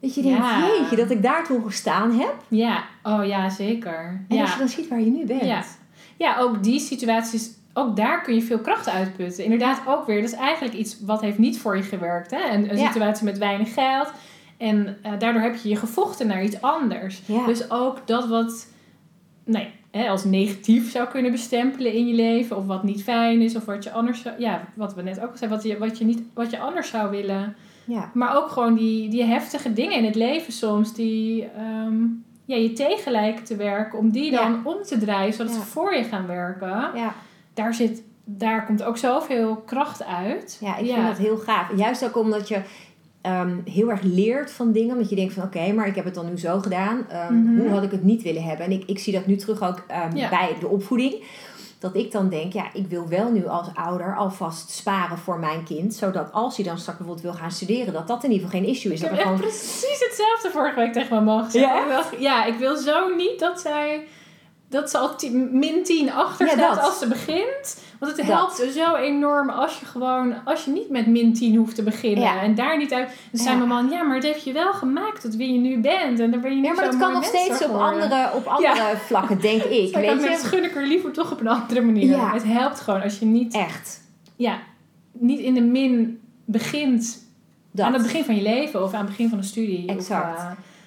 Dat 0.00 0.14
je 0.14 0.22
denkt, 0.22 0.38
Ja. 0.38 0.66
jeetje, 0.66 0.96
dat 0.96 1.10
ik 1.10 1.22
daar 1.22 1.44
toen 1.46 1.64
gestaan 1.64 2.12
heb. 2.18 2.34
Ja, 2.48 2.84
oh 3.02 3.24
ja, 3.26 3.48
zeker. 3.50 4.24
En 4.28 4.36
ja. 4.36 4.42
als 4.42 4.52
je 4.52 4.58
dan 4.58 4.68
ziet 4.68 4.88
waar 4.88 5.00
je 5.00 5.10
nu 5.10 5.26
bent. 5.26 5.44
Ja. 5.44 5.62
ja, 6.16 6.38
ook 6.38 6.62
die 6.62 6.80
situaties, 6.80 7.50
ook 7.74 7.96
daar 7.96 8.22
kun 8.22 8.34
je 8.34 8.42
veel 8.42 8.58
kracht 8.58 8.88
uitputten. 8.88 9.44
Inderdaad, 9.44 9.80
ook 9.86 10.06
weer, 10.06 10.20
dat 10.20 10.30
is 10.32 10.36
eigenlijk 10.36 10.74
iets 10.74 10.96
wat 11.00 11.20
heeft 11.20 11.38
niet 11.38 11.58
voor 11.58 11.76
je 11.76 11.82
gewerkt. 11.82 12.30
Hè? 12.30 12.50
Een, 12.54 12.70
een 12.70 12.78
Ja. 12.78 12.86
situatie 12.86 13.24
met 13.24 13.38
weinig 13.38 13.74
geld. 13.74 14.12
En 14.56 14.96
eh, 15.02 15.12
daardoor 15.18 15.42
heb 15.42 15.56
je 15.56 15.68
je 15.68 15.76
gevochten 15.76 16.26
naar 16.26 16.42
iets 16.42 16.60
anders. 16.60 17.22
Ja. 17.26 17.46
Dus 17.46 17.70
ook 17.70 18.06
dat 18.06 18.28
wat 18.28 18.66
nee, 19.44 19.68
hè, 19.90 20.08
als 20.08 20.24
negatief 20.24 20.90
zou 20.90 21.08
kunnen 21.08 21.30
bestempelen 21.30 21.92
in 21.92 22.06
je 22.06 22.14
leven. 22.14 22.56
Of 22.56 22.66
wat 22.66 22.82
niet 22.82 23.02
fijn 23.02 23.40
is. 23.40 23.56
Of 23.56 23.64
wat 23.64 23.84
je 23.84 23.92
anders 23.92 24.22
zou, 24.22 24.34
ja, 24.38 24.64
wat 24.74 24.94
we 24.94 25.02
net 25.02 25.20
ook 25.20 25.30
al 25.30 25.36
zeiden, 25.36 25.58
wat 25.58 25.66
je, 25.66 25.78
wat 25.78 25.98
je, 25.98 26.04
niet, 26.04 26.22
wat 26.34 26.50
je 26.50 26.58
anders 26.58 26.88
zou 26.88 27.10
willen. 27.10 27.56
Ja. 27.84 28.10
Maar 28.14 28.36
ook 28.36 28.48
gewoon 28.48 28.74
die, 28.74 29.08
die 29.08 29.24
heftige 29.24 29.72
dingen 29.72 29.96
in 29.98 30.04
het 30.04 30.14
leven 30.14 30.52
soms 30.52 30.94
die 30.94 31.44
ehm, 31.56 31.96
ja, 32.44 32.56
je 32.56 32.72
tegen 32.72 33.12
lijken 33.12 33.44
te 33.44 33.56
werken, 33.56 33.98
om 33.98 34.10
die 34.10 34.30
dan 34.30 34.60
om 34.64 34.82
te 34.82 34.98
draaien 34.98 35.32
zodat 35.32 35.52
ze 35.52 35.60
voor 35.60 35.94
je 35.94 36.04
gaan 36.04 36.26
werken. 36.26 36.90
Ja. 36.94 37.14
Daar, 37.54 37.74
zit, 37.74 38.02
daar 38.24 38.66
komt 38.66 38.82
ook 38.82 38.96
zoveel 38.96 39.56
kracht 39.56 40.04
uit. 40.04 40.56
ja, 40.60 40.76
ik 40.76 40.92
vind 40.94 41.06
dat 41.06 41.18
heel 41.18 41.36
gaaf. 41.36 41.76
Juist 41.76 42.04
ook 42.04 42.16
omdat 42.16 42.48
je 42.48 42.60
ehm, 43.20 43.56
heel 43.64 43.90
erg 43.90 44.02
leert 44.02 44.50
van 44.50 44.72
dingen. 44.72 44.94
Omdat 44.94 45.08
je 45.10 45.16
denkt 45.16 45.34
van 45.34 45.42
oké, 45.42 45.72
maar 45.72 45.86
ik 45.86 45.94
heb 45.94 46.04
het 46.04 46.14
dan 46.14 46.28
nu 46.28 46.38
zo 46.38 46.58
gedaan. 46.60 47.06
Ehm, 47.08 47.34
Mhm. 47.42 47.60
Hoe 47.60 47.70
had 47.70 47.82
ik 47.82 47.90
het 47.90 48.02
niet 48.04 48.22
willen 48.22 48.42
hebben? 48.42 48.66
En 48.66 48.72
ik, 48.72 48.84
ik 48.86 48.98
zie 48.98 49.12
dat 49.12 49.26
nu 49.26 49.36
terug 49.36 49.62
ook 49.62 49.84
ehm, 49.88 50.16
Ja. 50.16 50.28
bij 50.28 50.56
de 50.60 50.68
opvoeding. 50.68 51.24
Dat 51.78 51.96
ik 51.96 52.12
dan 52.12 52.28
denk, 52.28 52.52
ja, 52.52 52.64
ik 52.72 52.86
wil 52.86 53.08
wel 53.08 53.30
nu 53.32 53.46
als 53.46 53.66
ouder 53.74 54.16
alvast 54.16 54.70
sparen 54.70 55.18
voor 55.18 55.38
mijn 55.38 55.64
kind. 55.64 55.94
Zodat 55.94 56.32
als 56.32 56.56
hij 56.56 56.64
dan 56.64 56.78
straks 56.78 56.98
bijvoorbeeld 56.98 57.26
wil 57.26 57.40
gaan 57.42 57.50
studeren, 57.50 57.92
dat 57.92 58.06
dat 58.08 58.24
in 58.24 58.30
ieder 58.30 58.46
geval 58.46 58.60
geen 58.60 58.70
issue 58.70 58.92
is. 58.92 59.00
Ik 59.00 59.06
Dat 59.08 59.16
heb 59.16 59.26
gewoon... 59.26 59.40
precies 59.40 60.04
hetzelfde 60.08 60.50
vorige 60.50 60.74
week 60.80 60.92
tegen 60.92 61.10
mijn 61.10 61.24
man 61.24 61.44
gezegd. 61.44 61.66
Ja, 62.18 62.44
ik 62.44 62.58
wil 62.58 62.76
zo 62.76 63.14
niet 63.16 63.38
dat 63.40 63.60
zij... 63.60 64.06
Dat 64.72 64.90
ze 64.90 64.98
al 64.98 65.10
min 65.50 65.84
10 65.84 66.12
achter 66.12 66.46
Ja, 66.46 66.52
staat 66.52 66.74
dat. 66.74 66.84
als 66.84 66.98
ze 66.98 67.08
begint. 67.08 67.80
Want 67.98 68.16
het 68.16 68.26
Dat. 68.26 68.36
helpt 68.36 68.74
zo 68.74 68.94
enorm 68.94 69.48
als 69.50 69.80
je 69.80 69.86
gewoon... 69.86 70.34
Als 70.44 70.64
je 70.64 70.70
niet 70.70 70.88
met 70.90 71.06
min 71.06 71.34
10 71.34 71.56
hoeft 71.56 71.74
te 71.74 71.82
beginnen. 71.82 72.22
Ja. 72.24 72.40
En 72.42 72.54
daar 72.54 72.78
niet 72.78 72.92
uit... 72.92 73.08
Dan 73.30 73.40
zei 73.44 73.56
mijn 73.56 73.68
man... 73.68 73.90
Ja, 73.90 74.02
maar 74.02 74.14
het 74.14 74.24
heeft 74.24 74.44
je 74.44 74.52
wel 74.52 74.72
gemaakt 74.72 75.20
tot 75.20 75.36
wie 75.36 75.52
je 75.52 75.58
nu 75.58 75.78
bent. 75.80 76.20
En 76.20 76.30
daar 76.30 76.40
ben 76.40 76.50
je 76.54 76.60
nu 76.60 76.66
Ja, 76.66 76.72
maar 76.72 76.84
dat 76.84 76.96
kan 76.98 77.12
nog 77.12 77.24
steeds 77.24 77.64
op 77.64 77.70
andere, 77.70 78.30
op 78.34 78.46
andere 78.46 78.96
vlakken, 79.06 79.40
denk 79.40 79.62
ik. 79.82 79.94
Weet 79.94 80.20
met 80.20 80.40
je? 80.40 80.46
gun 80.48 80.64
ik 80.64 80.76
er 80.76 80.86
liever 80.86 81.12
toch 81.12 81.32
op 81.32 81.40
een 81.40 81.48
andere 81.48 81.80
manier. 81.80 82.06
Ja. 82.08 82.32
Het 82.32 82.44
helpt 82.44 82.80
gewoon 82.80 83.02
als 83.02 83.18
je 83.18 83.24
niet, 83.24 83.54
Echt. 83.54 84.00
ja, 84.36 84.58
niet 85.12 85.38
in 85.40 85.54
de 85.54 85.60
min 85.60 86.20
begint 86.44 87.22
Dat. 87.70 87.86
aan 87.86 87.92
het 87.92 88.02
begin 88.02 88.24
van 88.24 88.34
je 88.36 88.42
leven 88.42 88.82
of 88.82 88.92
aan 88.92 89.00
het 89.00 89.08
begin 89.08 89.28
van 89.28 89.38
de 89.38 89.44
studie. 89.44 89.88
Of, 89.88 89.94
Exact. 89.96 90.40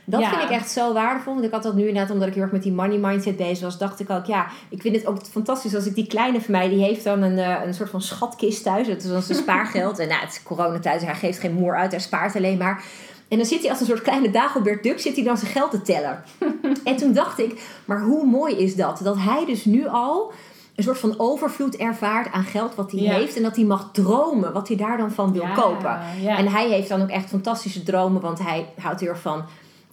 Dat 0.08 0.20
Ja. 0.20 0.30
vind 0.30 0.41
ik 0.41 0.49
echt 0.49 0.70
zo 0.72 0.93
waardevol. 0.93 1.34
Want 1.34 1.45
ik 1.45 1.51
had 1.51 1.64
dat 1.64 1.76
nu 1.76 1.88
inderdaad, 1.88 2.12
omdat 2.12 2.28
ik 2.28 2.34
heel 2.34 2.43
erg 2.43 2.51
met 2.51 2.64
die 2.64 2.72
money 2.72 2.97
mindset 2.97 3.38
bezig 3.38 3.64
was, 3.64 3.78
dacht 3.78 3.99
ik 3.99 4.10
ook, 4.10 4.26
ja, 4.26 4.47
ik 4.70 4.82
vind 4.82 4.95
het 4.95 5.06
ook 5.08 5.18
fantastisch 5.32 5.76
als 5.76 5.86
ik 5.86 5.95
die 5.95 6.08
kleine 6.08 6.41
van 6.41 6.51
mij, 6.51 6.70
die 6.70 6.84
heeft 6.84 7.03
dan 7.03 7.22
een, 7.22 7.38
eh, 7.38 7.66
een 7.66 7.74
soort 7.74 7.89
van 7.89 8.01
schatkist 8.01 8.64
thuis. 8.64 8.88
Dat 8.88 8.97
is 8.97 9.10
dan 9.10 9.22
zijn 9.22 9.38
spaargeld. 9.45 9.99
En 9.99 10.08
nou, 10.08 10.22
het 10.22 10.32
is 10.32 10.43
coronatijd, 10.43 10.99
dus 10.99 11.10
hij 11.10 11.18
geeft 11.18 11.39
geen 11.39 11.53
moer 11.53 11.76
uit, 11.76 11.91
hij 11.91 11.99
spaart 11.99 12.36
alleen 12.36 12.58
maar. 12.58 12.84
En 13.28 13.38
dan 13.38 13.45
zit 13.45 13.62
hij 13.62 13.70
als 13.70 13.80
een 13.80 13.86
soort 13.86 14.01
kleine 14.01 14.32
Dagobert 14.32 14.84
Duck, 14.84 14.99
zit 14.99 15.16
hij 15.16 15.24
dan 15.24 15.38
zijn 15.38 15.51
geld 15.51 15.72
te 15.72 15.82
tellen. 15.82 16.24
en 16.84 16.95
toen 16.95 17.14
dacht 17.14 17.39
ik, 17.39 17.62
maar 17.86 18.01
hoe 18.01 18.26
mooi 18.26 18.56
is 18.56 18.76
dat? 18.76 18.99
Dat 19.03 19.18
hij 19.18 19.43
dus 19.45 19.66
nu 19.66 19.88
al 19.88 20.32
een 20.76 20.84
soort 20.84 20.97
van 20.99 21.14
overvloed 21.18 21.76
ervaart 21.76 22.32
aan 22.34 22.43
geld 22.43 22.76
wat 22.76 22.91
hij 22.91 22.99
Ja. 23.01 23.14
heeft. 23.14 23.36
En 23.38 23.43
dat 23.43 23.56
hij 23.56 23.66
mag 23.66 23.89
dromen 23.93 24.53
wat 24.53 24.68
hij 24.68 24.78
daar 24.78 24.97
dan 24.97 25.12
van 25.12 25.34
wil 25.34 25.41
ja, 25.41 25.53
kopen. 25.53 25.99
Ja. 26.22 26.38
En 26.38 26.47
hij 26.47 26.68
heeft 26.70 26.89
dan 26.89 27.01
ook 27.01 27.10
echt 27.10 27.30
fantastische 27.30 27.84
dromen, 27.84 28.22
want 28.22 28.39
hij 28.39 28.66
houdt 28.82 28.99
heel 28.99 29.10
erg 29.10 29.22
van 29.22 29.43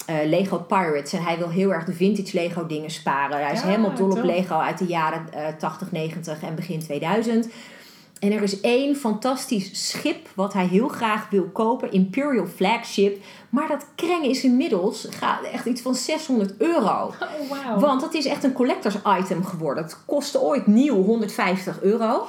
eh, 0.07 0.17
Lego 0.25 0.59
Pirates. 0.59 1.13
En 1.13 1.23
hij 1.23 1.39
wil 1.39 1.49
heel 1.49 1.73
erg 1.73 1.85
de 1.85 1.93
vintage 1.93 2.37
Lego 2.37 2.67
dingen 2.67 2.91
sparen. 2.91 3.43
Hij 3.43 3.53
is 3.53 3.61
Ja, 3.61 3.67
helemaal 3.67 3.95
dol 3.95 4.11
op. 4.11 4.23
Lego 4.23 4.59
uit 4.59 4.79
de 4.79 4.87
jaren 4.87 5.33
eh 5.33 5.47
80, 5.59 5.93
90 5.93 6.43
en 6.43 6.55
begin 6.55 6.81
2000. 6.81 7.49
En 8.23 8.33
er 8.33 8.43
is 8.43 8.61
één 8.61 8.97
fantastisch 8.97 9.89
schip 9.91 10.29
wat 10.35 10.53
hij 10.53 10.67
heel 10.67 10.89
graag 10.89 11.31
wil 11.31 11.49
kopen. 11.53 11.93
Imperial 11.93 12.47
Flagship. 12.47 13.23
Maar 13.49 13.69
dat 13.69 13.87
kreng 13.95 14.25
is 14.25 14.45
inmiddels 14.45 15.07
gaat 15.11 15.43
echt 15.43 15.67
iets 15.67 15.81
van 15.81 15.95
600 15.95 16.55
euro. 16.59 17.13
Oh, 17.21 17.51
wauw. 17.51 17.79
Want 17.79 18.01
dat 18.01 18.15
is 18.15 18.27
echt 18.27 18.45
een 18.45 18.53
collectors 18.53 18.97
item 19.19 19.45
geworden. 19.45 19.83
Het 19.85 20.05
kostte 20.05 20.41
ooit 20.41 20.67
nieuw 20.67 21.03
150 21.03 21.81
euro. 21.81 22.27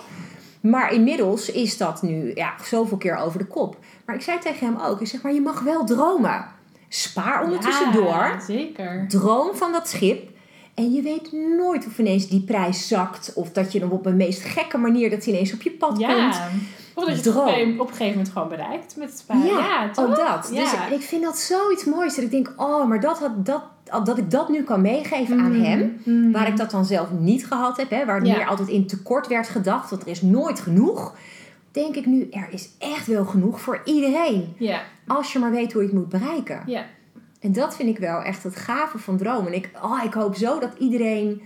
Maar 0.62 0.94
inmiddels 0.94 1.52
is 1.52 1.78
dat 1.78 2.02
nu 2.02 2.32
ja, 2.36 2.54
zoveel 2.64 2.98
keer 2.98 3.16
over 3.16 3.40
de 3.40 3.46
kop. 3.46 3.78
Maar 4.06 4.16
ik 4.16 4.22
zei 4.22 4.40
tegen 4.40 4.68
hem 4.68 4.78
ook, 4.86 5.02
ik 5.02 5.08
zeg 5.08 5.22
maar 5.22 5.34
je 5.34 5.42
mag 5.42 5.62
wel 5.62 5.86
dromen. 5.86 6.46
Spaar 6.96 7.44
ondertussen 7.44 7.92
door. 7.92 8.06
Ja, 8.06 8.40
zeker. 8.40 9.06
Droom 9.08 9.56
van 9.56 9.72
dat 9.72 9.90
schip. 9.90 10.30
En 10.74 10.94
je 10.94 11.02
weet 11.02 11.32
nooit 11.58 11.86
of 11.88 12.00
ineens 12.00 12.28
die 12.28 12.42
prijs 12.42 12.88
zakt. 12.88 13.32
Of 13.36 13.52
dat 13.52 13.72
je 13.72 13.80
hem 13.80 13.92
op 13.92 14.06
een 14.06 14.16
meest 14.18 14.42
gekke 14.44 14.78
manier 14.78 15.10
dat 15.10 15.24
hij 15.24 15.34
ineens 15.34 15.54
op 15.54 15.62
je 15.62 15.72
pad 15.72 15.90
komt. 15.90 16.00
Ja. 16.02 16.50
Of 16.96 17.06
dat 17.06 17.08
je 17.08 17.18
het 17.18 17.28
op 17.28 17.34
Droom. 17.34 17.48
een, 17.48 17.74
op 17.80 17.88
een 17.88 17.94
gegeven 17.94 18.12
moment 18.18 18.30
gewoon 18.34 18.50
bereikt 18.50 18.96
met 18.96 19.10
het 19.10 19.18
sparen. 19.18 19.46
Ja, 19.46 19.58
Ja, 19.60 19.90
toch? 19.90 20.06
ook 20.06 20.16
dat. 20.16 20.50
Ja. 20.54 20.62
Dus 20.88 20.98
ik 21.00 21.02
vind 21.02 21.24
dat 21.24 21.38
zoiets 21.38 21.84
moois. 21.86 22.16
Dat 22.16 22.24
ik 22.24 22.32
denk, 22.32 22.54
oh, 22.58 22.88
maar 22.88 23.00
dat, 23.00 23.20
had, 23.20 23.46
dat, 23.46 23.64
dat 24.06 24.18
ik 24.18 24.32
dat 24.32 24.50
nu 24.50 24.64
kan 24.64 24.82
meegeven 24.82 25.40
aan 25.40 25.52
Mhm. 25.58 25.64
hem. 25.64 26.02
Mhm. 26.06 26.32
Waar 26.32 26.48
ik 26.48 26.58
dat 26.58 26.72
dan 26.72 26.86
zelf 26.86 27.08
niet 27.12 27.46
gehad 27.48 27.78
heb. 27.78 27.90
Hè, 27.90 28.06
waar 28.06 28.18
het 28.20 28.28
Ja. 28.28 28.36
meer 28.38 28.48
altijd 28.48 28.68
in 28.70 28.88
tekort 28.88 29.28
werd 29.28 29.48
gedacht. 29.50 29.90
Want 29.90 30.02
er 30.02 30.08
is 30.08 30.22
nooit 30.22 30.60
genoeg. 30.60 31.16
Denk 31.72 31.96
ik 31.96 32.06
nu, 32.06 32.28
er 32.32 32.48
is 32.52 32.70
echt 32.80 33.08
wel 33.08 33.26
genoeg 33.26 33.62
voor 33.62 33.82
iedereen. 33.86 34.54
Ja, 34.58 34.82
Als 35.08 35.34
je 35.34 35.40
maar 35.40 35.52
weet 35.52 35.74
hoe 35.74 35.82
je 35.82 35.88
het 35.88 35.98
moet 35.98 36.10
bereiken. 36.10 36.64
ja. 36.66 36.84
En 37.40 37.52
dat 37.52 37.76
vind 37.76 37.90
ik 37.90 37.98
wel 37.98 38.22
echt 38.22 38.44
het 38.44 38.56
gave 38.56 38.98
van 38.98 39.18
dromen. 39.18 39.48
En 39.48 39.54
ik, 39.58 39.70
oh, 39.82 40.04
ik 40.04 40.14
hoop 40.14 40.36
zo 40.36 40.60
dat 40.60 40.72
iedereen 40.80 41.42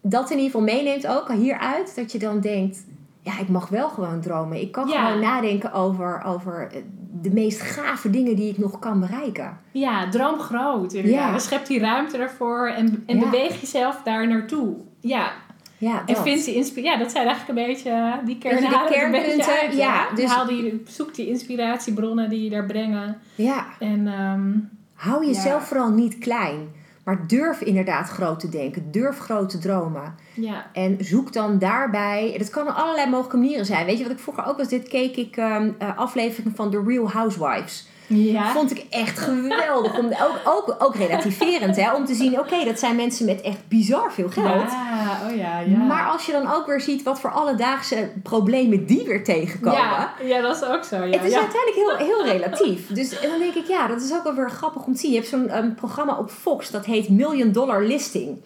dat 0.00 0.30
in 0.30 0.36
ieder 0.38 0.50
geval 0.50 0.74
meeneemt 0.74 1.06
ook 1.06 1.32
hieruit. 1.32 1.96
Dat 1.96 2.12
je 2.12 2.18
dan 2.18 2.40
denkt, 2.40 2.84
ja, 3.20 3.38
ik 3.38 3.48
mag 3.48 3.68
wel 3.68 3.88
gewoon 3.88 4.20
dromen. 4.20 4.60
Ik 4.60 4.72
kan 4.72 4.88
Ja. 4.88 5.06
gewoon 5.06 5.22
nadenken 5.22 5.72
over, 5.72 6.22
over 6.26 6.68
eh, 6.72 6.80
de 7.20 7.30
meest 7.30 7.60
gave 7.60 8.10
dingen 8.10 8.36
die 8.36 8.50
ik 8.50 8.58
nog 8.58 8.78
kan 8.78 9.00
bereiken. 9.00 9.58
Ja, 9.72 10.08
droom 10.08 10.38
groot. 10.38 10.92
inderdaad. 10.92 11.32
Ja. 11.32 11.38
Schep 11.38 11.66
die 11.66 11.78
ruimte 11.80 12.18
ervoor 12.18 12.68
en, 12.68 13.02
en 13.06 13.18
Ja. 13.18 13.24
beweeg 13.30 13.60
jezelf 13.60 14.00
daar 14.04 14.28
naartoe. 14.28 14.76
Ja, 15.00 15.32
Ja, 15.78 15.98
en 16.06 16.14
dat. 16.14 16.22
vind 16.22 16.44
die 16.44 16.54
inspiratie. 16.54 16.92
Ja, 16.92 17.04
dat 17.04 17.10
zijn 17.12 17.26
eigenlijk 17.26 17.58
een 17.58 17.66
beetje 17.66 17.90
eh, 17.90 18.12
die 18.24 18.38
kern 18.38 18.54
Beetje 18.54 18.70
de 18.70 18.76
halen 18.76 18.92
er 18.96 19.04
een 19.04 19.10
beetje 19.10 19.26
kernpunten, 19.36 19.62
uit, 19.68 19.76
ja, 19.76 20.06
dus- 20.14 20.30
Haal 20.30 20.46
die, 20.46 20.82
zoek 20.86 21.14
die 21.14 21.28
inspiratiebronnen 21.28 22.30
die 22.30 22.44
je 22.44 22.50
daar 22.50 22.66
brengen. 22.66 23.18
Ja, 23.34 23.66
En 23.78 24.06
ehm, 24.06 24.52
hou 24.94 25.26
jezelf 25.26 25.60
Ja. 25.60 25.66
vooral 25.66 25.90
niet 25.90 26.18
klein. 26.18 26.68
Maar 27.04 27.26
durf 27.26 27.60
inderdaad 27.60 28.08
groot 28.08 28.40
te 28.40 28.48
denken. 28.48 28.90
Durf 28.90 29.18
groot 29.18 29.50
te 29.50 29.58
dromen. 29.58 30.14
ja, 30.34 30.66
En 30.72 30.96
zoek 31.00 31.32
dan 31.32 31.58
daarbij. 31.58 32.34
Dat 32.38 32.50
kan 32.50 32.68
op 32.68 32.74
allerlei 32.74 33.10
mogelijke 33.10 33.36
manieren 33.36 33.66
zijn. 33.66 33.86
Weet 33.86 33.96
je 33.98 34.02
wat 34.02 34.12
ik 34.12 34.18
vroeger 34.18 34.44
ook 34.46 34.56
was? 34.56 34.68
Dit 34.68 34.88
keek 34.88 35.16
ik 35.16 35.36
eh, 35.36 35.60
afleveringen 35.96 36.54
van 36.56 36.70
The 36.70 36.82
Real 36.86 37.10
Housewives. 37.10 37.86
Ja. 38.06 38.52
Vond 38.52 38.70
ik 38.70 38.86
echt 38.90 39.18
geweldig. 39.18 39.98
Om, 39.98 40.06
ook, 40.06 40.40
ook, 40.44 40.76
ook 40.78 40.96
relativerend, 40.96 41.76
hè? 41.76 41.94
Om 41.94 42.04
te 42.04 42.14
zien, 42.14 42.38
oké, 42.38 42.64
dat 42.64 42.78
zijn 42.78 42.96
mensen 42.96 43.26
met 43.26 43.40
echt 43.40 43.68
bizar 43.68 44.12
veel 44.12 44.28
geld. 44.28 44.70
Ja, 44.70 45.20
oh 45.28 45.36
ja, 45.36 45.58
ja. 45.58 45.76
Maar 45.76 46.08
als 46.08 46.26
je 46.26 46.32
dan 46.32 46.52
ook 46.52 46.66
weer 46.66 46.80
ziet 46.80 47.02
wat 47.02 47.20
voor 47.20 47.30
alledaagse 47.30 48.10
problemen 48.22 48.86
die 48.86 49.04
weer 49.04 49.24
tegenkomen. 49.24 49.78
ja, 49.78 50.12
ja, 50.22 50.40
dat 50.40 50.56
is 50.56 50.68
ook 50.68 50.84
zo. 50.84 50.96
Ja, 50.96 51.16
Het 51.16 51.24
is 51.24 51.32
ja. 51.32 51.40
uiteindelijk 51.40 51.74
heel, 51.74 52.06
heel 52.06 52.24
relatief. 52.24 52.86
Dus 52.92 53.20
en 53.20 53.30
dan 53.30 53.38
denk 53.38 53.54
ik, 53.54 53.66
ja, 53.66 53.86
dat 53.86 54.02
is 54.02 54.12
ook 54.12 54.22
wel 54.22 54.34
weer 54.34 54.50
grappig 54.50 54.84
om 54.84 54.94
te 54.94 54.98
zien. 55.00 55.10
Je 55.10 55.16
hebt 55.16 55.28
zo'n 55.28 55.48
ehm, 55.48 55.74
programma 55.74 56.18
op 56.18 56.30
Fox, 56.30 56.70
dat 56.70 56.84
heet 56.84 57.08
Million 57.08 57.52
Dollar 57.52 57.82
Listing. 57.82 58.42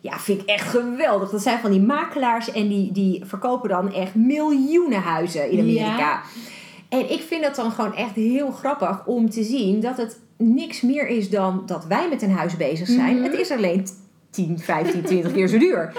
Ja, 0.00 0.18
vind 0.18 0.42
ik 0.42 0.48
echt 0.48 0.68
geweldig. 0.68 1.30
Dat 1.30 1.42
zijn 1.42 1.58
van 1.58 1.70
die 1.70 1.80
makelaars 1.80 2.50
en 2.50 2.68
die, 2.68 2.92
die 2.92 3.22
verkopen 3.24 3.68
dan 3.68 3.92
echt 3.92 4.14
miljoenen 4.14 5.02
huizen 5.02 5.50
in 5.50 5.60
Amerika. 5.60 5.98
Ja. 5.98 6.22
En 6.88 7.10
ik 7.12 7.20
vind 7.22 7.42
dat 7.42 7.54
dan 7.54 7.70
gewoon 7.70 7.94
echt 7.94 8.14
heel 8.14 8.50
grappig 8.50 9.06
om 9.06 9.30
te 9.30 9.42
zien 9.42 9.80
dat 9.80 9.96
het 9.96 10.18
niks 10.36 10.80
meer 10.80 11.06
is 11.08 11.30
dan 11.30 11.62
dat 11.66 11.84
wij 11.86 12.08
met 12.08 12.22
een 12.22 12.30
huis 12.30 12.56
bezig 12.56 12.86
zijn. 12.88 13.14
Mhm. 13.14 13.24
Het 13.24 13.32
is 13.40 13.50
alleen 13.50 13.86
10, 14.30 14.58
15, 14.58 15.02
20 15.02 15.32
keer 15.32 15.48
zo 15.48 15.58
duur. 15.58 15.92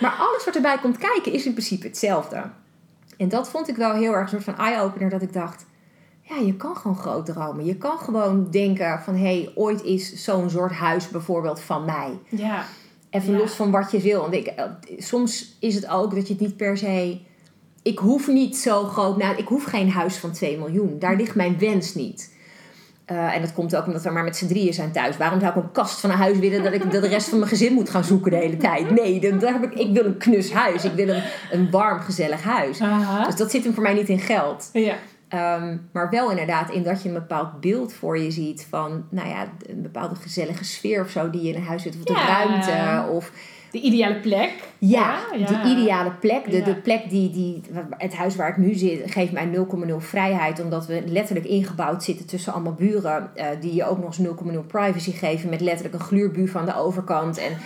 Maar 0.00 0.14
alles 0.18 0.44
wat 0.44 0.54
erbij 0.54 0.78
komt 0.78 0.98
kijken 0.98 1.32
is 1.32 1.46
in 1.46 1.52
principe 1.52 1.86
hetzelfde. 1.86 2.42
En 3.16 3.28
dat 3.28 3.48
vond 3.48 3.68
ik 3.68 3.76
wel 3.76 3.92
heel 3.92 4.12
erg 4.12 4.22
een 4.22 4.28
soort 4.42 4.56
van 4.56 4.64
eye-opener 4.66 5.10
dat 5.10 5.22
ik 5.22 5.32
dacht... 5.32 5.64
Ja, 6.22 6.36
je 6.36 6.56
kan 6.56 6.76
gewoon 6.76 6.96
groot 6.96 7.26
dromen. 7.26 7.64
Je 7.64 7.76
kan 7.76 7.98
gewoon 7.98 8.50
denken 8.50 9.00
van... 9.04 9.14
hé, 9.14 9.20
hey, 9.22 9.52
ooit 9.54 9.82
is 9.82 10.24
zo'n 10.24 10.50
soort 10.50 10.72
huis 10.72 11.08
bijvoorbeeld 11.08 11.60
van 11.60 11.84
mij. 11.84 12.18
ja. 12.28 12.64
Even 13.10 13.32
Ja. 13.32 13.38
los 13.38 13.52
van 13.52 13.70
wat 13.70 13.90
je 13.90 14.00
wil. 14.00 14.20
Want 14.20 14.34
ik, 14.34 14.46
eh, 14.46 14.64
soms 14.98 15.56
is 15.60 15.74
het 15.74 15.88
ook 15.88 16.14
dat 16.14 16.26
je 16.26 16.32
het 16.32 16.42
niet 16.42 16.56
per 16.56 16.76
se... 16.78 17.20
Ik 17.82 17.98
hoef 17.98 18.28
niet 18.28 18.56
zo 18.56 18.84
groot... 18.84 19.16
Nou, 19.16 19.36
ik 19.36 19.46
hoef 19.48 19.64
geen 19.64 19.90
huis 19.90 20.16
van 20.16 20.32
2 20.32 20.58
miljoen. 20.58 20.98
Daar 20.98 21.16
ligt 21.16 21.34
mijn 21.34 21.58
wens 21.58 21.94
niet. 21.94 22.30
Eh, 23.04 23.34
en 23.34 23.40
dat 23.40 23.52
komt 23.52 23.76
ook 23.76 23.86
omdat 23.86 24.02
we 24.02 24.10
maar 24.10 24.24
met 24.24 24.36
z'n 24.36 24.46
drieën 24.46 24.74
zijn 24.74 24.92
thuis. 24.92 25.16
Waarom 25.16 25.40
zou 25.40 25.52
ik 25.58 25.62
een 25.64 25.72
kast 25.72 26.00
van 26.00 26.10
een 26.10 26.16
huis 26.16 26.38
willen... 26.38 26.62
dat 26.62 26.72
ik 26.72 26.82
dat 26.92 27.02
de 27.02 27.08
rest 27.08 27.28
van 27.28 27.38
mijn 27.38 27.50
gezin 27.50 27.72
moet 27.72 27.90
gaan 27.90 28.04
zoeken 28.04 28.30
de 28.30 28.36
hele 28.36 28.56
tijd? 28.56 28.90
Nee, 28.90 29.20
dan, 29.20 29.38
daar 29.38 29.52
heb 29.52 29.62
ik, 29.62 29.74
ik 29.74 29.92
wil 29.94 30.04
een 30.04 30.16
knus 30.18 30.52
huis. 30.52 30.84
Ik 30.84 30.92
wil 30.92 31.08
een, 31.08 31.22
een 31.50 31.70
warm, 31.70 32.00
gezellig 32.00 32.42
huis. 32.42 32.80
Aha. 32.80 33.24
Dus 33.24 33.36
dat 33.36 33.50
zit 33.50 33.64
hem 33.64 33.74
voor 33.74 33.82
mij 33.82 33.94
niet 33.94 34.08
in 34.08 34.18
geld. 34.18 34.70
Ja. 34.72 34.94
Ehm, 35.28 35.76
maar 35.92 36.10
wel 36.10 36.30
inderdaad 36.30 36.70
in 36.70 36.82
dat 36.82 37.02
je 37.02 37.08
een 37.08 37.14
bepaald 37.14 37.60
beeld 37.60 37.92
voor 37.92 38.18
je 38.18 38.30
ziet 38.30 38.66
van, 38.70 39.04
nou 39.10 39.28
ja, 39.28 39.46
een 39.66 39.82
bepaalde 39.82 40.14
gezellige 40.14 40.64
sfeer 40.64 41.00
of 41.02 41.10
zo 41.10 41.30
die 41.30 41.42
je 41.42 41.48
in 41.48 41.54
een 41.54 41.66
huis 41.66 41.82
zit. 41.82 41.94
Of 41.96 42.02
de 42.04 42.12
Ja. 42.12 42.26
ruimte. 42.26 43.12
Of 43.12 43.32
De 43.72 43.80
ideale 43.80 44.14
plek. 44.14 44.52
ja, 44.78 45.18
Ja, 45.36 45.46
de 45.46 45.68
ideale 45.68 46.10
plek. 46.10 46.50
De, 46.50 46.62
de 46.62 46.74
plek 46.74 47.10
die, 47.10 47.30
die, 47.30 47.62
het 47.96 48.14
huis 48.14 48.36
waar 48.36 48.48
ik 48.48 48.56
nu 48.56 48.74
zit, 48.74 49.10
geeft 49.10 49.32
mij 49.32 49.50
0,0 49.88 49.96
vrijheid. 49.96 50.62
Omdat 50.62 50.86
we 50.86 51.02
letterlijk 51.06 51.46
ingebouwd 51.46 52.04
zitten 52.04 52.26
tussen 52.26 52.52
allemaal 52.52 52.72
buren. 52.74 53.30
eh, 53.34 53.46
die 53.60 53.74
je 53.74 53.84
ook 53.84 53.98
nog 53.98 54.18
eens 54.18 54.28
0,0 54.56 54.66
privacy 54.66 55.12
geven. 55.12 55.50
Met 55.50 55.60
letterlijk 55.60 55.94
een 55.94 56.00
gluurbuur 56.00 56.52
aan 56.54 56.66
de 56.66 56.76
overkant. 56.76 57.38
En 57.38 57.56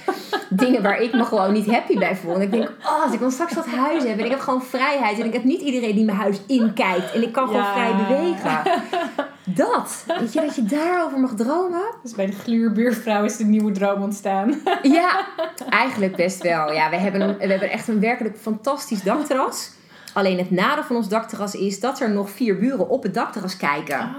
dingen 0.63 0.83
waar 0.83 1.01
ik 1.01 1.13
me 1.13 1.25
gewoon 1.25 1.53
niet 1.53 1.67
happy 1.71 1.99
bij 1.99 2.17
voel. 2.17 2.35
En 2.35 2.41
ik 2.41 2.51
denk, 2.51 2.69
oh, 2.69 3.05
als 3.05 3.13
ik 3.13 3.21
dan 3.21 3.31
straks 3.31 3.55
dat 3.55 3.67
huis 3.67 4.05
heb. 4.05 4.19
En 4.19 4.25
ik 4.25 4.31
heb 4.31 4.41
gewoon 4.41 4.63
vrijheid. 4.63 5.19
En 5.19 5.27
ik 5.27 5.33
heb 5.33 5.45
niet 5.45 5.61
iedereen 5.61 5.95
die 5.95 6.05
mijn 6.05 6.19
huis 6.19 6.41
inkijkt. 6.47 7.13
En 7.13 7.23
ik 7.23 7.33
kan 7.33 7.47
gewoon 7.47 7.73
vrij 7.73 7.97
bewegen. 7.97 8.61
Dat. 9.49 10.05
Weet 10.19 10.33
je, 10.33 10.41
dat 10.41 10.55
je 10.55 10.63
daarover 10.63 11.19
mag 11.21 11.35
dromen. 11.35 11.83
Dus 12.03 12.13
bij 12.15 12.27
de 12.27 12.33
gluurbuurvrouw 12.33 13.25
is 13.25 13.37
de 13.37 13.45
nieuwe 13.45 13.73
droom 13.73 14.03
ontstaan. 14.03 14.55
Ja, 14.83 15.27
eigenlijk 15.69 16.17
best 16.17 16.43
wel. 16.43 16.73
Ja, 16.73 16.91
we 16.91 16.97
hebben, 16.97 17.21
een, 17.21 17.37
we 17.39 17.47
hebben 17.47 17.71
echt 17.71 17.89
een 17.89 18.01
werkelijk 18.01 18.37
fantastisch 18.39 19.03
dakterras. 19.03 19.71
Alleen 20.15 20.39
het 20.39 20.51
nadeel 20.51 20.85
van 20.85 20.97
ons 20.97 21.09
dakterras 21.09 21.55
is 21.55 21.81
dat 21.81 22.01
er 22.01 22.11
nog 22.11 22.31
vier 22.31 22.59
buren 22.59 22.89
op 22.89 23.03
het 23.03 23.15
dakterras 23.15 23.57
kijken. 23.57 24.15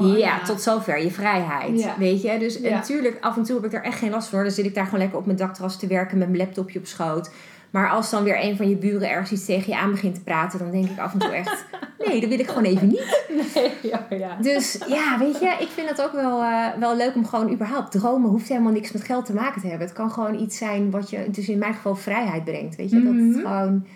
Oh, 0.00 0.18
ja, 0.18 0.42
tot 0.42 0.60
zover 0.62 1.02
je 1.02 1.10
vrijheid. 1.10 1.80
Ja. 1.80 1.94
Weet 1.98 2.22
je? 2.22 2.38
Dus 2.38 2.58
Ja. 2.58 2.70
natuurlijk, 2.74 3.16
af 3.20 3.36
en 3.36 3.42
toe 3.42 3.54
heb 3.56 3.64
ik 3.64 3.70
daar 3.70 3.82
echt 3.82 3.98
geen 3.98 4.10
last 4.10 4.28
van. 4.28 4.34
hoor. 4.38 4.46
Dan 4.46 4.56
zit 4.56 4.64
ik 4.64 4.74
daar 4.74 4.84
gewoon 4.84 5.00
lekker 5.00 5.18
op 5.18 5.24
mijn 5.26 5.38
dakterras 5.38 5.78
te 5.78 5.86
werken 5.86 6.18
met 6.18 6.28
mijn 6.28 6.40
laptopje 6.40 6.78
op 6.78 6.86
schoot. 6.86 7.30
Maar 7.72 7.90
als 7.90 8.10
dan 8.10 8.22
weer 8.24 8.44
een 8.44 8.56
van 8.56 8.68
je 8.68 8.76
buren 8.76 9.10
ergens 9.10 9.32
iets 9.32 9.44
tegen 9.44 9.72
je 9.72 9.78
aan 9.78 9.90
begint 9.90 10.14
te 10.14 10.22
praten, 10.22 10.58
dan 10.58 10.70
denk 10.70 10.88
ik 10.88 10.98
af 10.98 11.12
en 11.12 11.18
toe 11.18 11.30
echt: 11.34 11.64
nee, 12.06 12.20
dat 12.20 12.28
wil 12.28 12.38
ik 12.38 12.48
gewoon 12.48 12.64
even 12.64 12.86
niet. 12.88 13.20
Nee, 13.54 13.70
ja, 13.82 14.06
ja. 14.10 14.36
Dus 14.40 14.78
ja, 14.88 15.18
weet 15.18 15.38
je, 15.40 15.56
ik 15.60 15.68
vind 15.68 15.88
het 15.88 16.02
ook 16.02 16.12
wel, 16.12 16.42
eh, 16.42 16.66
wel 16.78 16.96
leuk 16.96 17.14
om 17.14 17.26
gewoon 17.26 17.52
überhaupt. 17.52 17.90
Dromen 17.92 18.30
hoeft 18.30 18.48
helemaal 18.48 18.72
niks 18.72 18.92
met 18.92 19.04
geld 19.04 19.26
te 19.26 19.34
maken 19.34 19.60
te 19.60 19.66
hebben. 19.68 19.86
Het 19.86 19.96
kan 19.96 20.10
gewoon 20.10 20.40
iets 20.40 20.56
zijn 20.58 20.90
wat 20.90 21.10
je, 21.10 21.24
dus 21.30 21.48
in 21.48 21.58
mijn 21.58 21.74
geval 21.74 21.94
vrijheid 21.96 22.44
brengt. 22.44 22.76
Weet 22.76 22.90
je, 22.90 23.02
dat 23.02 23.12
Mhm. 23.12 23.28
het 23.32 23.40
gewoon 23.46 23.86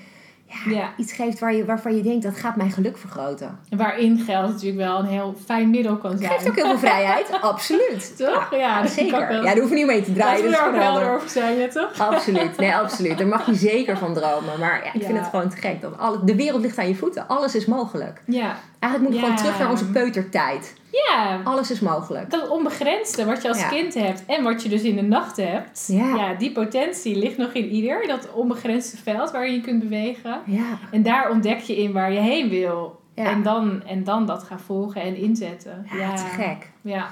ja, 0.49 0.73
Ja. 0.73 0.93
iets 0.97 1.13
geeft 1.13 1.39
waar 1.39 1.55
je, 1.55 1.65
waarvan 1.65 1.97
je 1.97 2.03
denkt 2.03 2.23
dat 2.23 2.37
gaat 2.37 2.57
mijn 2.57 2.71
geluk 2.71 2.99
vergroten. 2.99 3.59
Waarin 3.71 4.19
geld 4.19 4.49
natuurlijk 4.49 4.77
wel 4.89 4.99
een 4.99 5.07
heel 5.07 5.35
fijn 5.45 5.71
middel 5.71 5.97
kan 5.97 6.19
zijn. 6.19 6.31
Geeft 6.31 6.49
ook 6.49 6.55
heel 6.55 6.65
veel 6.67 6.79
vrijheid, 6.79 7.27
absoluut. 7.41 8.17
Toch? 8.17 8.49
Ja, 8.55 8.87
zeker. 8.87 9.29
wel. 9.29 9.45
Ja, 9.45 9.51
daar 9.55 9.59
hoef 9.59 9.69
je 9.69 9.75
niet 9.75 9.87
mee 9.87 10.03
te 10.03 10.13
draaien. 10.13 10.43
Dat 10.43 10.53
is 10.53 10.59
er 10.59 10.67
ook 10.67 10.75
helder 10.75 11.01
helder. 11.01 11.15
over 11.17 11.29
zijn, 11.29 11.57
ja, 11.59 11.69
toch? 11.69 11.99
Absoluut, 12.01 12.57
nee, 12.57 12.75
absoluut. 12.75 13.19
Daar 13.19 13.27
mag 13.27 13.47
je 13.47 13.55
zeker 13.55 13.99
van 13.99 14.15
dromen. 14.15 14.59
Maar 14.59 14.81
ja, 14.85 14.93
ik 14.93 15.03
vind 15.05 15.19
het 15.19 15.27
gewoon 15.29 15.49
te 15.49 15.57
gek. 15.57 15.81
Dat 15.81 15.99
alle, 15.99 16.25
de 16.25 16.35
wereld 16.37 16.63
ligt 16.63 16.79
aan 16.79 16.89
je 16.89 16.95
voeten. 16.95 17.29
Alles 17.29 17.55
is 17.55 17.67
mogelijk. 17.67 18.21
Ja. 18.25 18.57
Eigenlijk 18.79 19.13
moet 19.13 19.23
gewoon 19.23 19.37
terug 19.43 19.59
naar 19.59 19.71
onze 19.71 19.91
peutertijd. 19.91 20.75
Ja, 21.05 21.41
Alles 21.45 21.71
is 21.71 21.81
mogelijk. 21.81 22.31
dat 22.31 22.49
onbegrensde 22.49 23.25
wat 23.25 23.43
je 23.43 23.49
als 23.49 23.59
Ja. 23.61 23.69
kind 23.69 23.95
hebt 23.95 24.23
en 24.27 24.43
wat 24.45 24.63
je 24.63 24.69
dus 24.69 24.83
in 24.83 24.97
de 24.97 25.03
nacht 25.03 25.37
hebt. 25.37 25.85
Ja. 25.87 26.35
die 26.35 26.53
potentie 26.53 27.17
ligt 27.17 27.37
nog 27.37 27.53
in 27.53 27.69
ieder. 27.69 28.07
Dat 28.07 28.33
onbegrensde 28.33 28.97
veld 28.97 29.31
waar 29.31 29.47
je 29.47 29.53
je 29.53 29.61
kunt 29.61 29.83
bewegen. 29.83 30.41
Ja, 30.45 30.79
En 30.91 31.03
daar 31.03 31.31
ontdek 31.31 31.59
je 31.61 31.77
in 31.77 31.93
waar 31.93 32.13
je 32.13 32.21
heen 32.21 32.49
wil. 32.49 33.01
En, 33.15 33.43
dan, 33.43 33.83
en 33.87 34.05
dan 34.05 34.27
dat 34.27 34.43
gaan 34.43 34.61
volgen 34.61 35.01
en 35.03 35.17
inzetten. 35.17 35.87
ja, 35.99 36.15
te 36.15 36.23
gek. 36.25 36.71
Ja. 36.81 37.07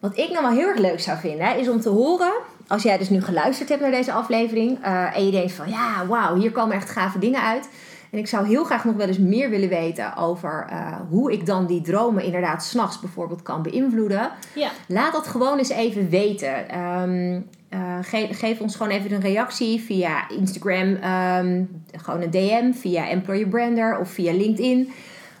Wat 0.00 0.16
ik 0.18 0.30
nou 0.30 0.42
wel 0.42 0.50
heel 0.56 0.66
erg 0.68 0.78
leuk 0.78 1.00
zou 1.00 1.18
vinden, 1.18 1.46
hè, 1.46 1.54
is 1.56 1.68
om 1.68 1.80
te 1.80 1.88
horen, 1.88 2.32
als 2.68 2.82
jij 2.82 2.98
dus 2.98 3.08
nu 3.10 3.20
geluisterd 3.22 3.68
hebt 3.68 3.80
naar 3.80 3.90
deze 3.90 4.12
aflevering 4.12 4.78
eh, 4.82 5.16
en 5.16 5.24
je 5.24 5.30
denkt 5.30 5.52
van 5.52 5.68
ja, 5.68 6.06
wauw, 6.06 6.36
hier 6.36 6.50
komen 6.52 6.76
echt 6.76 6.90
gave 6.90 7.18
dingen 7.18 7.42
uit. 7.42 7.68
En 8.10 8.18
ik 8.18 8.26
zou 8.26 8.46
heel 8.46 8.64
graag 8.64 8.84
nog 8.84 8.94
wel 8.96 9.06
eens 9.06 9.18
meer 9.18 9.50
willen 9.50 9.68
weten 9.68 10.16
over 10.16 10.66
eh, 10.70 10.96
hoe 11.10 11.32
ik 11.32 11.46
dan 11.46 11.66
die 11.66 11.80
dromen 11.80 12.24
inderdaad 12.24 12.64
s'nachts 12.64 13.00
bijvoorbeeld 13.00 13.42
kan 13.42 13.62
beïnvloeden. 13.62 14.30
Ja. 14.54 14.70
Laat 14.88 15.12
dat 15.12 15.26
gewoon 15.26 15.58
eens 15.58 15.68
even 15.68 16.08
weten. 16.08 16.68
Ehm, 16.68 17.40
eh, 17.68 17.98
ge- 18.02 18.28
geef 18.30 18.60
ons 18.60 18.76
gewoon 18.76 18.92
even 18.92 19.12
een 19.12 19.20
reactie 19.20 19.80
via 19.80 20.28
Instagram, 20.28 20.94
ehm, 20.94 21.64
gewoon 21.96 22.22
een 22.22 22.30
DM, 22.30 22.72
via 22.72 23.08
Employer 23.08 23.48
Brander 23.48 23.98
of 23.98 24.10
via 24.10 24.32
LinkedIn. 24.32 24.90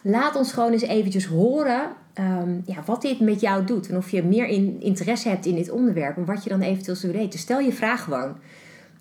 Laat 0.02 0.36
ons 0.36 0.52
gewoon 0.52 0.72
eens 0.72 0.82
eventjes 0.82 1.26
horen 1.26 1.82
ehm, 2.14 2.50
ja, 2.66 2.76
wat 2.84 3.02
dit 3.02 3.20
met 3.20 3.40
jou 3.40 3.64
doet. 3.64 3.88
En 3.88 3.96
of 3.96 4.10
je 4.10 4.22
meer 4.22 4.46
in, 4.46 4.76
interesse 4.80 5.28
hebt 5.28 5.46
in 5.46 5.54
dit 5.54 5.70
onderwerp 5.70 6.16
en 6.16 6.24
wat 6.24 6.42
je 6.44 6.50
dan 6.50 6.60
eventueel 6.60 6.96
zou 6.96 7.12
weten. 7.12 7.38
Stel 7.38 7.58
je 7.58 7.72
vraag 7.72 8.04
gewoon. 8.04 8.36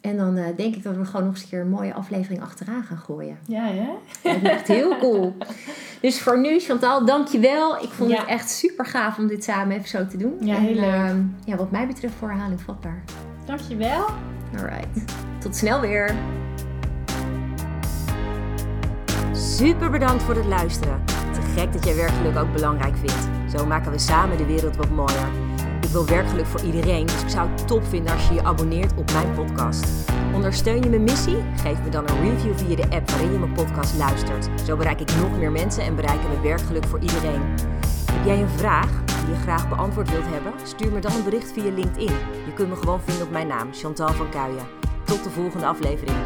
En 0.08 0.18
dan 0.18 0.38
eh, 0.38 0.46
denk 0.56 0.76
ik 0.76 0.84
dat 0.84 0.96
we 0.96 1.06
gewoon 1.06 1.26
nog 1.26 1.34
eens 1.34 1.44
een 1.44 1.50
keer 1.50 1.60
een 1.62 1.70
mooie 1.70 1.94
aflevering 1.94 2.42
achteraan 2.42 2.84
gaan 2.84 2.98
gooien. 2.98 3.38
Ja, 3.48 3.64
hè? 3.66 3.88
Dat 4.24 4.36
is 4.36 4.50
echt 4.50 4.68
heel 4.68 4.98
cool. 4.98 5.36
Dus 6.02 6.22
voor 6.22 6.40
nu, 6.40 6.60
Chantal, 6.60 7.06
dankjewel. 7.06 7.76
Ik 7.84 7.90
vond 7.90 8.10
Ja. 8.12 8.18
het 8.20 8.28
echt 8.28 8.50
super 8.50 8.86
gaaf 8.86 9.18
om 9.18 9.28
dit 9.28 9.44
samen 9.44 9.76
even 9.78 9.90
zo 9.90 10.08
te 10.08 10.18
doen. 10.18 10.34
Ja, 10.42 10.56
En, 10.56 10.62
heel 10.62 10.74
leuk. 10.76 10.84
ehm, 10.94 11.22
ja, 11.46 11.56
wat 11.56 11.72
mij 11.72 11.88
betreft 11.88 12.14
voor 12.20 12.30
herhaling 12.30 12.62
vatbaar. 12.62 13.04
Dankjewel. 13.46 14.06
Alright. 14.58 15.04
Tot 15.40 15.56
snel 15.56 15.80
weer. 15.82 16.16
Super 19.32 19.90
bedankt 19.90 20.24
voor 20.24 20.36
het 20.36 20.46
luisteren. 20.46 21.04
Te 21.06 21.42
gek 21.56 21.74
dat 21.74 21.86
jij 21.86 21.96
werkgeluk 21.96 22.38
ook 22.38 22.54
belangrijk 22.54 22.96
vindt. 22.98 23.28
Zo 23.58 23.66
maken 23.66 23.92
we 23.92 23.98
samen 24.00 24.38
de 24.38 24.46
wereld 24.46 24.76
wat 24.76 24.90
mooier. 24.90 25.28
Ik 25.82 25.90
wil 25.90 26.06
werkgeluk 26.06 26.46
voor 26.46 26.62
iedereen, 26.62 27.06
dus 27.06 27.22
ik 27.22 27.30
zou 27.30 27.50
het 27.50 27.68
top 27.68 27.86
vinden 27.86 28.14
als 28.14 28.28
je 28.28 28.34
je 28.34 28.44
abonneert 28.44 28.94
op 28.96 29.12
mijn 29.12 29.34
podcast. 29.34 30.12
Ondersteun 30.34 30.82
je 30.82 30.90
mijn 30.90 31.04
missie? 31.04 31.38
Geef 31.56 31.84
me 31.84 31.90
dan 31.90 32.10
een 32.10 32.22
review 32.22 32.58
via 32.58 32.76
de 32.76 32.96
app 32.96 33.10
waarin 33.10 33.32
je 33.32 33.40
mijn 33.40 33.54
podcast 33.54 33.98
luistert. 33.98 34.50
Zo 34.66 34.78
bereik 34.78 35.00
ik 35.00 35.16
nog 35.16 35.38
meer 35.38 35.52
mensen 35.52 35.84
en 35.84 35.96
bereiken 35.96 36.30
we 36.30 36.42
werkgeluk 36.42 36.86
voor 36.86 37.00
iedereen. 37.00 37.42
Heb 38.12 38.26
jij 38.26 38.42
een 38.42 38.50
vraag 38.50 39.04
die 39.06 39.36
je 39.36 39.42
graag 39.42 39.70
beantwoord 39.70 40.12
wilt 40.12 40.28
hebben? 40.28 40.54
Stuur 40.64 40.92
me 40.92 41.00
dan 41.00 41.12
een 41.12 41.24
bericht 41.24 41.52
via 41.52 41.72
LinkedIn. 41.72 42.16
Je 42.46 42.54
kunt 42.56 42.70
me 42.70 42.76
gewoon 42.76 43.02
vinden 43.02 43.26
op 43.26 43.32
mijn 43.32 43.48
naam, 43.48 43.74
Chantal 43.74 44.14
van 44.14 44.30
Kuijen. 44.30 44.68
Tot 45.04 45.24
de 45.24 45.30
volgende 45.30 45.66
aflevering. 45.66 46.18